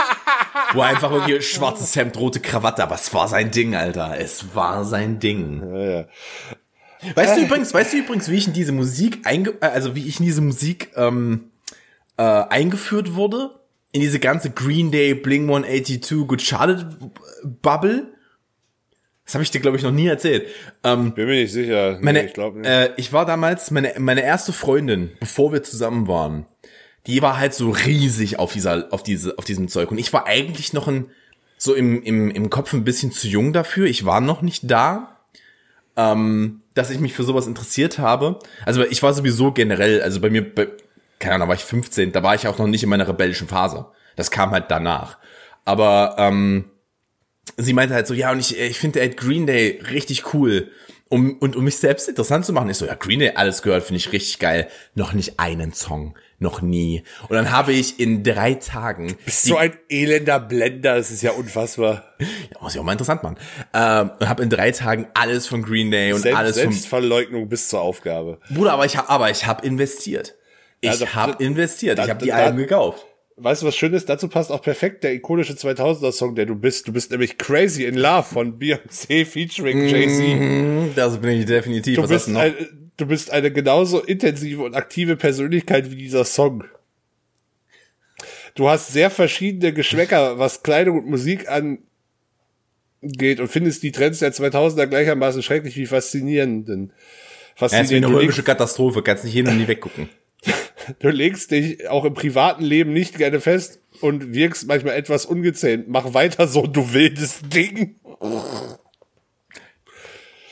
wo 0.76 0.82
er 0.82 0.88
einfach 0.88 1.12
wirklich 1.12 1.50
schwarzes 1.50 1.96
Hemd, 1.96 2.18
rote 2.18 2.40
Krawatte, 2.40 2.84
aber 2.84 2.96
es 2.96 3.14
war 3.14 3.28
sein 3.28 3.52
Ding, 3.52 3.76
Alter. 3.76 4.16
Es 4.20 4.56
war 4.56 4.86
sein 4.86 5.20
Ding. 5.20 5.62
Ja, 5.74 5.84
ja. 6.00 6.06
Weißt 7.14 7.38
du 7.38 7.42
übrigens, 7.42 7.74
weißt 7.74 7.94
du 7.94 7.98
übrigens, 7.98 8.30
wie 8.30 8.36
ich 8.36 8.48
in 8.48 8.54
diese 8.54 8.72
Musik 8.72 9.20
einge, 9.26 9.54
äh, 9.62 9.68
also 9.68 9.96
wie 9.96 10.08
ich 10.08 10.20
in 10.20 10.26
diese 10.26 10.42
Musik 10.42 10.92
ähm, 10.96 11.52
äh, 12.18 12.24
eingeführt 12.24 13.16
wurde? 13.16 13.52
In 13.92 14.02
diese 14.02 14.20
ganze 14.20 14.50
Green 14.50 14.92
Day, 14.92 15.14
Bling 15.14 15.44
182, 15.44 16.28
Good 16.28 16.42
Charlotte 16.42 16.86
Bubble? 17.44 18.12
Das 19.26 19.34
habe 19.34 19.44
ich 19.44 19.52
dir, 19.52 19.60
glaube 19.60 19.78
ich, 19.78 19.84
noch 19.84 19.92
nie 19.92 20.08
erzählt. 20.08 20.48
Ähm, 20.84 21.14
Bin 21.14 21.28
mir 21.28 21.42
nicht 21.42 21.52
sicher. 21.52 21.98
meine, 22.02 22.20
nee, 22.20 22.26
ich 22.26 22.34
glaube 22.34 22.60
nicht. 22.60 22.70
Äh, 22.70 22.92
ich 22.98 23.12
war 23.12 23.26
damals, 23.26 23.72
meine, 23.72 23.94
meine 23.98 24.24
erste 24.24 24.54
Freundin, 24.54 25.12
bevor 25.20 25.52
wir 25.52 25.64
zusammen 25.64 26.08
waren, 26.08 26.46
die 27.08 27.22
war 27.22 27.38
halt 27.38 27.54
so 27.54 27.70
riesig 27.70 28.40
auf 28.40 28.54
dieser, 28.54 28.88
auf 28.92 29.04
diese, 29.04 29.38
auf 29.38 29.46
diesem 29.46 29.68
Zeug. 29.68 29.92
Und 29.92 29.98
ich 29.98 30.12
war 30.14 30.26
eigentlich 30.28 30.74
noch 30.74 30.88
ein, 30.88 31.10
so 31.58 31.74
im, 31.74 32.02
im, 32.04 32.32
im 32.32 32.50
Kopf 32.50 32.74
ein 32.74 32.84
bisschen 32.84 33.12
zu 33.12 33.28
jung 33.28 33.54
dafür. 33.54 33.86
Ich 33.88 34.06
war 34.06 34.22
noch 34.22 34.42
nicht 34.42 34.70
da, 34.70 35.20
ähm, 35.96 36.62
dass 36.74 36.90
ich 36.90 37.00
mich 37.00 37.14
für 37.14 37.24
sowas 37.24 37.48
interessiert 37.48 38.00
habe. 38.00 38.40
Also 38.66 38.84
ich 38.84 39.02
war 39.04 39.14
sowieso 39.14 39.52
generell, 39.52 40.02
also 40.02 40.20
bei 40.20 40.30
mir, 40.30 40.54
bei, 40.54 40.68
keine 41.20 41.36
Ahnung, 41.36 41.48
war 41.48 41.56
ich 41.56 41.64
15, 41.64 42.12
da 42.12 42.24
war 42.24 42.36
ich 42.36 42.48
auch 42.48 42.58
noch 42.58 42.68
nicht 42.68 42.84
in 42.84 42.90
meiner 42.90 43.08
rebellischen 43.08 43.48
Phase. 43.48 43.86
Das 44.16 44.32
kam 44.32 44.52
halt 44.52 44.66
danach. 44.70 45.18
Aber 45.64 46.16
ähm, 46.18 46.66
sie 47.58 47.74
meinte 47.74 47.94
halt 47.94 48.08
so, 48.08 48.14
ja, 48.14 48.32
und 48.32 48.40
ich, 48.40 48.58
ich 48.58 48.80
finde 48.80 49.00
halt 49.00 49.18
Green 49.18 49.48
Day 49.48 49.82
richtig 49.92 50.34
cool. 50.34 50.72
Um, 51.08 51.38
und 51.38 51.56
um 51.56 51.64
mich 51.64 51.78
selbst 51.78 52.10
interessant 52.10 52.46
zu 52.46 52.54
machen, 52.54 52.70
ist 52.70 52.80
so, 52.80 52.86
ja, 52.88 52.96
Green 52.96 53.20
Day, 53.20 53.34
alles 53.36 53.62
gehört, 53.62 53.84
finde 53.84 53.98
ich 53.98 54.12
richtig 54.12 54.40
geil. 54.40 54.68
Noch 54.96 55.14
nicht 55.14 55.40
einen 55.40 55.72
Song. 55.72 56.16
Noch 56.38 56.62
nie. 56.62 57.04
Und 57.30 57.32
dann 57.36 57.52
habe 57.52 57.72
ich 57.72 58.00
in 58.00 58.22
drei 58.24 58.56
Tagen. 58.56 59.16
Bist 59.24 59.44
so 59.44 59.56
ein 59.56 59.72
elender 59.90 60.40
Blender, 60.40 60.96
das 60.96 61.10
ist 61.10 61.22
ja 61.24 61.32
unfassbar. 61.32 62.04
Ja, 62.20 62.28
muss 62.62 62.74
ich 62.76 62.80
auch 62.80 62.84
mal 62.84 62.92
interessant 62.92 63.24
machen. 63.24 63.38
Ähm, 63.74 64.12
und 64.20 64.28
habe 64.30 64.44
in 64.44 64.50
drei 64.50 64.72
Tagen 64.72 65.08
alles 65.14 65.48
von 65.48 65.64
Green 65.64 65.92
Day 65.92 66.12
und 66.12 66.20
Selbst, 66.22 66.38
alles 66.38 66.60
vom. 66.62 66.72
Selbstverleugnung 66.74 67.48
bis 67.48 67.70
zur 67.70 67.82
Aufgabe. 67.82 68.40
Bruder, 68.50 68.74
aber 68.74 68.86
ich 68.86 68.98
habe, 68.98 69.10
aber 69.10 69.32
ich 69.32 69.46
habe 69.48 69.66
investiert. 69.66 70.36
Ich 70.82 71.00
da- 71.00 71.08
habe 71.16 71.42
investiert. 71.44 71.98
Ich 72.00 72.06
da- 72.06 72.12
habe 72.12 72.24
die 72.24 72.30
da- 72.32 72.36
Alben 72.36 72.58
gekauft. 72.58 73.06
Weißt 73.38 73.62
du, 73.64 73.66
was 73.68 73.76
schön 73.76 73.94
ist? 73.94 74.08
Dazu 74.08 74.30
passt 74.30 74.50
auch 74.52 74.62
perfekt 74.62 75.04
der 75.04 75.14
ikonische 75.14 75.56
2000er-Song, 75.58 76.36
der 76.36 76.46
du 76.46 76.56
bist. 76.56 76.88
Du 76.88 76.94
bist 76.94 77.12
nämlich 77.12 77.38
Crazy 77.38 77.84
in 77.84 77.96
Love 77.96 78.24
von 78.24 78.60
Beyoncé 78.60 79.26
featuring 79.26 79.88
Jay-Z. 79.88 80.40
Mhm, 80.40 80.92
Das 80.96 81.18
bin 81.18 81.40
ich 81.42 81.46
definitiv. 81.46 81.96
Du 81.98 82.04
Was 82.04 82.12
hast 82.12 82.26
bist, 82.26 82.28
du 82.28 82.32
noch? 82.32 82.42
ein, 82.42 82.85
du 82.98 83.06
bist 83.06 83.32
eine 83.32 83.52
genauso 83.52 84.02
intensive 84.02 84.64
und 84.64 84.76
aktive 84.76 85.16
Persönlichkeit 85.18 85.92
wie 85.92 85.96
dieser 85.96 86.26
Song. 86.26 86.64
Du 88.56 88.70
hast 88.70 88.94
sehr 88.94 89.10
verschiedene 89.10 89.74
Geschmäcker, 89.74 90.40
was 90.40 90.64
Kleidung 90.64 91.00
und 91.00 91.08
Musik 91.08 91.50
angeht 91.50 93.40
und 93.40 93.50
findest 93.50 93.84
die 93.84 93.92
Trends 93.92 94.20
der 94.20 94.34
2000er 94.34 94.88
gleichermaßen 94.88 95.44
schrecklich 95.44 95.76
wie 95.76 95.86
faszinierend. 95.86 96.70
Denn 96.70 96.88
Ja, 96.88 96.94
ist 96.94 97.56
wie 97.56 97.60
faszinierend. 97.60 98.06
eine 98.06 98.16
römische 98.16 98.44
Katastrophe. 98.44 99.04
Kannst 99.04 99.26
nicht 99.26 99.34
hin 99.34 99.48
und 99.48 99.58
nie 99.58 99.68
weggucken. 99.68 100.10
du 101.00 101.10
legst 101.10 101.52
dich 101.52 101.90
auch 101.90 102.06
im 102.06 102.14
privaten 102.14 102.64
Leben 102.64 102.94
nicht 102.94 103.18
gerne 103.18 103.42
fest 103.42 103.80
und 104.00 104.34
wirkst 104.34 104.68
manchmal 104.68 104.96
etwas 104.96 105.26
ungezähmt. 105.26 105.90
Mach 105.90 106.14
weiter 106.14 106.48
so, 106.48 106.66
du 106.66 106.94
wildes 106.94 107.42
Ding. 107.54 107.96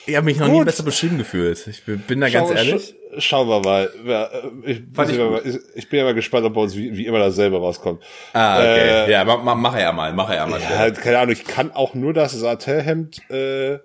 Ich 0.06 0.16
habe 0.16 0.26
mich 0.26 0.38
noch 0.38 0.48
nie 0.48 0.58
Gut. 0.58 0.66
besser 0.66 0.84
beschrieben 0.84 1.18
gefühlt. 1.18 1.66
Ich 1.68 1.84
bin, 1.86 2.20
da 2.20 2.30
ganz 2.30 2.50
Schau- 2.50 2.56
ehrlich. 2.56 2.74
sch- 3.16 3.22
Schauen 3.22 3.48
wir 3.48 3.60
mal. 3.62 3.90
Ja, 4.06 4.24
äh, 4.26 4.72
Ich, 4.72 4.80
ich 4.80 5.18
gut. 5.18 5.60
ich, 5.76 5.88
bin 5.90 6.00
ja 6.00 6.04
mal 6.06 6.14
gespannt, 6.16 6.46
ob 6.46 6.54
bei 6.56 6.62
uns 6.62 6.76
wie, 6.76 6.98
wie 6.98 7.06
immer 7.06 7.20
dasselbe 7.20 7.58
rauskommt. 7.58 8.02
Ah, 8.34 8.58
okay. 8.58 9.06
Äh, 9.06 9.12
ja, 9.12 9.24
mach, 9.24 9.56
mach, 9.56 9.76
er 9.78 9.94
mal, 9.94 10.12
mach 10.14 10.30
er 10.32 10.48
mal. 10.48 10.60
Ja, 10.60 10.80
eigentlich- 10.80 11.04
keine 11.04 11.20
Ahnung, 11.20 11.34
ich 11.34 11.46
kann 11.46 11.72
auch 11.72 11.94
nur 11.94 12.14
das 12.14 12.32
Satin-Hemd 12.34 13.30
äh, 13.30 13.78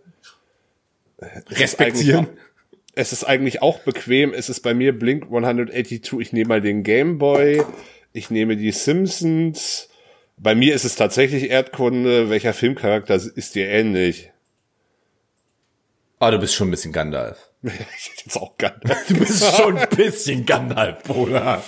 Respektieren. 1.51 2.29
Es 2.95 3.13
ist 3.13 3.25
eigentlich 3.25 3.63
auch 3.63 3.81
bequem. 3.81 4.33
Es 4.35 4.49
ist 4.49 4.61
bei 4.61 4.75
mir 4.75 4.99
Blink 4.99 5.25
182. 5.25 6.13
Ich 6.21 6.33
nehme 6.33 6.49
mal 6.49 6.61
den 6.61 6.83
Game 6.83 7.19
Boy. 7.19 7.63
Ich 8.13 8.31
nehme 8.31 8.57
die 8.57 8.73
Simpsons. 8.73 9.89
Bei 10.37 10.55
mir 10.55 10.75
ist 10.75 10.85
es 10.85 10.97
tatsächlich 10.97 11.51
Erdkunde. 11.51 12.31
Welcher 12.31 12.53
Filmcharakter 12.53 13.15
ist 13.15 13.55
dir 13.55 13.69
ähnlich? 13.69 14.31
Ah, 16.21 16.31
du 16.31 16.39
bist 16.39 16.55
schon 16.55 16.69
ein 16.69 16.71
bisschen 16.73 16.93
Gandalf. 16.93 17.39
ich 17.63 18.11
jetzt 18.25 18.37
auch 18.37 18.57
gar 18.57 18.73
Du 19.09 19.15
bist 19.19 19.57
schon 19.57 19.79
ein 19.79 19.89
bisschen 19.97 20.45
Gandalf, 20.47 21.03
Bruder. 21.05 21.63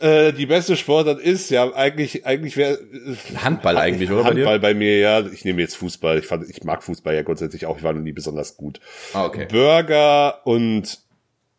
äh, 0.00 0.32
Die 0.32 0.46
beste 0.46 0.76
Sportart 0.76 1.18
ist 1.20 1.50
ja 1.50 1.72
eigentlich, 1.74 2.26
eigentlich 2.26 2.56
wäre 2.56 2.78
Handball 3.42 3.76
eigentlich, 3.76 4.10
oder 4.10 4.22
bei? 4.22 4.28
Handball 4.30 4.60
bei 4.60 4.74
mir, 4.74 4.98
ja. 4.98 5.20
Ich 5.26 5.44
nehme 5.44 5.60
jetzt 5.62 5.76
Fußball. 5.76 6.18
Ich, 6.18 6.26
fand, 6.26 6.48
ich 6.48 6.62
mag 6.64 6.82
Fußball 6.82 7.14
ja 7.14 7.22
grundsätzlich 7.22 7.66
auch. 7.66 7.76
Ich 7.78 7.82
war 7.82 7.92
noch 7.92 8.00
nie 8.02 8.12
besonders 8.12 8.56
gut. 8.56 8.80
Ah, 9.12 9.24
okay. 9.26 9.46
Burger 9.50 10.46
und 10.46 10.98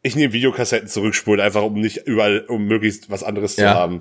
ich 0.03 0.15
nehme 0.15 0.31
Videokassetten 0.33 0.87
zurückspulen, 0.87 1.41
einfach 1.41 1.63
um 1.63 1.73
nicht 1.73 1.97
überall, 2.07 2.41
um 2.47 2.65
möglichst 2.65 3.09
was 3.11 3.23
anderes 3.23 3.55
zu 3.55 3.61
Ja. 3.63 3.73
haben. 3.73 3.99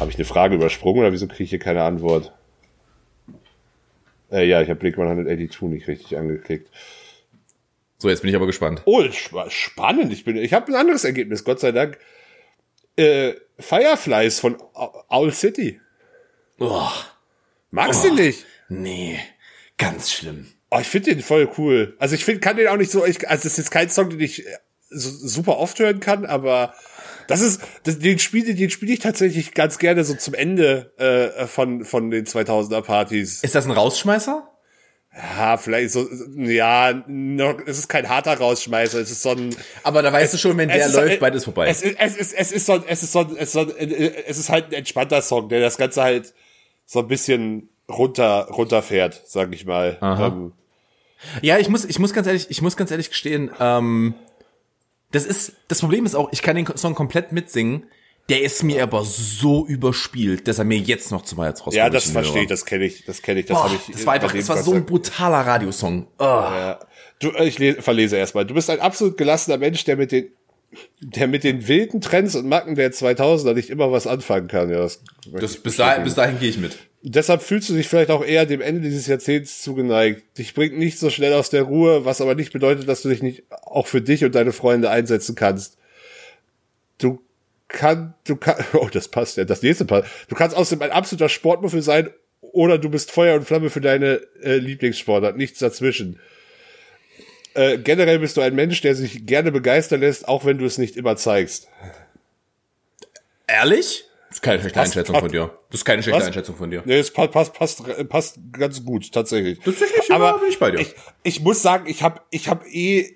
Habe 0.00 0.10
ich 0.10 0.16
eine 0.16 0.24
Frage 0.24 0.56
übersprungen 0.56 1.00
oder 1.00 1.12
wieso 1.12 1.26
kriege 1.28 1.44
ich 1.44 1.50
hier 1.50 1.58
keine 1.58 1.82
Antwort? 1.82 2.32
Äh, 4.32 4.46
ja, 4.46 4.62
ich 4.62 4.68
habe 4.70 4.80
Blink 4.80 4.98
182 4.98 5.62
nicht 5.62 5.86
richtig 5.88 6.16
angeklickt. 6.16 6.68
So, 7.98 8.08
jetzt 8.08 8.22
bin 8.22 8.30
ich 8.30 8.36
aber 8.36 8.46
gespannt. 8.46 8.82
Oh, 8.84 9.02
sp 9.06 9.46
spannend. 9.48 10.12
Ich 10.12 10.24
bin, 10.24 10.36
ich 10.36 10.52
habe 10.52 10.72
ein 10.72 10.74
anderes 10.74 11.04
Ergebnis, 11.04 11.44
Gott 11.44 11.60
sei 11.60 11.70
Dank. 11.70 11.98
Äh, 12.96 13.34
Fireflies 13.58 14.40
von 14.40 14.56
Owl 14.74 15.32
City. 15.32 15.80
Oh, 16.58 16.88
Magst 17.70 18.04
du 18.04 18.14
nicht? 18.14 18.44
nee, 18.68 19.18
ganz 19.78 20.10
schlimm. 20.12 20.46
Oh, 20.70 20.78
ich 20.80 20.88
finde 20.88 21.14
den 21.14 21.22
voll 21.22 21.50
cool. 21.58 21.96
Also 21.98 22.14
ich 22.14 22.24
finde, 22.24 22.40
kann 22.40 22.56
den 22.56 22.68
auch 22.68 22.76
nicht 22.76 22.90
so, 22.90 23.04
ich, 23.04 23.28
also 23.28 23.46
es 23.46 23.52
ist 23.52 23.58
jetzt 23.58 23.70
kein 23.70 23.88
Song, 23.88 24.10
den 24.10 24.20
ich 24.20 24.46
äh, 24.46 24.50
so, 24.90 25.10
super 25.10 25.58
oft 25.58 25.78
hören 25.78 26.00
kann, 26.00 26.26
aber 26.26 26.74
das 27.28 27.40
ist, 27.40 27.60
das, 27.84 27.98
den 27.98 28.18
spiele, 28.18 28.54
den 28.54 28.70
spiele 28.70 28.92
ich 28.92 28.98
tatsächlich 29.00 29.54
ganz 29.54 29.78
gerne 29.78 30.04
so 30.04 30.14
zum 30.14 30.34
Ende 30.34 30.92
äh, 30.98 31.46
von 31.46 31.84
von 31.84 32.10
den 32.10 32.24
2000er 32.26 32.82
Partys. 32.82 33.42
Ist 33.42 33.54
das 33.54 33.66
ein 33.66 33.72
Rausschmeißer? 33.72 34.48
Ja, 35.14 35.58
vielleicht 35.58 35.90
so, 35.90 36.08
ja, 36.36 37.02
noch, 37.06 37.58
es 37.66 37.78
ist 37.78 37.88
kein 37.88 38.08
harter 38.08 38.32
Rausschmeißer, 38.38 38.98
es 38.98 39.10
ist 39.10 39.20
so 39.22 39.32
ein, 39.32 39.54
Aber 39.82 40.00
da 40.00 40.10
weißt 40.10 40.32
du 40.32 40.38
schon, 40.38 40.56
wenn 40.56 40.68
der 40.70 40.78
es 40.80 40.86
ist- 40.86 40.94
läuft, 40.96 41.20
beides 41.20 41.44
vorbei. 41.44 41.68
Es 41.68 41.82
ist, 41.82 41.96
es 41.98 42.16
ist, 42.16 42.32
es 42.32 42.50
ist 42.52 42.64
so, 42.66 42.82
es 42.86 43.02
ist 43.02 43.12
so, 43.12 43.20
es 43.36 43.42
ist 43.48 43.52
so, 43.52 43.66
es 43.76 44.38
ist 44.38 44.48
halt 44.48 44.66
ein 44.68 44.72
entspannter 44.72 45.20
Song, 45.20 45.50
der 45.50 45.60
das 45.60 45.76
Ganze 45.76 46.02
halt 46.02 46.32
so 46.86 47.00
ein 47.00 47.08
bisschen 47.08 47.68
runter, 47.90 48.48
runterfährt, 48.50 49.20
sag 49.26 49.52
ich 49.52 49.66
mal. 49.66 49.98
Ähm, 50.00 50.52
Ja, 51.42 51.58
ich 51.58 51.68
muss, 51.68 51.84
ich 51.84 51.98
muss 51.98 52.14
ganz 52.14 52.26
ehrlich, 52.26 52.46
ich 52.48 52.62
muss 52.62 52.78
ganz 52.78 52.90
ehrlich 52.90 53.10
gestehen, 53.10 53.50
ähm, 53.60 54.14
das 55.12 55.24
ist, 55.24 55.52
das 55.68 55.80
Problem 55.80 56.04
ist 56.04 56.14
auch, 56.14 56.30
ich 56.32 56.42
kann 56.42 56.56
den 56.56 56.66
Song 56.76 56.94
komplett 56.94 57.32
mitsingen, 57.32 57.84
der 58.28 58.42
ist 58.42 58.62
mir 58.62 58.82
aber 58.82 59.04
so 59.04 59.66
überspielt, 59.66 60.46
dass 60.48 60.58
er 60.58 60.64
mir 60.64 60.78
jetzt 60.78 61.10
noch 61.10 61.22
zu 61.22 61.36
weit 61.36 61.54
rauskommt. 61.56 61.74
ja, 61.74 61.90
das 61.90 62.10
verstehe 62.10 62.42
ich, 62.42 62.48
das 62.48 62.64
kenne 62.64 62.84
ich, 62.84 63.04
das 63.04 63.20
kenne 63.22 63.40
ich, 63.40 63.46
das 63.46 63.58
habe 63.62 63.74
ich. 63.74 63.92
das 63.94 64.06
war 64.06 64.14
einfach, 64.14 64.32
das 64.32 64.48
war 64.48 64.62
so 64.62 64.72
ein 64.74 64.86
brutaler 64.86 65.40
Radiosong. 65.46 66.06
Oh. 66.18 66.74
Du, 67.18 67.30
äh, 67.30 67.46
ich 67.48 67.58
le- 67.58 67.82
verlese 67.82 68.16
erstmal. 68.16 68.46
Du 68.46 68.54
bist 68.54 68.70
ein 68.70 68.80
absolut 68.80 69.16
gelassener 69.16 69.58
Mensch, 69.58 69.84
der 69.84 69.96
mit 69.96 70.12
den, 70.12 70.28
der 71.00 71.26
mit 71.28 71.42
den 71.44 71.66
wilden 71.68 72.00
Trends 72.00 72.34
und 72.36 72.46
Macken 72.48 72.74
der 72.76 72.92
2000er 72.92 73.54
nicht 73.54 73.70
immer 73.70 73.90
was 73.92 74.06
anfangen 74.06 74.48
kann. 74.48 74.70
Ja, 74.70 74.78
das, 74.78 75.02
Das, 75.32 75.56
bis, 75.56 75.76
dahin, 75.76 76.04
bis 76.04 76.14
dahin 76.14 76.38
gehe 76.38 76.48
ich 76.48 76.58
mit. 76.58 76.78
Deshalb 77.04 77.42
fühlst 77.42 77.68
du 77.68 77.74
dich 77.74 77.88
vielleicht 77.88 78.10
auch 78.10 78.24
eher 78.24 78.46
dem 78.46 78.60
Ende 78.60 78.80
dieses 78.80 79.08
Jahrzehnts 79.08 79.60
zugeneigt. 79.60 80.38
Dich 80.38 80.54
bringt 80.54 80.78
nicht 80.78 81.00
so 81.00 81.10
schnell 81.10 81.34
aus 81.34 81.50
der 81.50 81.64
Ruhe, 81.64 82.04
was 82.04 82.20
aber 82.20 82.36
nicht 82.36 82.52
bedeutet, 82.52 82.88
dass 82.88 83.02
du 83.02 83.08
dich 83.08 83.22
nicht 83.22 83.42
auch 83.50 83.88
für 83.88 84.00
dich 84.00 84.24
und 84.24 84.36
deine 84.36 84.52
Freunde 84.52 84.88
einsetzen 84.88 85.34
kannst. 85.34 85.78
Du 86.98 87.20
kann, 87.66 88.14
du 88.24 88.36
kann, 88.36 88.64
oh, 88.74 88.88
das 88.92 89.08
passt 89.08 89.36
ja, 89.36 89.44
das 89.44 89.62
nächste 89.62 89.84
passt. 89.84 90.08
Du 90.28 90.36
kannst 90.36 90.56
außerdem 90.56 90.82
ein 90.82 90.92
absoluter 90.92 91.28
Sportmuffel 91.28 91.82
sein 91.82 92.10
oder 92.40 92.78
du 92.78 92.88
bist 92.88 93.10
Feuer 93.10 93.34
und 93.34 93.44
Flamme 93.46 93.70
für 93.70 93.80
deine 93.80 94.20
äh, 94.40 94.58
Lieblingssportart, 94.58 95.36
nichts 95.36 95.58
dazwischen. 95.58 96.20
Äh, 97.54 97.78
generell 97.78 98.20
bist 98.20 98.36
du 98.36 98.42
ein 98.42 98.54
Mensch, 98.54 98.80
der 98.80 98.94
sich 98.94 99.26
gerne 99.26 99.50
begeistern 99.50 100.00
lässt, 100.00 100.28
auch 100.28 100.44
wenn 100.44 100.58
du 100.58 100.66
es 100.66 100.78
nicht 100.78 100.96
immer 100.96 101.16
zeigst. 101.16 101.68
Ehrlich? 103.48 104.04
Das 104.42 104.50
ist 104.50 104.50
keine 104.50 104.60
schlechte 104.60 104.78
Passt- 104.78 104.90
Einschätzung 104.96 105.12
passt- 105.14 105.22
von 105.22 105.32
dir. 105.32 105.58
Das 105.70 105.80
ist 105.80 105.84
keine 105.84 106.02
schlechte 106.02 106.20
Was? 106.20 106.26
Einschätzung 106.26 106.56
von 106.56 106.70
dir. 106.70 106.82
Nee, 106.84 106.98
es 106.98 107.10
passt, 107.12 107.32
passt, 107.32 107.54
passt, 107.54 108.08
passt 108.08 108.38
ganz 108.52 108.84
gut, 108.84 109.12
tatsächlich. 109.12 109.60
Tatsächlich, 109.60 110.08
ja, 110.08 110.16
aber 110.16 110.38
bin 110.40 110.48
ich 110.48 110.58
bei 110.58 110.70
dir. 110.72 110.80
Ich, 110.80 110.94
ich 111.22 111.40
muss 111.40 111.62
sagen, 111.62 111.86
ich 111.88 112.02
habe 112.02 112.20
ich 112.30 112.48
hab 112.48 112.66
eh, 112.66 113.14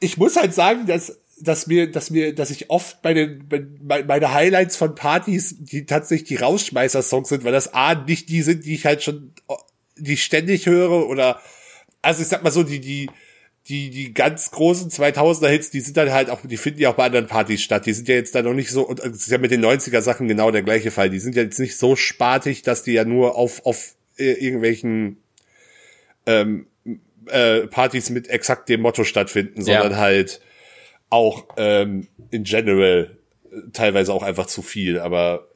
ich 0.00 0.16
muss 0.16 0.36
halt 0.36 0.54
sagen, 0.54 0.86
dass 0.86 1.18
dass 1.38 1.66
mir, 1.66 1.90
dass 1.90 2.08
mir, 2.10 2.34
dass 2.34 2.48
ich 2.50 2.70
oft 2.70 3.02
bei 3.02 3.12
den, 3.12 3.46
bei, 3.46 4.02
meine 4.04 4.32
Highlights 4.32 4.76
von 4.76 4.94
Partys, 4.94 5.54
die 5.58 5.84
tatsächlich 5.84 6.28
die 6.28 6.36
Rausschmeißer-Songs 6.36 7.28
sind, 7.28 7.44
weil 7.44 7.52
das 7.52 7.74
A 7.74 7.94
nicht 7.94 8.30
die 8.30 8.40
sind, 8.40 8.64
die 8.64 8.74
ich 8.74 8.86
halt 8.86 9.02
schon, 9.02 9.34
die 9.98 10.14
ich 10.14 10.24
ständig 10.24 10.64
höre 10.64 11.06
oder, 11.06 11.38
also 12.00 12.22
ich 12.22 12.28
sag 12.28 12.42
mal 12.42 12.50
so, 12.50 12.62
die, 12.62 12.80
die, 12.80 13.10
die, 13.68 13.90
die 13.90 14.14
ganz 14.14 14.50
großen 14.52 14.90
2000er 14.90 15.48
Hits, 15.48 15.70
die 15.70 15.80
sind 15.80 15.96
dann 15.96 16.12
halt 16.12 16.30
auch, 16.30 16.40
die 16.42 16.56
finden 16.56 16.80
ja 16.80 16.90
auch 16.90 16.94
bei 16.94 17.06
anderen 17.06 17.26
Partys 17.26 17.62
statt. 17.62 17.86
Die 17.86 17.92
sind 17.92 18.08
ja 18.08 18.14
jetzt 18.14 18.34
da 18.34 18.42
noch 18.42 18.54
nicht 18.54 18.70
so, 18.70 18.82
und 18.82 19.00
das 19.00 19.08
ist 19.08 19.30
ja 19.30 19.38
mit 19.38 19.50
den 19.50 19.64
90er 19.64 20.00
Sachen 20.00 20.28
genau 20.28 20.50
der 20.50 20.62
gleiche 20.62 20.90
Fall. 20.90 21.10
Die 21.10 21.18
sind 21.18 21.34
ja 21.34 21.42
jetzt 21.42 21.58
nicht 21.58 21.76
so 21.76 21.96
spatig, 21.96 22.62
dass 22.62 22.84
die 22.84 22.92
ja 22.92 23.04
nur 23.04 23.36
auf, 23.36 23.66
auf 23.66 23.94
äh, 24.18 24.32
irgendwelchen, 24.32 25.18
ähm, 26.26 26.66
äh, 27.26 27.66
Partys 27.66 28.10
mit 28.10 28.28
exakt 28.28 28.68
dem 28.68 28.82
Motto 28.82 29.04
stattfinden, 29.04 29.62
sondern 29.62 29.92
ja. 29.92 29.98
halt 29.98 30.40
auch 31.10 31.46
ähm, 31.56 32.06
in 32.30 32.44
general 32.44 33.16
teilweise 33.72 34.12
auch 34.12 34.22
einfach 34.22 34.46
zu 34.46 34.62
viel. 34.62 34.98
Aber, 34.98 35.48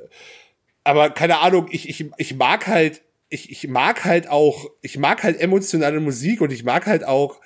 aber 0.84 1.10
keine 1.10 1.38
Ahnung, 1.38 1.68
ich, 1.70 1.88
ich, 1.88 2.10
ich 2.16 2.34
mag 2.34 2.66
halt, 2.66 3.02
ich, 3.28 3.50
ich 3.50 3.68
mag 3.68 4.04
halt 4.04 4.28
auch, 4.28 4.68
ich 4.82 4.98
mag 4.98 5.22
halt 5.22 5.40
emotionale 5.40 6.00
Musik 6.00 6.40
und 6.40 6.50
ich 6.50 6.64
mag 6.64 6.86
halt 6.86 7.04
auch, 7.04 7.40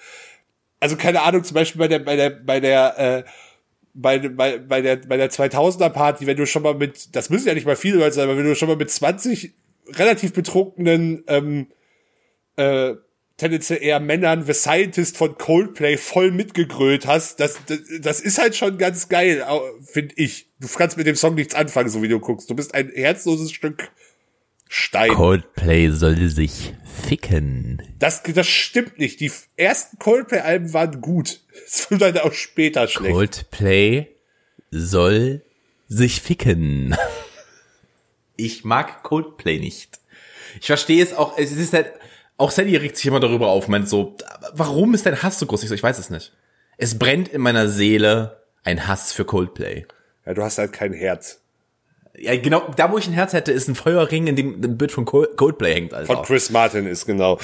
also 0.85 0.97
keine 0.97 1.23
Ahnung, 1.23 1.43
zum 1.45 1.55
Beispiel 1.55 1.79
bei 1.79 1.89
der, 1.89 1.99
bei 2.01 2.15
der, 2.15 2.29
bei 2.29 2.61
der, 2.61 2.99
äh, 2.99 3.25
bei, 3.95 4.19
bei, 4.19 4.59
bei 4.59 4.83
der, 4.83 4.97
bei 4.97 5.17
der 5.17 5.31
2000er 5.31 5.89
Party, 5.89 6.27
wenn 6.27 6.37
du 6.37 6.45
schon 6.45 6.63
mal 6.63 6.75
mit, 6.75 7.17
das 7.17 7.31
müssen 7.31 7.49
ja 7.49 7.55
nicht 7.55 7.65
mal 7.65 7.75
viele 7.75 7.97
Leute 7.97 8.13
sein, 8.13 8.25
aber 8.25 8.37
wenn 8.37 8.45
du 8.45 8.55
schon 8.55 8.69
mal 8.69 8.77
mit 8.77 8.91
20 8.91 9.55
relativ 9.95 10.35
betrunkenen, 10.35 11.25
ähm, 11.27 11.69
äh, 12.57 12.97
tendenziell 13.39 13.83
eher 13.83 13.99
Männern 13.99 14.45
The 14.45 14.53
Scientist 14.53 15.17
von 15.17 15.39
Coldplay 15.39 15.97
voll 15.97 16.31
mitgegrölt 16.33 17.07
hast, 17.07 17.41
das, 17.41 17.57
das, 17.67 17.79
das 18.03 18.21
ist 18.21 18.37
halt 18.39 18.55
schon 18.55 18.77
ganz 18.77 19.09
geil, 19.09 19.43
finde 19.91 20.17
ich. 20.19 20.51
Du 20.61 20.69
kannst 20.69 20.99
mit 20.99 21.07
dem 21.07 21.17
Song 21.17 21.35
nichts 21.35 21.55
anfangen, 21.55 21.89
so 21.89 22.03
wie 22.03 22.09
du 22.09 22.21
guckst. 22.21 22.51
Du 22.51 22.55
bist 22.55 22.75
ein 22.75 22.91
herzloses 22.95 23.53
Stück 23.53 23.91
Stein. 24.77 25.13
Coldplay 25.13 25.91
soll 25.91 26.29
sich 26.29 26.75
ficken. 27.07 27.81
Das, 28.01 28.25
das 28.25 28.49
stimmt 28.49 28.99
nicht. 28.99 29.21
Die 29.21 29.31
ersten 29.57 30.01
Coldplay-Alben 30.01 30.73
waren 30.73 31.01
gut. 31.01 31.43
Es 31.65 31.89
wird 31.93 32.03
dann 32.03 32.19
auch 32.19 32.33
später 32.33 32.89
schlecht. 32.89 33.15
Coldplay 33.15 34.09
soll 34.73 35.43
sich 35.87 36.21
ficken. 36.21 36.97
Ich 38.35 38.65
mag 38.65 39.05
Coldplay 39.05 39.61
nicht. 39.61 40.01
Ich 40.61 40.67
verstehe 40.67 41.05
es 41.05 41.15
auch, 41.15 41.39
es 41.39 41.53
ist 41.53 41.73
halt, 41.73 41.93
auch 42.37 42.51
Sally 42.51 42.77
regt 42.77 42.97
sich 42.97 43.07
immer 43.07 43.21
darüber 43.21 43.51
auf, 43.51 43.69
meint 43.69 43.89
so, 43.89 44.17
warum 44.55 44.93
ist 44.95 45.07
dein 45.07 45.23
Hass 45.23 45.39
so 45.39 45.47
groß? 45.47 45.63
Ich 45.63 45.69
so, 45.69 45.77
ich 45.77 45.85
weiß 45.85 46.01
es 46.01 46.11
nicht. 46.11 46.33
Es 46.79 46.99
brennt 46.99 47.29
in 47.29 47.43
meiner 47.43 47.69
Seele 47.69 48.43
ein 48.65 48.89
Hass 48.89 49.13
für 49.13 49.25
Coldplay. 49.25 49.87
Ja, 50.27 50.35
du 50.35 50.43
hast 50.43 50.59
halt 50.59 50.73
kein 50.73 50.93
Herz. 50.93 51.44
Ja, 52.17 52.37
genau, 52.37 52.63
da 52.77 52.93
wo 52.93 52.99
ich 52.99 53.09
ein 53.09 53.13
Herz 53.13 53.33
hätte, 53.33 53.53
ist 53.53 53.69
ein 53.69 53.75
Feuerring, 53.75 54.27
in 54.27 54.37
dem 54.37 54.61
ein 54.63 54.79
Bild 54.79 54.93
von 54.93 55.05
Coldplay 55.05 55.75
hängt. 55.75 55.95
Alter. 55.95 56.15
Von 56.15 56.25
Chris 56.25 56.51
Martin 56.51 56.87
ist 56.87 57.07
genau. 57.07 57.39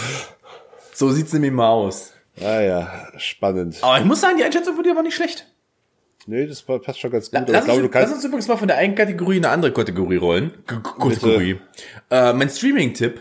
So 0.93 1.11
sieht's 1.11 1.33
nämlich 1.33 1.53
mal 1.53 1.71
aus. 1.71 2.13
Ah 2.41 2.61
ja, 2.61 3.09
spannend. 3.17 3.79
Aber 3.83 3.99
ich 3.99 4.05
muss 4.05 4.21
sagen, 4.21 4.37
die 4.39 4.45
Einschätzung 4.45 4.75
von 4.75 4.85
dir 4.85 4.95
war 4.95 5.03
nicht 5.03 5.15
schlecht. 5.15 5.47
Nee, 6.27 6.47
das 6.47 6.63
passt 6.63 7.01
schon 7.01 7.11
ganz 7.11 7.31
gut. 7.31 7.41
La, 7.41 7.47
lass, 7.49 7.65
glaube, 7.65 7.83
uns, 7.83 7.95
lass 7.95 8.13
uns 8.13 8.25
übrigens 8.25 8.47
mal 8.47 8.57
von 8.57 8.69
der 8.69 8.77
einen 8.77 8.95
Kategorie 8.95 9.39
in 9.39 9.45
eine 9.45 9.53
andere 9.53 9.73
Kategorie 9.73 10.17
rollen. 10.17 10.53
K 10.67 10.81
Kategorie. 10.81 11.59
Äh, 12.11 12.33
mein 12.35 12.49
Streaming-Tipp 12.49 13.21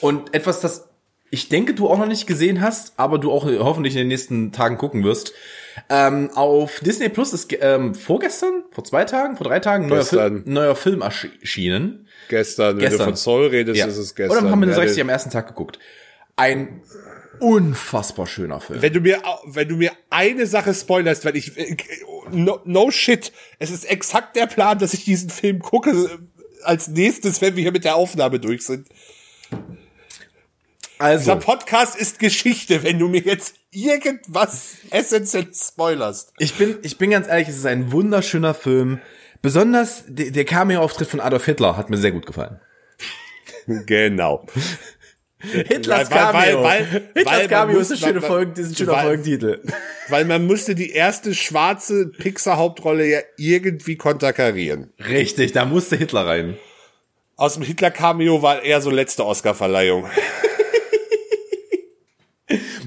und 0.00 0.34
etwas, 0.34 0.60
das 0.60 0.88
ich 1.30 1.48
denke, 1.48 1.72
du 1.72 1.88
auch 1.88 1.96
noch 1.96 2.06
nicht 2.06 2.26
gesehen 2.26 2.60
hast, 2.60 2.92
aber 2.98 3.18
du 3.18 3.32
auch 3.32 3.46
hoffentlich 3.46 3.94
in 3.94 4.00
den 4.00 4.08
nächsten 4.08 4.52
Tagen 4.52 4.76
gucken 4.76 5.02
wirst. 5.02 5.32
Ähm, 5.88 6.30
auf 6.34 6.80
Disney 6.80 7.08
Plus 7.08 7.32
ist 7.32 7.56
ähm, 7.58 7.94
vorgestern, 7.94 8.61
vor 8.72 8.84
zwei 8.84 9.04
Tagen, 9.04 9.36
vor 9.36 9.46
drei 9.46 9.60
Tagen 9.60 9.88
neuer, 9.88 10.04
Film, 10.04 10.42
neuer 10.46 10.74
Film 10.74 11.02
erschienen. 11.02 12.08
Gestern, 12.28 12.76
wenn 12.76 12.80
gestern. 12.80 12.98
du 12.98 13.04
von 13.04 13.16
Soul 13.16 13.46
redest, 13.48 13.78
ja. 13.78 13.86
ist 13.86 13.98
es 13.98 14.14
gestern. 14.14 14.38
Oder 14.38 14.50
haben 14.50 14.60
wir 14.60 14.68
das 14.68 14.78
richtig 14.78 15.00
am 15.00 15.08
ersten 15.08 15.30
Tag 15.30 15.48
geguckt. 15.48 15.78
Ein 16.36 16.82
unfassbar 17.38 18.26
schöner 18.26 18.60
Film. 18.60 18.80
Wenn 18.80 18.92
du 18.92 19.00
mir, 19.00 19.22
wenn 19.46 19.68
du 19.68 19.76
mir 19.76 19.92
eine 20.10 20.46
Sache 20.46 20.72
spoilerst, 20.72 21.24
weil 21.24 21.36
ich, 21.36 21.52
no, 22.30 22.60
no 22.64 22.90
shit, 22.90 23.32
es 23.58 23.70
ist 23.70 23.84
exakt 23.84 24.36
der 24.36 24.46
Plan, 24.46 24.78
dass 24.78 24.94
ich 24.94 25.04
diesen 25.04 25.28
Film 25.28 25.58
gucke 25.58 26.20
als 26.62 26.88
nächstes, 26.88 27.40
wenn 27.40 27.56
wir 27.56 27.62
hier 27.62 27.72
mit 27.72 27.84
der 27.84 27.96
Aufnahme 27.96 28.38
durch 28.38 28.64
sind. 28.64 28.88
Also. 31.02 31.34
Dieser 31.34 31.44
Podcast 31.44 31.96
ist 31.96 32.20
Geschichte, 32.20 32.84
wenn 32.84 33.00
du 33.00 33.08
mir 33.08 33.22
jetzt 33.22 33.56
irgendwas 33.72 34.76
essentiell 34.90 35.48
spoilerst. 35.52 36.32
Ich 36.38 36.54
bin, 36.54 36.78
ich 36.82 36.96
bin 36.96 37.10
ganz 37.10 37.26
ehrlich, 37.26 37.48
es 37.48 37.56
ist 37.56 37.66
ein 37.66 37.90
wunderschöner 37.90 38.54
Film. 38.54 39.00
Besonders 39.42 40.04
der, 40.06 40.30
der 40.30 40.44
Cameo-Auftritt 40.44 41.08
von 41.08 41.18
Adolf 41.18 41.44
Hitler 41.44 41.76
hat 41.76 41.90
mir 41.90 41.96
sehr 41.96 42.12
gut 42.12 42.24
gefallen. 42.26 42.60
Genau. 43.86 44.44
Hitlers 45.38 46.10
Cameo. 46.10 46.64
Weil, 46.64 46.84
weil, 46.84 47.02
Hitlers 47.14 47.48
Cameo 47.48 47.78
ist 47.78 47.92
ein 47.92 47.98
schöner 47.98 48.22
Folgen, 48.22 48.52
ist 48.60 48.70
ein 48.70 48.76
schöner 48.76 48.92
weil, 48.92 49.04
Folgentitel. 49.04 49.62
Weil 50.08 50.24
man 50.24 50.46
musste 50.46 50.74
die 50.74 50.90
erste 50.90 51.32
schwarze 51.32 52.08
Pixar-Hauptrolle 52.08 53.06
ja 53.06 53.20
irgendwie 53.36 53.96
konterkarieren. 53.96 54.92
Richtig, 54.98 55.52
da 55.52 55.64
musste 55.64 55.96
Hitler 55.96 56.26
rein. 56.26 56.58
Aus 57.36 57.54
dem 57.54 57.62
Hitler-Cameo 57.62 58.42
war 58.42 58.62
eher 58.62 58.80
so 58.80 58.90
letzte 58.90 59.24
Oscar-Verleihung. 59.24 60.08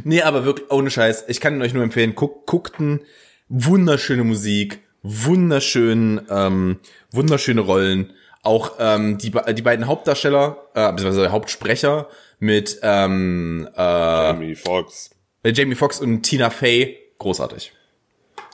nee, 0.04 0.22
aber 0.22 0.46
wirklich, 0.46 0.72
ohne 0.72 0.90
Scheiß, 0.90 1.26
ich 1.28 1.40
kann 1.40 1.62
euch 1.62 1.74
nur 1.74 1.84
empfehlen, 1.84 2.16
guck, 2.16 2.46
guckten, 2.46 3.02
wunderschöne 3.50 4.24
Musik, 4.24 4.80
wunderschön, 5.04 6.22
ähm, 6.30 6.80
wunderschöne 7.12 7.62
Rollen. 7.62 8.14
Auch 8.42 8.74
ähm, 8.80 9.18
die, 9.18 9.32
die 9.32 9.62
beiden 9.62 9.88
Hauptdarsteller, 9.88 10.68
äh, 10.76 10.92
beziehungsweise 10.92 11.32
Hauptsprecher 11.32 12.08
mit 12.40 12.80
ähm, 12.84 13.68
äh, 13.76 13.82
Jamie 13.82 14.56
Foxx. 14.56 15.10
Äh, 15.44 15.52
Jamie 15.52 15.76
Foxx 15.76 16.00
und 16.00 16.22
Tina 16.22 16.50
Fey, 16.50 16.98
großartig. 17.18 17.74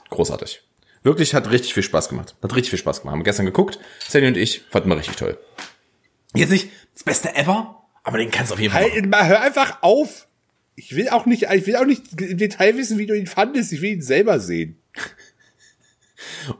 Großartig. 0.08 0.62
Wirklich 1.02 1.34
hat 1.34 1.50
richtig 1.50 1.74
viel 1.74 1.82
Spaß 1.82 2.08
gemacht. 2.08 2.34
Hat 2.42 2.54
richtig 2.54 2.70
viel 2.70 2.78
Spaß 2.78 3.00
gemacht. 3.00 3.14
Haben 3.14 3.24
gestern 3.24 3.46
geguckt, 3.46 3.78
Sandy 4.06 4.28
und 4.28 4.36
ich, 4.36 4.62
fanden 4.70 4.88
wir 4.88 4.96
richtig 4.96 5.16
toll. 5.16 5.38
Jetzt 6.34 6.50
nicht 6.50 6.70
das 6.94 7.02
Beste 7.02 7.34
ever, 7.34 7.82
aber 8.04 8.18
den 8.18 8.30
kannst 8.30 8.50
du 8.50 8.54
auf 8.54 8.60
jeden 8.60 8.72
Fall. 8.72 8.90
Halt, 8.90 9.28
hör 9.28 9.40
einfach 9.40 9.82
auf. 9.82 10.28
Ich 10.74 10.96
will 10.96 11.08
auch 11.10 11.26
nicht, 11.26 11.46
ich 11.52 11.66
will 11.66 11.76
auch 11.76 11.84
nicht 11.84 12.02
im 12.20 12.38
Detail 12.38 12.76
wissen, 12.76 12.98
wie 12.98 13.06
du 13.06 13.14
ihn 13.14 13.26
fandest. 13.26 13.72
Ich 13.72 13.82
will 13.82 13.92
ihn 13.92 14.02
selber 14.02 14.40
sehen. 14.40 14.76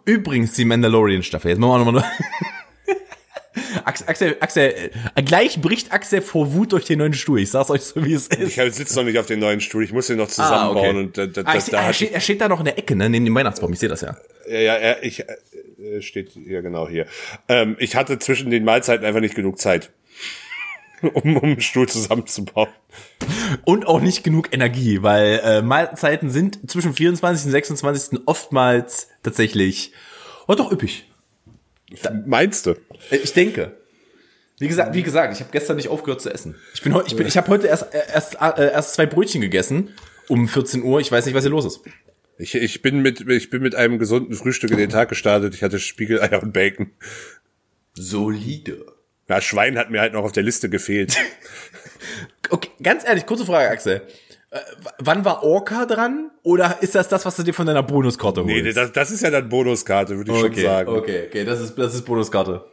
Übrigens, 0.04 0.52
die 0.54 0.64
Mandalorian-Staffel. 0.64 1.50
Jetzt 1.50 1.58
machen 1.58 1.84
wir 1.84 1.92
nochmal. 1.92 2.04
Axel, 3.84 4.08
Axel, 4.08 4.36
Axel, 4.40 4.90
äh, 5.14 5.22
gleich 5.22 5.60
bricht 5.60 5.92
Axel 5.92 6.22
vor 6.22 6.54
Wut 6.54 6.72
durch 6.72 6.84
den 6.84 6.98
neuen 6.98 7.12
Stuhl. 7.12 7.40
Ich 7.40 7.50
sag's 7.50 7.70
euch 7.70 7.82
so, 7.82 8.04
wie 8.04 8.14
es 8.14 8.28
ist. 8.28 8.56
Ich 8.56 8.74
sitze 8.74 8.96
noch 8.96 9.04
nicht 9.04 9.18
auf 9.18 9.26
dem 9.26 9.40
neuen 9.40 9.60
Stuhl. 9.60 9.84
Ich 9.84 9.92
muss 9.92 10.06
den 10.06 10.18
noch 10.18 10.28
zusammenbauen. 10.28 10.86
Ah, 10.86 10.88
okay. 10.88 10.98
und, 10.98 11.18
da, 11.18 11.26
da, 11.26 11.42
ah, 11.44 11.60
seh, 11.60 11.70
da 11.70 11.82
er, 11.82 11.92
steht, 11.92 12.12
er 12.12 12.20
steht 12.20 12.40
da 12.40 12.48
noch 12.48 12.60
in 12.60 12.64
der 12.64 12.78
Ecke, 12.78 12.96
ne, 12.96 13.10
neben 13.10 13.24
dem 13.24 13.34
Weihnachtsbaum. 13.34 13.72
Ich 13.72 13.78
sehe 13.78 13.88
das 13.88 14.00
ja. 14.00 14.16
Ja, 14.48 14.58
ja, 14.58 14.74
er, 14.74 15.02
ich, 15.02 15.20
äh, 15.20 16.00
steht 16.00 16.30
hier 16.32 16.62
genau 16.62 16.88
hier. 16.88 17.06
Ähm, 17.48 17.76
ich 17.78 17.94
hatte 17.94 18.18
zwischen 18.18 18.50
den 18.50 18.64
Mahlzeiten 18.64 19.04
einfach 19.04 19.20
nicht 19.20 19.34
genug 19.34 19.58
Zeit. 19.58 19.90
um, 21.14 21.36
um 21.36 21.44
einen 21.44 21.60
Stuhl 21.60 21.88
zusammenzubauen. 21.88 22.68
Und 23.64 23.86
auch 23.86 24.00
nicht 24.00 24.24
genug 24.24 24.52
Energie, 24.52 25.02
weil 25.02 25.40
äh, 25.44 25.62
Mahlzeiten 25.62 26.30
sind 26.30 26.70
zwischen 26.70 26.94
24. 26.94 27.46
und 27.46 27.52
26. 27.52 28.20
oftmals 28.26 29.08
tatsächlich 29.22 29.92
oh, 30.48 30.54
doch 30.54 30.72
üppig. 30.72 31.08
Da, 32.02 32.10
Meinst 32.26 32.66
du? 32.66 32.72
Äh, 33.10 33.16
ich 33.22 33.32
denke. 33.32 33.76
Wie 34.58 34.68
gesagt, 34.68 34.94
wie 34.94 35.02
gesagt, 35.02 35.34
ich 35.34 35.40
habe 35.40 35.50
gestern 35.50 35.76
nicht 35.76 35.88
aufgehört 35.88 36.20
zu 36.20 36.32
essen. 36.32 36.54
Ich 36.74 36.82
bin, 36.82 36.94
ich 37.06 37.16
bin, 37.16 37.26
ich 37.26 37.36
habe 37.36 37.48
heute 37.48 37.66
erst 37.66 37.92
erst 37.92 38.36
äh, 38.40 38.70
erst 38.70 38.94
zwei 38.94 39.06
Brötchen 39.06 39.40
gegessen 39.40 39.90
um 40.28 40.46
14 40.46 40.84
Uhr. 40.84 41.00
Ich 41.00 41.10
weiß 41.10 41.26
nicht, 41.26 41.34
was 41.34 41.42
hier 41.42 41.50
los 41.50 41.64
ist. 41.64 41.80
Ich, 42.38 42.54
ich 42.54 42.80
bin 42.80 43.02
mit 43.02 43.28
ich 43.28 43.50
bin 43.50 43.62
mit 43.62 43.74
einem 43.74 43.98
gesunden 43.98 44.34
Frühstück 44.34 44.70
in 44.70 44.78
den 44.78 44.90
Tag 44.90 45.08
gestartet. 45.08 45.54
Ich 45.54 45.62
hatte 45.62 45.80
Spiegeleier 45.80 46.42
und 46.42 46.52
Bacon. 46.52 46.92
Solide. 47.94 48.86
Ja, 49.28 49.40
Schwein 49.40 49.78
hat 49.78 49.90
mir 49.90 50.00
halt 50.00 50.12
noch 50.12 50.24
auf 50.24 50.32
der 50.32 50.42
Liste 50.42 50.68
gefehlt. 50.68 51.16
okay, 52.50 52.70
ganz 52.82 53.04
ehrlich, 53.06 53.26
kurze 53.26 53.46
Frage, 53.46 53.70
Axel. 53.70 54.02
Äh, 54.50 54.58
wann 54.98 55.24
war 55.24 55.42
Orca 55.42 55.86
dran? 55.86 56.30
Oder 56.42 56.78
ist 56.82 56.94
das 56.94 57.08
das, 57.08 57.24
was 57.24 57.36
du 57.36 57.42
dir 57.42 57.54
von 57.54 57.66
deiner 57.66 57.82
Bonuskarte 57.82 58.42
holst? 58.42 58.54
Nee, 58.54 58.72
das, 58.72 58.92
das 58.92 59.10
ist 59.10 59.22
ja 59.22 59.30
dann 59.30 59.48
Bonuskarte, 59.48 60.16
würde 60.16 60.32
ich 60.32 60.38
okay, 60.38 60.54
schon 60.54 60.64
sagen. 60.64 60.88
Okay, 60.90 61.24
okay, 61.28 61.44
das 61.44 61.60
ist, 61.60 61.78
das 61.78 61.94
ist 61.94 62.02
Bonuskarte. 62.02 62.64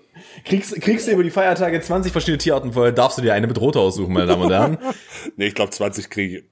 Kriegst, 0.43 0.82
kriegst 0.82 1.08
du 1.08 1.12
über 1.12 1.24
die 1.24 1.30
Feiertage 1.30 1.80
20 1.80 2.12
verschiedene 2.12 2.39
Tierarten 2.39 2.74
voll, 2.74 2.91
darfst 2.91 3.18
du 3.18 3.22
dir 3.22 3.34
eine 3.34 3.47
mit 3.47 3.60
Rote 3.62 3.80
aussuchen, 3.80 4.12
meine 4.12 4.28
Damen 4.28 4.41
und 4.41 4.52
Herren. 4.52 4.78
nee, 5.38 5.47
ich 5.47 5.56
glaube 5.56 5.72
20 5.72 6.10
kriege 6.10 6.43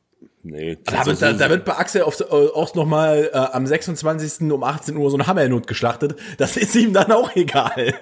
Nee, 0.44 0.78
da, 0.86 1.06
wird, 1.06 1.22
da, 1.22 1.34
da 1.34 1.50
wird 1.50 1.66
bei 1.66 1.74
Axel 1.74 2.04
auf, 2.04 2.20
äh, 2.22 2.24
auch 2.24 2.74
nochmal 2.74 3.30
äh, 3.34 3.38
am 3.38 3.68
26. 3.68 4.50
um 4.52 4.64
18 4.64 4.96
Uhr 4.96 5.12
so 5.12 5.18
ein 5.18 5.28
Hammernot 5.28 5.68
geschlachtet. 5.68 6.16
Das 6.38 6.56
ist 6.56 6.74
ihm 6.76 6.94
dann 6.94 7.12
auch 7.12 7.36
egal. 7.36 7.96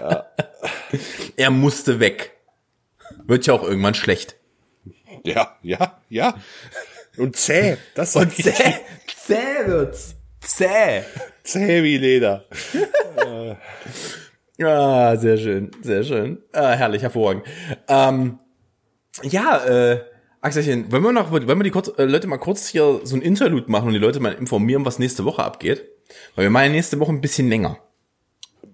Ja. 0.00 0.26
er 1.36 1.50
musste 1.50 2.00
weg. 2.00 2.32
Wird 3.26 3.46
ja 3.46 3.54
auch 3.54 3.62
irgendwann 3.62 3.94
schlecht. 3.94 4.36
Ja, 5.24 5.56
ja, 5.62 6.00
ja. 6.08 6.34
Und 7.16 7.36
zäh. 7.36 7.76
Das 7.94 8.14
Und 8.16 8.34
zäh, 8.34 8.74
zäh 9.16 9.66
wird's. 9.66 10.14
Zäh. 10.40 11.02
zäh 11.42 11.82
wie 11.82 11.98
Leder. 11.98 12.44
Ah, 14.62 15.16
sehr 15.16 15.36
schön, 15.36 15.70
sehr 15.82 16.02
schön. 16.02 16.42
Ah, 16.52 16.72
herrlich, 16.72 17.02
hervorragend. 17.02 17.44
Ähm, 17.88 18.38
ja, 19.22 19.64
äh, 19.66 20.00
Axelchen, 20.40 20.90
wollen 20.92 21.02
wir 21.02 21.12
noch, 21.12 21.30
wollen 21.30 21.46
wir 21.46 21.64
die 21.64 21.70
kurz, 21.70 21.90
äh, 21.98 22.04
Leute 22.04 22.26
mal 22.26 22.38
kurz 22.38 22.68
hier 22.68 23.00
so 23.02 23.16
ein 23.16 23.22
Interlude 23.22 23.70
machen 23.70 23.88
und 23.88 23.92
die 23.92 23.98
Leute 23.98 24.20
mal 24.20 24.32
informieren, 24.32 24.84
was 24.84 24.98
nächste 24.98 25.24
Woche 25.24 25.42
abgeht? 25.42 25.84
Weil 26.34 26.44
wir 26.44 26.50
meinen 26.50 26.72
nächste 26.72 27.00
Woche 27.00 27.12
ein 27.12 27.20
bisschen 27.20 27.48
länger. 27.48 27.78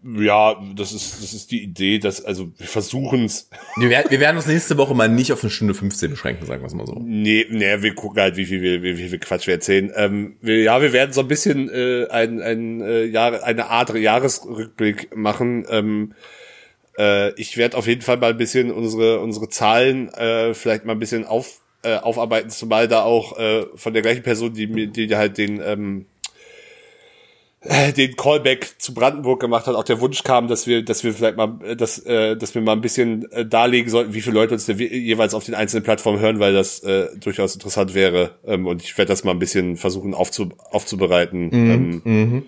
Ja, 0.05 0.57
das 0.77 0.93
ist, 0.93 1.23
das 1.23 1.33
ist 1.35 1.51
die 1.51 1.63
Idee, 1.63 1.99
dass, 1.99 2.25
also 2.25 2.51
wir 2.59 2.67
versuchen's. 2.67 3.49
Wir, 3.77 3.89
werden- 3.91 4.11
wir 4.11 4.21
werden 4.21 4.37
uns 4.37 4.47
nächste 4.47 4.77
Woche 4.79 4.95
mal 4.95 5.09
nicht 5.09 5.33
auf 5.33 5.43
eine 5.43 5.51
Stunde 5.51 5.75
15 5.75 6.11
beschränken, 6.11 6.47
sagen 6.47 6.63
wir 6.63 6.67
es 6.67 6.75
mal 6.75 6.87
so. 6.87 6.99
Nee, 7.03 7.47
nee, 7.51 7.81
wir 7.83 7.95
gucken 7.95 8.21
halt, 8.21 8.37
wie 8.37 8.45
viel, 8.45 8.61
wir, 8.61 8.83
wie 8.83 9.09
viel 9.09 9.19
Quatsch 9.19 9.47
wir 9.47 9.55
erzählen. 9.55 9.91
Ähm, 9.97 10.37
wir, 10.41 10.63
ja, 10.63 10.83
wir 10.83 10.93
werden 10.93 11.13
so 11.13 11.21
ein 11.23 11.29
bisschen 11.29 11.69
äh, 11.71 12.07
ein, 12.11 12.41
ein, 12.43 12.81
äh, 12.83 13.05
Jahre, 13.05 13.43
eine 13.45 13.69
Art 13.71 13.95
Jahresrückblick 13.95 15.17
machen. 15.17 15.65
Ähm, 15.71 16.15
äh, 16.99 17.33
ich 17.41 17.57
werde 17.57 17.77
auf 17.77 17.87
jeden 17.87 18.03
Fall 18.03 18.19
mal 18.19 18.31
ein 18.31 18.37
bisschen 18.37 18.71
unsere, 18.71 19.21
unsere 19.21 19.49
Zahlen 19.49 20.09
äh, 20.15 20.55
vielleicht 20.55 20.85
mal 20.85 20.93
ein 20.93 20.99
bisschen 20.99 21.25
auf, 21.25 21.61
äh, 21.83 21.97
aufarbeiten, 21.97 22.51
zumal 22.51 22.89
da 22.89 23.03
auch 23.03 23.39
äh, 23.39 23.65
von 23.75 23.93
der 23.93 24.03
gleichen 24.03 24.23
Person, 24.23 24.53
die 24.55 24.67
mir, 24.67 24.87
die 24.89 25.15
halt 25.17 25.39
den 25.39 25.61
ähm, 25.65 26.07
äh, 26.07 26.12
den 27.97 28.17
Callback 28.17 28.75
zu 28.79 28.93
Brandenburg 28.93 29.41
gemacht 29.41 29.67
hat, 29.67 29.77
auch 29.77 29.85
der 29.85 30.01
Wunsch 30.01 30.23
kam, 30.25 30.49
dass 30.49 30.67
wir, 30.67 30.85
dass 30.85 31.05
wir 31.05 31.15
vielleicht 31.15 31.37
mal, 31.37 31.59
äh, 31.65 31.77
dass, 31.77 31.99
äh, 32.01 32.37
dass 32.37 32.55
wir 32.55 32.63
mal 32.63 32.73
ein 32.73 32.81
bisschen 32.81 33.31
äh, 33.31 33.47
darlegen 33.47 33.91
sollten, 33.91 34.15
wie 34.15 34.21
viele 34.21 34.35
Leute 34.35 34.55
uns 34.55 34.67
jeweils 34.67 35.35
auf 35.35 35.45
den 35.45 35.55
einzelnen 35.55 35.85
Plattformen 35.85 36.19
hören, 36.19 36.41
weil 36.41 36.53
das 36.53 36.81
äh, 36.81 37.07
durchaus 37.19 37.55
interessant 37.55 37.95
wäre. 37.95 38.39
Ähm, 38.45 38.67
und 38.67 38.83
ich 38.83 38.99
werde 38.99 39.11
das 39.11 39.23
mal 39.25 39.31
ein 39.33 39.39
bisschen 39.39 39.77
versuchen 39.77 40.15
aufzu, 40.15 40.51
aufzubereiten. 40.71 41.51
ähm, 41.53 42.43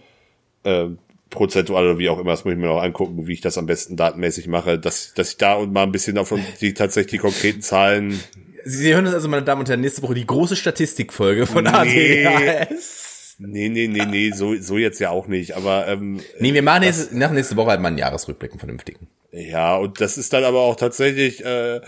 äh, 0.65 0.87
prozentual 1.31 1.85
oder 1.85 1.99
wie 1.99 2.09
auch 2.09 2.19
immer, 2.21 2.31
das 2.31 2.45
muss 2.45 2.53
ich 2.55 2.59
mir 2.61 2.67
noch 2.67 2.83
angucken, 2.83 3.27
wie 3.27 3.33
ich 3.33 3.41
das 3.41 3.59
am 3.59 3.67
besten 3.67 3.97
datenmäßig 3.97 4.47
mache, 4.47 4.79
dass, 4.79 5.15
dass 5.15 5.31
ich 5.31 5.37
da 5.37 5.55
und 5.55 5.73
mal 5.73 5.83
ein 5.83 5.91
bisschen 5.91 6.17
auf 6.17 6.33
die 6.61 6.75
tatsächlich 6.75 7.11
die 7.13 7.19
konkreten 7.19 7.61
Zahlen 7.61 8.21
Sie 8.67 8.95
hören 8.95 9.05
das 9.05 9.15
also, 9.15 9.29
meine 9.29 9.43
Damen 9.43 9.61
und 9.61 9.69
Herren, 9.69 9.83
nächste 9.83 10.01
Woche 10.03 10.15
die 10.15 10.27
große 10.27 10.57
Statistikfolge 10.57 11.45
von 11.47 11.65
Nee. 11.65 12.25
ADHS. 12.27 13.14
Nee, 13.39 13.69
nee, 13.69 13.89
nee, 13.89 14.05
nee, 14.07 14.31
so, 14.33 14.55
so 14.61 14.79
jetzt 14.79 15.01
ja 15.01 15.11
auch 15.11 15.27
nicht. 15.27 15.57
Aber 15.57 15.89
ähm, 15.89 16.21
Nee, 16.39 16.55
wir 16.55 16.63
machen 16.63 16.83
nächste, 16.85 17.17
nach 17.19 17.31
nächste 17.33 17.57
Woche 17.57 17.71
halt 17.71 17.81
mal 17.81 17.89
einen 17.89 17.99
Jahresrückblick, 17.99 18.53
einen 18.53 18.61
vernünftigen. 18.61 19.09
Ja, 19.33 19.77
und 19.77 20.01
das 20.01 20.17
ist 20.19 20.33
dann 20.33 20.45
aber 20.45 20.61
auch 20.61 20.77
tatsächlich 20.77 21.45
äh, 21.45 21.81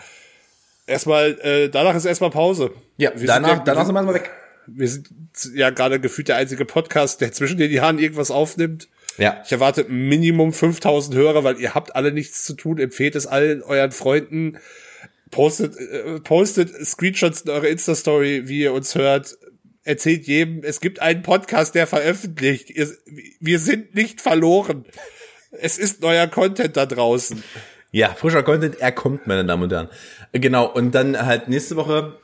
erstmal, 0.87 1.39
äh, 1.43 1.69
danach 1.69 1.95
ist 1.95 2.05
erstmal 2.05 2.31
Pause. 2.31 2.73
Ja, 2.97 3.13
Wir 3.15 3.27
danach, 3.27 3.49
sind 3.51 3.59
ja- 3.59 3.65
danach 3.65 3.87
sind 3.87 3.95
wir 3.95 4.03
mal 4.03 4.15
weg. 4.15 4.31
Wir 4.67 4.89
sind 4.89 5.09
ja 5.55 5.71
gerade 5.71 6.01
gefühlt 6.01 6.27
der 6.29 6.37
einzige 6.37 6.65
Podcast, 6.65 7.21
der 7.21 7.31
zwischen 7.33 7.59
den 7.59 7.71
Jahren 7.71 8.01
irgendwas 8.01 8.33
aufnimmt. 8.33 8.89
Ja. 9.17 9.41
Ich 9.47 9.53
erwarte 9.53 9.85
Minimum 9.85 10.53
5000 10.53 11.15
Hörer, 11.17 11.45
weil 11.45 11.61
ihr 11.61 11.75
habt 11.75 11.95
alle 11.95 12.11
nichts 12.13 12.45
zu 12.45 12.55
tun. 12.55 12.79
Empfehlt 12.79 13.15
es 13.15 13.27
allen 13.29 13.63
euren 13.63 13.93
Freunden. 13.93 14.59
Postet, 15.31 15.77
äh, 15.77 16.21
postet 16.21 16.71
Screenshots 16.85 17.43
in 17.43 17.51
eure 17.51 17.69
Insta-Story, 17.69 18.49
wie 18.49 18.61
ihr 18.61 18.73
uns 18.73 18.95
hört. 18.95 19.37
Erzählt 19.87 20.27
jedem, 20.27 20.65
es 20.65 20.81
gibt 20.81 21.01
einen 21.01 21.23
Podcast, 21.23 21.77
der 21.77 21.87
veröffentlicht. 21.87 22.73
Wir 23.39 23.59
sind 23.61 23.95
nicht 23.95 24.21
verloren. 24.21 24.85
Es 25.53 25.79
ist 25.79 26.03
neuer 26.03 26.27
Content 26.27 26.77
da 26.77 26.87
draußen. 26.87 27.41
Ja, 27.93 28.09
frischer 28.09 28.43
Content, 28.43 28.81
er 28.81 28.91
kommt, 28.91 29.29
meine 29.29 29.45
Damen 29.45 29.63
und 29.63 29.73
Herren. 29.73 29.89
Genau, 30.33 30.67
und 30.67 30.93
dann 30.93 31.25
halt 31.25 31.47
nächste 31.47 31.77
Woche 31.77 32.19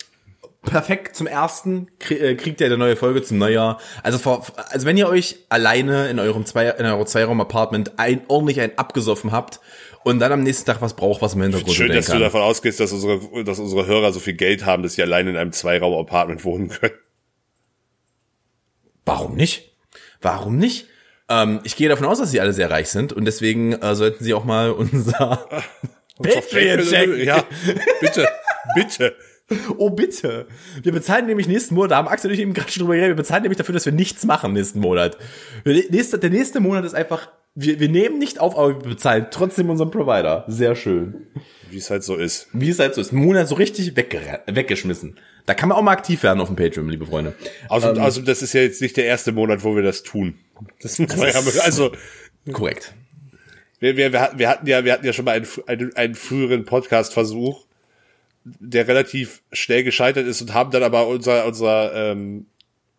perfekt 0.62 1.14
zum 1.14 1.28
ersten 1.28 1.86
äh, 2.08 2.34
kriegt 2.34 2.60
ihr 2.60 2.66
eine 2.66 2.78
neue 2.78 2.96
Folge 2.96 3.22
zum 3.22 3.38
Neujahr. 3.38 3.78
Also 4.02 4.18
vor, 4.18 4.44
also 4.70 4.84
wenn 4.84 4.96
ihr 4.96 5.08
euch 5.08 5.38
alleine 5.48 6.08
in 6.08 6.18
eurem 6.18 6.44
zwei 6.44 6.68
in 6.68 6.84
eurem 6.84 7.06
Zweiraum-Apartment 7.06 7.92
ein 7.96 8.22
ordentlich 8.26 8.60
ein 8.60 8.76
abgesoffen 8.76 9.30
habt 9.30 9.60
und 10.02 10.18
dann 10.18 10.32
am 10.32 10.42
nächsten 10.42 10.66
Tag 10.66 10.82
was 10.82 10.94
braucht, 10.94 11.22
was 11.22 11.34
im 11.34 11.42
Hintergrund 11.42 11.76
Schön, 11.76 11.92
dass 11.92 12.06
du 12.06 12.12
kann. 12.12 12.20
davon 12.22 12.42
ausgehst, 12.42 12.80
dass 12.80 12.92
unsere, 12.92 13.44
dass 13.44 13.60
unsere 13.60 13.86
Hörer 13.86 14.12
so 14.12 14.18
viel 14.18 14.34
Geld 14.34 14.66
haben, 14.66 14.82
dass 14.82 14.94
sie 14.94 15.02
allein 15.02 15.28
in 15.28 15.36
einem 15.36 15.52
Zweiraum-Apartment 15.52 16.44
wohnen 16.44 16.68
können. 16.68 16.94
Warum 19.04 19.34
nicht? 19.34 19.72
Warum 20.20 20.56
nicht? 20.56 20.86
Ähm, 21.28 21.60
ich 21.64 21.76
gehe 21.76 21.88
davon 21.88 22.06
aus, 22.06 22.18
dass 22.18 22.30
sie 22.30 22.40
alle 22.40 22.52
sehr 22.52 22.70
reich 22.70 22.88
sind 22.88 23.12
und 23.12 23.24
deswegen 23.24 23.72
äh, 23.72 23.94
sollten 23.94 24.22
sie 24.24 24.34
auch 24.34 24.44
mal 24.44 24.70
unser 24.72 25.48
Patreon 26.22 26.80
checken. 26.80 27.24
Ja, 27.24 27.44
bitte, 28.00 28.28
bitte. 28.74 29.16
Oh, 29.76 29.90
bitte. 29.90 30.46
Wir 30.82 30.92
bezahlen 30.92 31.26
nämlich 31.26 31.46
nächsten 31.46 31.74
Monat, 31.74 31.90
da 31.90 31.96
haben 31.96 32.08
Axel 32.08 32.30
und 32.30 32.34
ich 32.34 32.40
eben 32.40 32.54
gerade 32.54 32.70
schon 32.70 32.82
drüber 32.82 32.94
geredet, 32.94 33.16
wir 33.16 33.22
bezahlen 33.22 33.42
nämlich 33.42 33.58
dafür, 33.58 33.74
dass 33.74 33.84
wir 33.84 33.92
nichts 33.92 34.24
machen 34.24 34.52
nächsten 34.52 34.80
Monat. 34.80 35.18
Der 35.66 36.30
nächste 36.30 36.60
Monat 36.60 36.84
ist 36.84 36.94
einfach, 36.94 37.28
wir, 37.54 37.80
wir 37.80 37.88
nehmen 37.88 38.18
nicht 38.18 38.40
auf, 38.40 38.56
aber 38.56 38.82
wir 38.82 38.90
bezahlen 38.90 39.26
trotzdem 39.30 39.68
unseren 39.68 39.90
Provider. 39.90 40.44
Sehr 40.48 40.74
schön. 40.74 41.26
Wie 41.70 41.78
es 41.78 41.90
halt 41.90 42.02
so 42.02 42.16
ist. 42.16 42.48
Wie 42.52 42.70
es 42.70 42.78
halt 42.78 42.94
so 42.94 43.00
ist. 43.00 43.12
Monat 43.12 43.48
so 43.48 43.54
richtig 43.54 43.96
weggeschmissen. 43.96 45.18
Da 45.46 45.54
kann 45.54 45.68
man 45.68 45.78
auch 45.78 45.82
mal 45.82 45.92
aktiv 45.92 46.22
werden 46.22 46.40
auf 46.40 46.48
dem 46.48 46.56
Patreon, 46.56 46.88
liebe 46.88 47.06
Freunde. 47.06 47.34
Also, 47.68 47.88
also 47.88 48.22
das 48.22 48.42
ist 48.42 48.52
ja 48.52 48.60
jetzt 48.60 48.80
nicht 48.80 48.96
der 48.96 49.06
erste 49.06 49.32
Monat, 49.32 49.64
wo 49.64 49.74
wir 49.74 49.82
das 49.82 50.02
tun. 50.02 50.38
Das 50.80 50.98
man 50.98 51.08
ja, 51.08 51.40
also 51.62 51.92
Korrekt. 52.52 52.94
wir, 53.80 53.96
wir, 53.96 54.12
wir 54.12 54.48
hatten 54.48 54.66
ja, 54.66 54.84
wir 54.84 54.92
hatten 54.92 55.04
ja 55.04 55.12
schon 55.12 55.24
mal 55.24 55.32
einen, 55.32 55.46
einen, 55.66 55.96
einen 55.96 56.14
früheren 56.14 56.64
Podcast-Versuch, 56.64 57.66
der 58.44 58.86
relativ 58.86 59.42
schnell 59.52 59.82
gescheitert 59.82 60.26
ist 60.26 60.40
und 60.40 60.54
haben 60.54 60.70
dann 60.70 60.84
aber 60.84 61.08
unser, 61.08 61.46
unser, 61.46 61.92
ähm, 61.94 62.46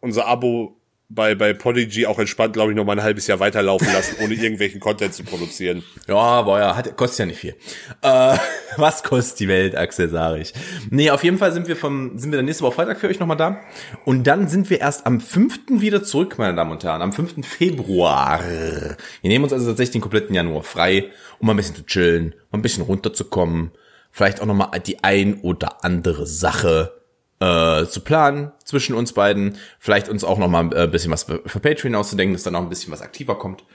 unser 0.01 0.27
Abo 0.27 0.75
bei, 1.13 1.35
bei 1.35 1.53
Podigy 1.53 2.07
auch 2.07 2.17
entspannt, 2.17 2.53
glaube 2.53 2.71
ich, 2.71 2.75
noch 2.75 2.85
mal 2.85 2.93
ein 2.93 3.03
halbes 3.03 3.27
Jahr 3.27 3.39
weiterlaufen 3.39 3.87
lassen, 3.93 4.15
ohne 4.23 4.33
irgendwelchen 4.33 4.79
Content 4.79 5.13
zu 5.13 5.23
produzieren. 5.23 5.83
Ja, 6.07 6.41
boah, 6.41 6.59
ja, 6.59 6.75
hat, 6.75 6.97
kostet 6.97 7.19
ja 7.19 7.25
nicht 7.27 7.39
viel. 7.39 7.55
Äh, 8.01 8.37
was 8.77 9.03
kostet 9.03 9.39
die 9.39 9.47
Welt, 9.47 9.75
Axel, 9.75 10.09
sag 10.09 10.37
ich. 10.37 10.53
Nee, 10.89 11.11
auf 11.11 11.23
jeden 11.23 11.37
Fall 11.37 11.53
sind 11.53 11.67
wir 11.67 11.77
vom, 11.77 12.17
sind 12.17 12.31
wir 12.31 12.37
dann 12.37 12.45
nächste 12.45 12.63
Woche 12.63 12.75
Freitag 12.75 12.99
für 12.99 13.07
euch 13.07 13.19
nochmal 13.19 13.37
da. 13.37 13.61
Und 14.03 14.25
dann 14.27 14.47
sind 14.47 14.69
wir 14.69 14.81
erst 14.81 15.05
am 15.05 15.21
5. 15.21 15.59
wieder 15.69 16.03
zurück, 16.03 16.37
meine 16.37 16.55
Damen 16.55 16.71
und 16.71 16.83
Herren, 16.83 17.01
am 17.01 17.13
5. 17.13 17.45
Februar. 17.47 18.41
Wir 18.43 18.97
nehmen 19.29 19.43
uns 19.43 19.53
also 19.53 19.67
tatsächlich 19.67 19.93
den 19.93 20.01
kompletten 20.01 20.35
Januar 20.35 20.63
frei, 20.63 21.09
um 21.39 21.47
mal 21.47 21.53
ein 21.53 21.57
bisschen 21.57 21.75
zu 21.75 21.85
chillen, 21.85 22.35
mal 22.51 22.59
ein 22.59 22.63
bisschen 22.63 22.83
runterzukommen, 22.83 23.71
vielleicht 24.11 24.41
auch 24.41 24.45
nochmal 24.45 24.79
die 24.85 25.03
ein 25.03 25.39
oder 25.41 25.85
andere 25.85 26.25
Sache 26.25 27.02
äh, 27.43 27.85
zu 27.87 27.99
planen 27.99 28.51
zwischen 28.63 28.95
uns 28.95 29.11
beiden, 29.11 29.57
vielleicht 29.79 30.07
uns 30.07 30.23
auch 30.23 30.37
noch 30.37 30.47
mal 30.47 30.73
ein 30.73 30.91
bisschen 30.91 31.11
was 31.11 31.23
für, 31.23 31.39
Patreon 31.39 31.95
auszudenken, 31.95 32.33
dass 32.33 32.43
dann 32.43 32.55
auch 32.55 32.61
ein 32.61 32.69
bisschen 32.69 32.93
was 32.93 33.01
aktiver 33.01 33.37
kommt. 33.37 33.65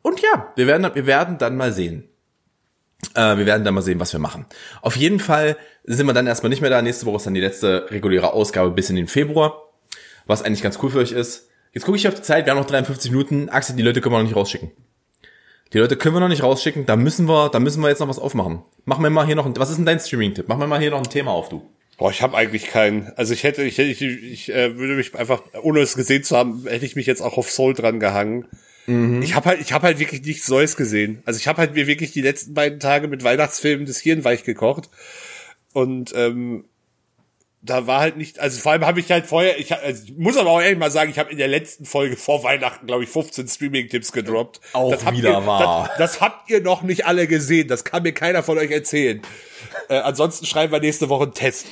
Und 0.00 0.20
ja, 0.20 0.52
wir 0.56 0.66
werden, 0.66 0.90
wir 0.94 1.06
werden 1.06 1.36
dann 1.36 1.56
mal 1.56 1.72
sehen. 1.72 2.08
Äh, 3.14 3.36
wir 3.36 3.44
werden 3.44 3.64
dann 3.64 3.74
mal 3.74 3.82
sehen, 3.82 4.00
was 4.00 4.14
wir 4.14 4.20
machen. 4.20 4.46
Auf 4.80 4.96
jeden 4.96 5.20
Fall 5.20 5.58
sind 5.84 6.06
wir 6.06 6.14
dann 6.14 6.26
erstmal 6.26 6.48
nicht 6.48 6.62
mehr 6.62 6.70
da. 6.70 6.80
Nächste 6.80 7.04
Woche 7.04 7.16
ist 7.16 7.26
dann 7.26 7.34
die 7.34 7.40
letzte 7.40 7.90
reguläre 7.90 8.32
Ausgabe 8.32 8.70
bis 8.70 8.88
in 8.88 8.96
den 8.96 9.08
Februar, 9.08 9.70
was 10.26 10.42
eigentlich 10.42 10.62
ganz 10.62 10.78
cool 10.82 10.90
für 10.90 10.98
euch 10.98 11.12
ist. 11.12 11.50
Jetzt 11.72 11.84
gucke 11.84 11.98
ich 11.98 12.08
auf 12.08 12.14
die 12.14 12.22
Zeit, 12.22 12.46
wir 12.46 12.52
haben 12.52 12.58
noch 12.58 12.66
53 12.66 13.10
Minuten. 13.10 13.50
Axel, 13.50 13.76
die 13.76 13.82
Leute 13.82 14.00
können 14.00 14.14
wir 14.14 14.18
noch 14.18 14.24
nicht 14.24 14.36
rausschicken. 14.36 14.70
Die 15.72 15.78
Leute 15.78 15.96
können 15.96 16.16
wir 16.16 16.20
noch 16.20 16.28
nicht 16.28 16.42
rausschicken, 16.42 16.84
da 16.84 16.96
müssen 16.96 17.28
wir, 17.28 17.48
da 17.48 17.60
müssen 17.60 17.80
wir 17.80 17.90
jetzt 17.90 18.00
noch 18.00 18.08
was 18.08 18.18
aufmachen. 18.18 18.62
Mach 18.86 18.98
mir 18.98 19.10
mal 19.10 19.24
hier 19.24 19.36
noch 19.36 19.46
ein, 19.46 19.56
was 19.56 19.70
ist 19.70 19.76
denn 19.76 19.86
dein 19.86 20.00
Streaming-Tipp? 20.00 20.46
Mach 20.48 20.56
mir 20.56 20.66
mal 20.66 20.80
hier 20.80 20.90
noch 20.90 20.98
ein 20.98 21.08
Thema 21.08 21.30
auf, 21.30 21.48
du. 21.48 21.62
Boah, 22.00 22.10
ich 22.10 22.22
habe 22.22 22.34
eigentlich 22.34 22.66
keinen. 22.68 23.12
Also 23.16 23.34
ich 23.34 23.44
hätte, 23.44 23.62
ich 23.62 23.76
hätte, 23.76 23.90
ich, 23.90 24.00
ich 24.00 24.48
äh, 24.48 24.78
würde 24.78 24.94
mich 24.94 25.14
einfach, 25.14 25.42
ohne 25.60 25.80
es 25.80 25.94
gesehen 25.94 26.24
zu 26.24 26.34
haben, 26.34 26.66
hätte 26.66 26.86
ich 26.86 26.96
mich 26.96 27.04
jetzt 27.04 27.20
auch 27.20 27.36
auf 27.36 27.50
Soul 27.50 27.74
dran 27.74 28.00
gehangen. 28.00 28.46
Ich 29.22 29.34
habe 29.34 29.50
halt, 29.50 29.60
ich 29.60 29.74
habe 29.74 29.86
halt 29.86 29.98
wirklich 29.98 30.22
nichts 30.22 30.48
Neues 30.48 30.76
gesehen. 30.76 31.22
Also 31.26 31.38
ich 31.38 31.46
habe 31.46 31.58
halt 31.58 31.74
mir 31.74 31.86
wirklich 31.86 32.12
die 32.12 32.22
letzten 32.22 32.54
beiden 32.54 32.80
Tage 32.80 33.06
mit 33.06 33.22
Weihnachtsfilmen 33.22 33.84
das 33.84 33.98
Hirn 33.98 34.24
weich 34.24 34.44
gekocht 34.44 34.88
und 35.74 36.14
ähm, 36.16 36.64
da 37.60 37.86
war 37.86 38.00
halt 38.00 38.16
nicht, 38.16 38.38
also 38.38 38.58
vor 38.58 38.72
allem 38.72 38.86
habe 38.86 39.00
ich 39.00 39.10
halt 39.10 39.26
vorher, 39.26 39.58
ich, 39.58 39.74
also 39.74 40.02
ich 40.02 40.16
muss 40.16 40.38
aber 40.38 40.48
auch 40.48 40.62
ehrlich 40.62 40.78
mal 40.78 40.90
sagen, 40.90 41.10
ich 41.10 41.18
habe 41.18 41.30
in 41.30 41.36
der 41.36 41.48
letzten 41.48 41.84
Folge 41.84 42.16
vor 42.16 42.42
Weihnachten, 42.42 42.86
glaube 42.86 43.04
ich, 43.04 43.10
15 43.10 43.46
Streaming-Tipps 43.46 44.12
gedroppt. 44.12 44.62
Auch 44.72 44.90
das 44.90 45.12
wieder 45.12 45.40
ihr, 45.40 45.46
wahr. 45.46 45.90
Das, 45.98 45.98
das 46.12 46.20
habt 46.22 46.48
ihr 46.48 46.62
noch 46.62 46.80
nicht 46.80 47.04
alle 47.04 47.26
gesehen. 47.26 47.68
Das 47.68 47.84
kann 47.84 48.02
mir 48.02 48.12
keiner 48.12 48.42
von 48.42 48.56
euch 48.56 48.70
erzählen. 48.70 49.20
Äh, 49.88 49.96
ansonsten 49.98 50.46
schreiben 50.46 50.72
wir 50.72 50.80
nächste 50.80 51.08
Woche 51.08 51.24
einen 51.24 51.34
Test. 51.34 51.66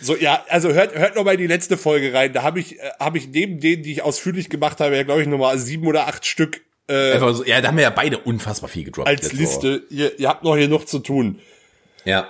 So, 0.00 0.14
ja, 0.16 0.44
also 0.50 0.70
hört, 0.74 0.94
hört 0.94 1.16
noch 1.16 1.24
mal 1.24 1.32
in 1.32 1.40
die 1.40 1.46
letzte 1.46 1.78
Folge 1.78 2.12
rein. 2.12 2.34
Da 2.34 2.42
habe 2.42 2.60
ich, 2.60 2.78
äh, 2.78 2.90
habe 3.00 3.16
ich 3.16 3.28
neben 3.28 3.58
denen, 3.58 3.82
die 3.82 3.90
ich 3.90 4.02
ausführlich 4.02 4.50
gemacht 4.50 4.80
habe, 4.80 4.94
ja, 4.94 5.02
glaube 5.02 5.22
ich, 5.22 5.28
nochmal 5.28 5.58
sieben 5.58 5.86
oder 5.86 6.06
acht 6.06 6.26
Stück 6.26 6.60
äh, 6.88 7.12
Einfach 7.12 7.34
so, 7.34 7.44
ja, 7.44 7.60
da 7.60 7.68
haben 7.68 7.76
wir 7.76 7.84
ja 7.84 7.90
beide 7.90 8.18
unfassbar 8.18 8.68
viel 8.68 8.84
gedroppt. 8.84 9.08
als 9.08 9.32
Liste. 9.32 9.84
Ihr, 9.88 10.18
ihr 10.18 10.28
habt 10.28 10.44
noch 10.44 10.56
hier 10.56 10.68
noch 10.68 10.84
zu 10.84 10.98
tun. 10.98 11.40
Ja. 12.04 12.28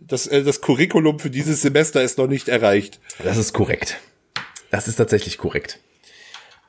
Das, 0.00 0.26
äh, 0.26 0.42
das 0.42 0.62
Curriculum 0.62 1.18
für 1.18 1.28
dieses 1.28 1.60
Semester 1.60 2.02
ist 2.02 2.16
noch 2.16 2.28
nicht 2.28 2.48
erreicht. 2.48 2.98
Das 3.22 3.36
ist 3.36 3.52
korrekt. 3.52 3.98
Das 4.70 4.88
ist 4.88 4.96
tatsächlich 4.96 5.36
korrekt. 5.36 5.78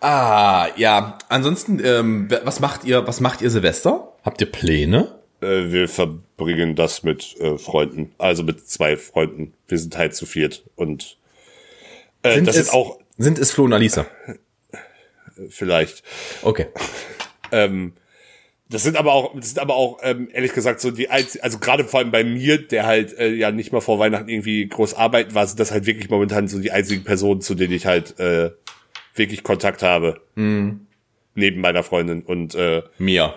Ah, 0.02 0.68
ja. 0.76 1.18
Ansonsten, 1.30 1.84
ähm, 1.84 2.30
was 2.44 2.60
macht 2.60 2.84
ihr, 2.84 3.08
was 3.08 3.22
macht 3.22 3.42
ihr 3.42 3.50
Silvester? 3.50 4.09
Habt 4.30 4.42
ihr 4.42 4.52
Pläne? 4.52 5.16
Äh, 5.42 5.72
wir 5.72 5.90
verbringen 5.90 6.76
das 6.76 7.02
mit 7.02 7.36
äh, 7.40 7.58
Freunden, 7.58 8.12
also 8.20 8.44
mit 8.44 8.70
zwei 8.70 8.96
Freunden. 8.96 9.56
Wir 9.68 9.80
sind 9.80 9.98
halt 9.98 10.14
zu 10.14 10.28
viert 10.28 10.66
und 10.76 11.18
äh, 12.22 12.36
Sind 12.36 12.48
das 12.48 12.56
es, 12.56 12.68
ist 12.68 12.74
auch 12.76 13.00
sind 13.18 13.40
es 13.40 13.52
Flo 13.52 13.64
und 13.64 13.74
Alisa? 13.74 14.06
vielleicht. 15.50 16.04
Okay. 16.44 16.68
Ähm, 17.52 17.94
das 18.70 18.84
sind 18.84 18.96
aber 18.96 19.14
auch, 19.14 19.36
das 19.36 19.48
sind 19.48 19.58
aber 19.58 19.74
auch 19.74 19.98
ähm, 20.04 20.30
ehrlich 20.32 20.54
gesagt 20.54 20.82
so 20.82 20.92
die 20.92 21.10
einz 21.10 21.40
also 21.42 21.58
gerade 21.58 21.84
vor 21.84 22.00
allem 22.00 22.12
bei 22.12 22.24
mir, 22.24 22.60
der 22.60 22.86
halt 22.86 23.18
äh, 23.18 23.34
ja 23.34 23.50
nicht 23.50 23.72
mal 23.72 23.82
vor 23.82 23.98
Weihnachten 23.98 24.30
irgendwie 24.30 24.68
groß 24.68 24.94
arbeiten 24.94 25.34
war, 25.34 25.48
sind 25.48 25.60
das 25.60 25.72
halt 25.72 25.88
wirklich 25.88 26.12
momentan 26.12 26.48
so 26.48 26.60
die 26.60 26.70
einzigen 26.70 27.04
Personen, 27.04 27.42
zu 27.42 27.56
denen 27.56 27.74
ich 27.74 27.88
halt 27.88 28.20
äh, 28.20 28.52
wirklich 29.16 29.42
Kontakt 29.42 29.82
habe. 29.82 30.22
Mhm. 30.36 30.86
Neben 31.34 31.60
meiner 31.60 31.82
Freundin 31.82 32.22
und 32.22 32.54
äh, 32.54 32.84
Mia. 33.00 33.34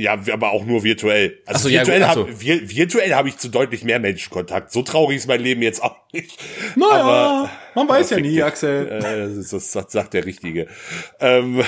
Ja, 0.00 0.18
aber 0.32 0.52
auch 0.52 0.64
nur 0.64 0.84
virtuell. 0.84 1.38
Also 1.46 1.64
so, 1.64 1.68
ja, 1.68 1.80
virtuell 1.80 2.02
ach 2.04 2.08
habe 2.16 2.32
vir 2.32 2.68
virtuell 2.70 3.14
habe 3.14 3.28
ich 3.28 3.36
zu 3.38 3.48
deutlich 3.48 3.84
mehr 3.84 3.98
Menschen 3.98 4.30
Kontakt. 4.30 4.72
So 4.72 4.82
traurig 4.82 5.16
ist 5.18 5.26
mein 5.28 5.40
Leben 5.40 5.62
jetzt 5.62 5.82
auch 5.82 5.96
nicht. 6.12 6.38
Naja, 6.76 6.90
Aber- 7.02 7.50
man 7.74 7.88
weiß 7.88 8.10
ja 8.10 8.20
nie, 8.20 8.30
dich. 8.34 8.44
Axel. 8.44 8.86
Äh, 8.88 9.00
das, 9.00 9.32
ist, 9.36 9.52
das 9.52 9.72
sagt- 9.72 9.90
sagt 9.90 10.14
der 10.14 10.24
Richtige. 10.24 10.66
Ähm, 11.20 11.62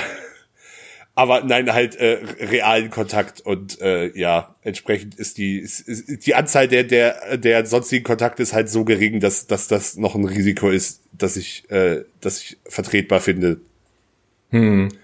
aber 1.15 1.43
nein, 1.43 1.71
halt 1.73 1.95
äh, 1.95 2.19
realen 2.39 2.89
Kontakt 2.89 3.41
und 3.41 3.81
äh, 3.81 4.17
ja, 4.17 4.55
entsprechend 4.63 5.15
ist 5.15 5.37
die 5.37 5.57
ist, 5.59 5.81
ist 5.81 6.25
die 6.25 6.35
Anzahl 6.35 6.67
der 6.67 6.83
der 6.83 7.37
der 7.37 7.65
sonstigen 7.65 8.03
Kontakte 8.03 8.41
ist 8.43 8.53
halt 8.53 8.69
so 8.69 8.85
gering, 8.85 9.19
dass 9.19 9.45
dass 9.47 9.67
das 9.67 9.97
noch 9.97 10.15
ein 10.15 10.25
Risiko 10.25 10.69
ist, 10.69 11.01
dass 11.11 11.35
ich 11.35 11.69
äh, 11.69 12.05
dass 12.21 12.41
ich 12.41 12.57
vertretbar 12.67 13.19
finde. 13.19 13.59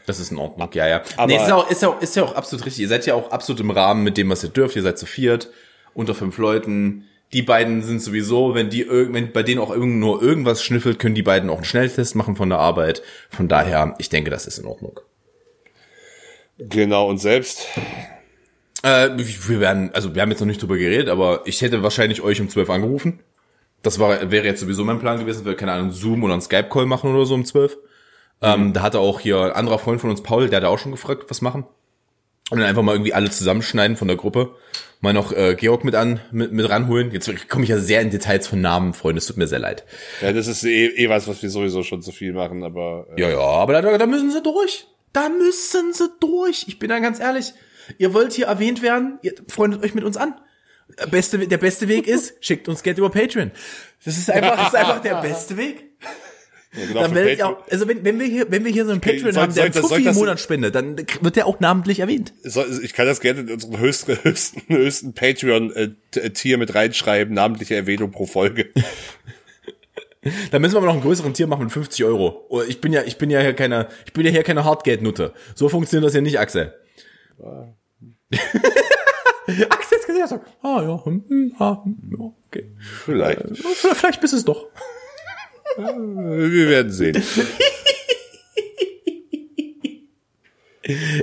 Das 0.06 0.20
ist 0.20 0.32
in 0.32 0.38
Ordnung, 0.38 0.70
ja, 0.74 0.88
ja. 0.88 1.02
Aber- 1.16 1.28
nee, 1.28 1.38
ist 1.38 1.48
ja, 1.48 1.56
auch, 1.56 1.70
ist, 1.70 1.82
ja 1.82 1.88
auch, 1.90 2.02
ist 2.02 2.16
ja 2.16 2.24
auch 2.24 2.36
absolut 2.36 2.66
richtig. 2.66 2.82
Ihr 2.82 2.90
seid 2.90 3.06
ja 3.06 3.14
auch 3.16 3.32
absolut 3.32 3.62
im 3.62 3.72
Rahmen 3.72 4.04
mit 4.04 4.18
dem, 4.18 4.30
was 4.30 4.44
ihr 4.44 4.50
dürft. 4.50 4.76
Ihr 4.76 4.82
seid 4.82 5.00
zu 5.00 5.06
viert, 5.06 5.50
unter 5.94 6.14
fünf 6.14 6.38
Leuten. 6.38 7.06
Die 7.34 7.42
beiden 7.42 7.82
sind 7.82 8.02
sowieso, 8.02 8.56
wenn 8.56 8.70
die 8.70 8.88
wenn 8.90 9.32
bei 9.32 9.44
denen 9.44 9.60
auch 9.62 9.72
irgend 9.72 9.98
nur 9.98 10.22
irgendwas 10.22 10.64
schnüffelt, 10.64 11.00
können 11.00 11.16
die 11.16 11.24
beiden 11.24 11.50
auch 11.50 11.58
einen 11.58 11.66
Schnelltest 11.66 12.16
machen 12.16 12.36
von 12.36 12.50
der 12.50 12.60
Arbeit. 12.60 13.02
Von 13.30 13.48
daher, 13.48 13.96
ich 14.00 14.10
denke, 14.10 14.30
das 14.32 14.48
ist 14.48 14.58
in 14.60 14.66
Ordnung. 14.66 15.00
Genau 16.58 17.08
und 17.10 17.20
selbst 17.20 17.68
Äh, 18.84 19.10
wir 19.18 19.60
werden, 19.60 19.90
also 19.94 20.14
wir 20.14 20.22
haben 20.22 20.30
jetzt 20.30 20.40
noch 20.40 20.46
nicht 20.48 20.62
drüber 20.62 20.78
geredet, 20.78 21.10
aber 21.10 21.42
ich 21.46 21.62
hätte 21.62 21.82
wahrscheinlich 21.84 22.22
euch 22.22 22.40
um 22.40 22.48
12 22.48 22.70
angerufen. 22.70 23.20
Das 23.82 23.98
war, 24.00 24.30
wäre 24.32 24.46
jetzt 24.46 24.60
sowieso 24.62 24.84
mein 24.84 25.00
Plan 25.00 25.20
gewesen, 25.20 25.46
wir 25.46 25.56
keine 25.56 25.72
Ahnung, 25.72 25.92
Zoom 25.92 26.24
oder 26.24 26.34
einen 26.34 26.42
Skype-Call 26.44 26.86
machen 26.86 27.14
oder 27.14 27.26
so 27.26 27.34
um 27.34 27.44
12. 27.44 27.76
Ähm, 28.42 28.74
da 28.74 28.82
hatte 28.82 29.00
auch 29.00 29.20
hier 29.20 29.42
ein 29.42 29.52
anderer 29.52 29.80
Freund 29.80 30.00
von 30.00 30.10
uns, 30.10 30.22
Paul, 30.22 30.50
der 30.50 30.58
hatte 30.58 30.70
auch 30.70 30.80
schon 30.80 30.92
gefragt, 30.92 31.26
was 31.30 31.42
machen. 31.42 31.66
Und 32.50 32.60
dann 32.60 32.68
einfach 32.68 32.84
mal 32.84 32.94
irgendwie 32.94 33.14
alle 33.14 33.30
zusammenschneiden 33.30 33.98
von 33.98 34.08
der 34.08 34.16
Gruppe. 34.16 34.56
Mal 35.02 35.14
noch 35.14 35.34
äh, 35.34 35.56
Georg 35.56 35.84
mit 35.84 35.96
an, 35.96 36.22
mit, 36.32 36.54
mit 36.54 36.70
ranholen. 36.70 37.12
Jetzt 37.12 37.30
komme 37.50 37.64
ich 37.64 37.70
ja 37.70 37.78
sehr 37.78 38.02
in 38.02 38.10
Details 38.10 38.48
von 38.48 38.62
Namen, 38.62 38.94
Freunde, 38.94 39.20
es 39.20 39.28
tut 39.28 39.38
mir 39.38 39.48
sehr 39.48 39.60
leid. 39.60 39.84
ja, 40.22 40.32
das 40.32 40.48
ist 40.48 40.64
eh, 40.64 40.88
eh 40.88 41.10
was, 41.10 41.28
was 41.28 41.42
wir 41.44 41.50
sowieso 41.50 41.84
schon 41.84 42.02
zu 42.02 42.12
viel 42.12 42.34
machen, 42.34 42.64
aber 42.64 43.08
äh, 43.16 43.22
Ja, 43.22 43.30
ja, 43.30 43.40
aber 43.40 43.82
da, 43.82 43.98
da 43.98 44.06
müssen 44.06 44.32
sie 44.32 44.42
durch. 44.42 44.88
Da 45.14 45.30
müssen 45.30 45.94
sie 45.94 46.10
durch. 46.20 46.66
Ich 46.68 46.80
bin 46.80 46.90
da 46.90 47.00
ganz 47.00 47.20
ehrlich. 47.20 47.54
Ihr 47.98 48.14
wollt 48.14 48.34
hier 48.34 48.48
erwähnt 48.48 48.82
werden, 48.82 49.20
ihr 49.24 49.34
freundet 49.50 49.84
euch 49.84 49.94
mit 49.94 50.04
uns 50.04 50.18
an. 50.18 50.36
Der 51.00 51.08
beste, 51.08 51.38
der 51.40 51.58
beste 51.58 51.88
Weg 51.90 52.08
ist, 52.08 52.36
schickt 52.40 52.70
uns 52.70 52.82
Geld 52.82 52.98
über 52.98 53.10
Patreon. 53.10 53.52
Das 54.06 54.18
ist 54.18 54.30
einfach, 54.32 54.56
das 54.56 54.68
ist 54.70 54.76
einfach 54.76 55.02
der 55.02 55.16
beste 55.22 55.58
Weg. 55.58 55.87
Ja, 56.74 56.86
genau, 56.86 57.02
Dann 57.02 57.16
ihr 57.16 57.38
Patreon- 57.38 57.44
auch, 57.44 57.68
also 57.72 57.88
wenn, 57.88 58.04
wenn 58.04 58.20
wir 58.20 58.26
hier, 58.28 58.52
wenn 58.52 58.66
wir 58.66 58.72
hier 58.72 58.86
so 58.86 58.92
einen 58.92 59.02
Patreon 59.02 59.32
soll- 59.34 59.44
haben, 59.44 59.54
der 59.56 59.72
soll 59.74 59.82
einen 59.84 59.90
soll 60.04 60.08
im 60.08 60.16
Monat 60.16 60.40
spendet, 60.40 60.76
dann 60.76 60.98
wird 61.22 61.36
der 61.36 61.46
auch 61.48 61.60
namentlich 61.60 62.00
erwähnt. 62.00 62.34
So, 62.44 62.64
ich 62.66 62.94
kann 62.94 63.06
das 63.06 63.20
gerne 63.22 63.42
in 63.42 63.52
unseren 63.52 63.80
höchsten, 63.80 64.18
höchsten, 64.24 64.62
höchsten 64.68 65.14
Patreon-Tier 65.14 66.58
mit 66.58 66.76
reinschreiben, 66.76 67.34
namentliche 67.34 67.76
Erwähnung 67.76 68.12
pro 68.12 68.26
Folge. 68.26 68.70
Da 70.52 70.60
müssen 70.60 70.74
wir 70.74 70.80
aber 70.80 70.88
noch 70.88 70.94
einen 70.96 71.04
größeren 71.04 71.34
Tier 71.34 71.48
machen 71.48 71.64
mit 71.64 71.72
50 71.72 72.04
Euro. 72.04 72.46
Oh, 72.50 72.62
Ich 72.62 72.82
bin 72.82 72.92
ja, 72.92 73.02
ich 73.04 73.18
bin 73.18 73.30
ja 73.30 73.40
hier 73.40 73.54
keine, 73.54 73.88
ich 74.06 74.12
bin 74.12 74.26
ja 74.26 74.32
hier 74.32 74.44
keine 74.44 74.66
Hardgeld-Nutte. 74.66 75.32
So 75.56 75.70
funktioniert 75.70 76.06
das 76.06 76.16
ja 76.16 76.20
nicht, 76.22 76.38
Axel. 76.38 76.74
Axel 78.30 79.98
ist 80.00 80.06
gesagt, 80.08 80.46
ah 80.64 80.82
ja, 80.82 81.06
hm, 81.06 81.24
hm, 81.30 81.54
ah, 81.60 81.82
hm, 81.84 81.96
ja, 82.12 82.26
okay. 82.48 82.76
Vielleicht. 83.06 83.40
Vielleicht, 83.56 83.78
vielleicht 83.98 84.22
bist 84.22 84.34
es 84.34 84.44
doch. 84.44 84.66
Wir 85.76 86.70
werden 86.70 86.92
sehen. 86.92 87.22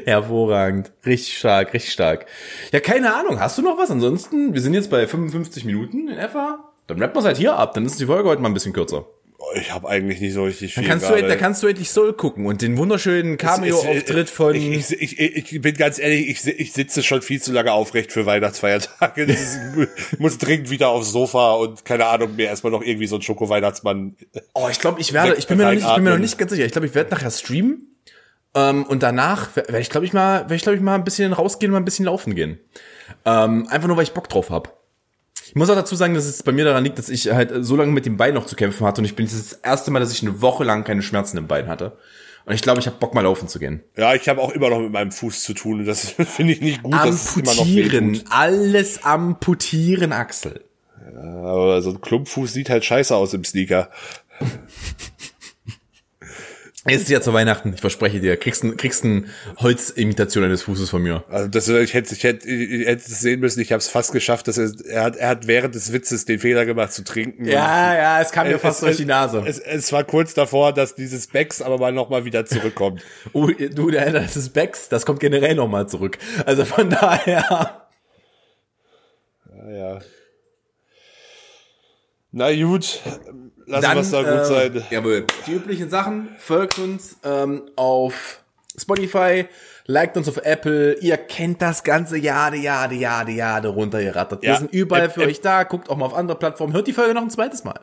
Hervorragend. 0.04 0.92
Richtig 1.06 1.38
stark, 1.38 1.72
richtig 1.72 1.92
stark. 1.92 2.26
Ja, 2.72 2.80
keine 2.80 3.14
Ahnung. 3.14 3.40
Hast 3.40 3.56
du 3.56 3.62
noch 3.62 3.78
was? 3.78 3.90
Ansonsten, 3.90 4.52
wir 4.52 4.60
sind 4.60 4.74
jetzt 4.74 4.90
bei 4.90 5.06
55 5.06 5.64
Minuten 5.64 6.08
in 6.08 6.18
etwa. 6.18 6.72
Dann 6.86 7.00
rappen 7.00 7.16
wir 7.16 7.20
es 7.20 7.24
halt 7.24 7.38
hier 7.38 7.56
ab. 7.56 7.72
Dann 7.74 7.86
ist 7.86 7.98
die 7.98 8.06
Folge 8.06 8.28
heute 8.28 8.42
mal 8.42 8.48
ein 8.48 8.54
bisschen 8.54 8.74
kürzer. 8.74 9.06
Ich 9.56 9.72
habe 9.72 9.88
eigentlich 9.88 10.20
nicht 10.20 10.32
so 10.32 10.44
richtig 10.44 10.74
viel. 10.74 10.82
Dann 10.82 10.90
kannst, 10.90 11.08
du, 11.08 11.14
gerade. 11.14 11.28
da 11.28 11.36
kannst 11.36 11.62
du 11.62 11.66
endlich 11.66 11.90
Soul 11.90 12.12
gucken 12.12 12.46
und 12.46 12.62
den 12.62 12.76
wunderschönen 12.76 13.36
Cameo-Auftritt 13.36 14.30
von... 14.30 14.54
Ich, 14.54 14.90
ich, 14.92 15.18
ich, 15.18 15.52
ich 15.52 15.60
bin 15.60 15.74
ganz 15.76 15.98
ehrlich, 15.98 16.28
ich, 16.28 16.46
ich 16.46 16.72
sitze 16.72 17.02
schon 17.02 17.20
viel 17.22 17.42
zu 17.42 17.52
lange 17.52 17.72
aufrecht 17.72 18.12
für 18.12 18.26
Weihnachtsfeiertage. 18.26 19.24
Ist, 19.24 19.58
ich 20.12 20.18
muss 20.18 20.38
dringend 20.38 20.70
wieder 20.70 20.88
aufs 20.88 21.12
Sofa 21.12 21.52
und 21.54 21.84
keine 21.84 22.06
Ahnung, 22.06 22.36
mir 22.36 22.46
erstmal 22.46 22.72
noch 22.72 22.82
irgendwie 22.82 23.06
so 23.06 23.16
ein 23.16 23.22
Schoko-Weihnachtsmann. 23.22 24.16
Oh, 24.54 24.68
ich 24.70 24.78
glaube, 24.78 25.00
ich 25.00 25.12
werde, 25.12 25.34
ich 25.34 25.46
bin 25.46 25.58
mir 25.58 25.64
noch 25.64 25.72
nicht, 25.72 25.86
ich 25.86 25.94
bin 25.94 26.04
mir 26.04 26.10
noch 26.10 26.18
nicht 26.18 26.38
ganz 26.38 26.50
sicher. 26.50 26.64
Ich 26.64 26.72
glaube, 26.72 26.86
ich 26.86 26.94
werde 26.94 27.10
nachher 27.10 27.30
streamen. 27.30 27.94
Ähm, 28.54 28.84
und 28.84 29.02
danach 29.02 29.54
werde 29.56 29.80
ich, 29.80 29.90
glaube 29.90 30.06
ich, 30.06 30.12
mal, 30.12 30.42
werde 30.42 30.54
ich, 30.54 30.62
glaube 30.62 30.76
ich, 30.76 30.82
mal 30.82 30.94
ein 30.94 31.04
bisschen 31.04 31.32
rausgehen 31.32 31.70
und 31.70 31.74
mal 31.74 31.80
ein 31.80 31.84
bisschen 31.84 32.06
laufen 32.06 32.34
gehen. 32.34 32.60
Ähm, 33.24 33.66
einfach 33.68 33.88
nur, 33.88 33.96
weil 33.96 34.04
ich 34.04 34.12
Bock 34.12 34.28
drauf 34.28 34.50
habe. 34.50 34.70
Ich 35.54 35.56
muss 35.56 35.70
auch 35.70 35.76
dazu 35.76 35.94
sagen, 35.94 36.14
dass 36.14 36.24
es 36.24 36.42
bei 36.42 36.50
mir 36.50 36.64
daran 36.64 36.82
liegt, 36.82 36.98
dass 36.98 37.08
ich 37.08 37.30
halt 37.32 37.52
so 37.60 37.76
lange 37.76 37.92
mit 37.92 38.06
dem 38.06 38.16
Bein 38.16 38.34
noch 38.34 38.44
zu 38.44 38.56
kämpfen 38.56 38.84
hatte 38.84 39.00
und 39.00 39.04
ich 39.04 39.14
bin 39.14 39.24
das, 39.24 39.34
ist 39.34 39.52
das 39.52 39.60
erste 39.60 39.92
Mal, 39.92 40.00
dass 40.00 40.10
ich 40.10 40.20
eine 40.22 40.42
Woche 40.42 40.64
lang 40.64 40.82
keine 40.82 41.00
Schmerzen 41.00 41.36
im 41.36 41.46
Bein 41.46 41.68
hatte. 41.68 41.96
Und 42.44 42.54
ich 42.54 42.60
glaube, 42.60 42.80
ich 42.80 42.88
habe 42.88 42.96
Bock 42.98 43.14
mal 43.14 43.20
laufen 43.20 43.46
zu 43.46 43.60
gehen. 43.60 43.80
Ja, 43.96 44.14
ich 44.14 44.28
habe 44.28 44.42
auch 44.42 44.50
immer 44.50 44.68
noch 44.68 44.80
mit 44.80 44.90
meinem 44.90 45.12
Fuß 45.12 45.44
zu 45.44 45.54
tun 45.54 45.78
und 45.78 45.86
das 45.86 46.10
finde 46.18 46.54
ich 46.54 46.60
nicht 46.60 46.82
gut, 46.82 46.92
Amputieren, 46.92 48.20
alles 48.30 49.04
amputieren, 49.04 50.12
Axel. 50.12 50.64
Aber 51.16 51.80
so 51.82 51.90
ein 51.90 52.00
Klumpfuß 52.00 52.52
sieht 52.52 52.68
halt 52.68 52.84
scheiße 52.84 53.14
aus 53.14 53.32
im 53.32 53.44
Sneaker. 53.44 53.90
Es 56.86 57.00
ist 57.00 57.08
ja 57.08 57.22
zu 57.22 57.32
Weihnachten, 57.32 57.72
ich 57.72 57.80
verspreche 57.80 58.20
dir, 58.20 58.36
kriegst 58.36 58.62
ein, 58.62 58.76
kriegst 58.76 59.04
ein 59.04 59.30
Holzimitation 59.56 60.44
eines 60.44 60.62
Fußes 60.64 60.90
von 60.90 61.02
mir. 61.02 61.24
Also 61.30 61.48
das, 61.48 61.66
ich 61.68 61.94
hätte, 61.94 62.12
ich 62.14 62.22
hätte, 62.24 62.46
ich 62.46 62.86
hätte 62.86 63.02
es 63.10 63.20
sehen 63.20 63.40
müssen. 63.40 63.60
Ich 63.60 63.72
habe 63.72 63.78
es 63.78 63.88
fast 63.88 64.12
geschafft, 64.12 64.48
dass 64.48 64.58
er, 64.58 64.70
er 64.86 65.02
hat, 65.04 65.16
er 65.16 65.28
hat 65.28 65.46
während 65.46 65.74
des 65.74 65.94
Witzes 65.94 66.26
den 66.26 66.38
Fehler 66.40 66.66
gemacht 66.66 66.92
zu 66.92 67.02
trinken. 67.02 67.46
Ja, 67.46 67.94
ja, 67.94 68.20
es 68.20 68.32
kam 68.32 68.46
mir 68.48 68.56
Es- 68.56 68.60
fast 68.60 68.80
es, 68.80 68.84
durch 68.84 68.96
die 68.98 69.06
Nase. 69.06 69.42
Es, 69.46 69.58
es 69.58 69.92
war 69.92 70.04
kurz 70.04 70.34
davor, 70.34 70.74
dass 70.74 70.94
dieses 70.94 71.26
Becks 71.28 71.62
aber 71.62 71.78
mal 71.78 71.92
noch 71.92 72.10
mal 72.10 72.26
wieder 72.26 72.44
zurückkommt. 72.44 73.02
Oh, 73.32 73.46
du, 73.48 73.90
der, 73.90 74.12
das 74.12 74.36
ist 74.36 74.50
Becks, 74.50 74.90
das 74.90 75.06
kommt 75.06 75.20
generell 75.20 75.54
nochmal 75.54 75.88
zurück. 75.88 76.18
Also 76.44 76.66
von 76.66 76.90
daher. 76.90 77.88
Ja, 79.56 79.70
ja. 79.70 79.98
Na 82.32 82.52
gut, 82.54 83.00
lassen 83.66 83.94
wir 83.94 84.00
es 84.00 84.10
da 84.10 84.22
gut 84.22 84.46
sein. 84.46 84.84
Jawohl. 84.90 85.26
Die 85.46 85.52
üblichen 85.52 85.90
Sachen, 85.90 86.28
folgt 86.38 86.78
uns 86.78 87.16
ähm, 87.24 87.62
auf 87.76 88.40
Spotify, 88.76 89.46
liked 89.86 90.16
uns 90.16 90.28
auf 90.28 90.38
Apple, 90.38 90.94
ihr 91.00 91.16
kennt 91.16 91.60
das 91.60 91.84
ganze 91.84 92.16
Jade, 92.16 92.56
Jade, 92.56 92.94
Jade, 92.94 93.32
Jade 93.32 93.68
runtergerattert. 93.68 94.42
Wir 94.42 94.50
Ja. 94.50 94.56
sind 94.58 94.72
überall 94.72 95.10
für 95.10 95.22
App- 95.22 95.28
euch 95.28 95.40
da, 95.40 95.64
guckt 95.64 95.90
auch 95.90 95.96
mal 95.96 96.06
auf 96.06 96.14
andere 96.14 96.38
Plattformen, 96.38 96.72
hört 96.72 96.86
die 96.86 96.92
Folge 96.92 97.12
noch 97.14 97.22
ein 97.22 97.30
zweites 97.30 97.64
Mal. 97.64 97.78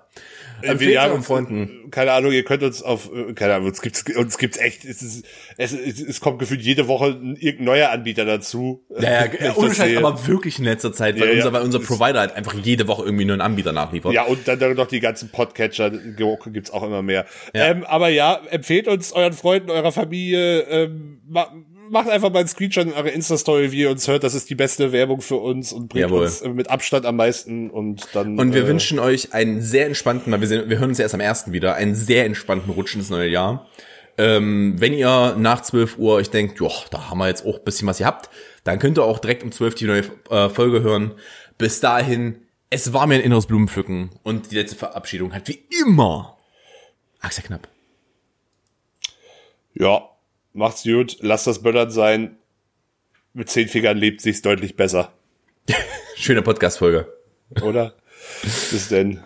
Wir 0.62 0.70
Empfehlt 0.72 1.00
haben 1.00 1.12
euren 1.12 1.24
Freunden. 1.24 1.90
Keine 1.90 2.12
Ahnung, 2.12 2.32
ihr 2.34 2.44
könnt 2.44 2.62
uns 2.62 2.84
auf, 2.84 3.10
äh, 3.12 3.34
keine 3.34 3.56
Ahnung, 3.56 3.68
uns 3.70 3.82
gibt's, 3.82 4.04
uns 4.16 4.38
gibt's 4.38 4.58
echt, 4.58 4.86
es 4.86 5.02
ist, 5.02 5.26
es, 5.58 5.74
es, 5.74 6.00
es 6.02 6.20
kommt 6.22 6.38
gefühlt 6.40 6.62
jede 6.62 6.88
Woche 6.88 7.06
ein 7.08 7.36
irgendein 7.36 7.66
neuer 7.66 7.90
Anbieter 7.90 8.26
dazu. 8.26 8.84
Ja, 9.00 9.26
ja, 9.26 9.26
ja 9.44 9.56
ohne 9.56 9.74
Scheiß, 9.74 9.98
aber 9.98 10.28
wirklich 10.28 10.60
in 10.60 10.66
letzter 10.66 10.94
Zeit, 10.94 11.16
weil, 11.20 11.28
Ja, 11.30 11.34
ja. 11.34 11.38
unser, 11.38 11.54
weil 11.54 11.62
unser 11.64 11.80
Provider 11.80 12.20
halt 12.20 12.36
einfach 12.36 12.54
jede 12.54 12.88
Woche 12.88 13.04
irgendwie 13.04 13.26
nur 13.26 13.34
einen 13.34 13.42
Anbieter 13.42 13.74
nachliefert. 13.74 14.14
Ja, 14.14 14.24
und 14.26 14.48
dann 14.48 14.76
noch 14.76 14.88
die 14.88 15.00
ganzen 15.00 15.30
Podcatcher 15.30 15.90
gibt's 15.90 16.70
auch 16.72 16.84
immer 16.84 17.02
mehr. 17.02 17.26
Ähm, 17.56 17.84
aber 17.84 18.10
ja, 18.10 18.40
empfehlt 18.52 18.88
uns 18.88 19.14
euren 19.14 19.34
Freunden, 19.34 19.72
eurer 19.72 19.92
Familie, 19.92 20.62
ähm, 20.62 21.22
macht 21.92 22.10
einfach 22.10 22.32
mal 22.32 22.40
einen 22.40 22.48
Screenshot 22.48 22.88
in 22.88 22.94
eure 22.94 23.10
Insta-Story, 23.10 23.72
wie 23.72 23.82
ihr 23.82 23.92
uns 23.92 24.08
hört. 24.08 24.24
Das 24.24 24.34
ist 24.34 24.50
die 24.50 24.56
beste 24.56 24.92
Werbung 24.92 25.22
für 25.22 25.36
uns 25.36 25.74
und 25.74 25.90
bringt 25.90 26.10
Jawohl. 26.10 26.24
uns 26.24 26.42
äh, 26.42 26.50
mit 26.50 26.70
Abstand 26.70 27.06
am 27.06 27.18
meisten 27.18 27.70
und 27.70 28.08
dann. 28.14 28.40
Und 28.40 28.54
wir 28.54 28.64
äh, 28.64 28.68
wünschen 28.68 28.98
euch 28.98 29.34
einen 29.34 29.62
sehr 29.62 29.86
entspannten, 29.86 30.32
weil 30.32 30.42
wir, 30.42 30.48
sehen, 30.48 30.70
wir 30.70 30.80
hören 30.80 30.90
uns 30.90 30.98
ja 30.98 31.04
erst 31.04 31.14
am 31.14 31.22
ersten 31.22 31.52
wieder, 31.52 31.76
einen 31.76 31.94
sehr 31.94 32.26
entspannten 32.26 32.72
Rutsch 32.72 32.96
ins 32.96 33.10
neue 33.10 33.30
Jahr. 33.30 33.68
Ähm, 34.18 34.76
wenn 34.78 34.94
ihr 34.94 35.36
nach 35.38 35.62
12 35.62 35.98
Uhr 35.98 36.16
euch 36.16 36.30
denkt, 36.30 36.60
joa, 36.60 36.72
da 36.90 37.10
haben 37.10 37.18
wir 37.20 37.28
jetzt 37.28 37.46
auch 37.46 37.58
ein 37.58 37.64
bisschen 37.64 37.88
was 37.88 38.00
gehabt, 38.00 38.30
dann 38.64 38.80
könnt 38.80 38.98
ihr 38.98 39.04
auch 39.04 39.20
direkt 39.20 39.44
um 39.44 39.52
12 39.52 39.76
die 39.76 39.86
neue 39.86 40.04
äh, 40.30 40.50
Folge 40.50 40.82
hören. 40.82 41.14
Bis 41.58 41.80
dahin, 41.80 42.40
es 42.70 42.94
war 42.94 43.08
mir 43.08 43.16
ein 43.16 43.22
inneres 43.22 43.46
Blumenpflücken 43.48 44.12
und 44.24 44.52
die 44.52 44.56
letzte 44.56 44.78
Verabschiedung 44.78 45.34
hat 45.34 45.48
wie 45.48 45.60
immer 45.82 46.38
Axel 47.20 47.44
Knapp. 47.44 47.68
Ja, 49.74 50.11
macht's 50.54 50.84
gut, 50.84 51.18
lasst 51.22 51.48
das 51.48 51.62
Böllern 51.62 51.92
sein. 51.92 52.38
mit 53.34 53.50
zehn 53.50 53.68
Fingern 53.68 53.98
lebt 53.98 54.22
sich's 54.22 54.42
deutlich 54.42 54.76
besser, 54.76 55.14
Schöne 56.16 56.42
Podcast-Folge. 56.42 57.12
oder? 57.62 57.96
Bis 58.44 58.90
denn. 58.90 59.24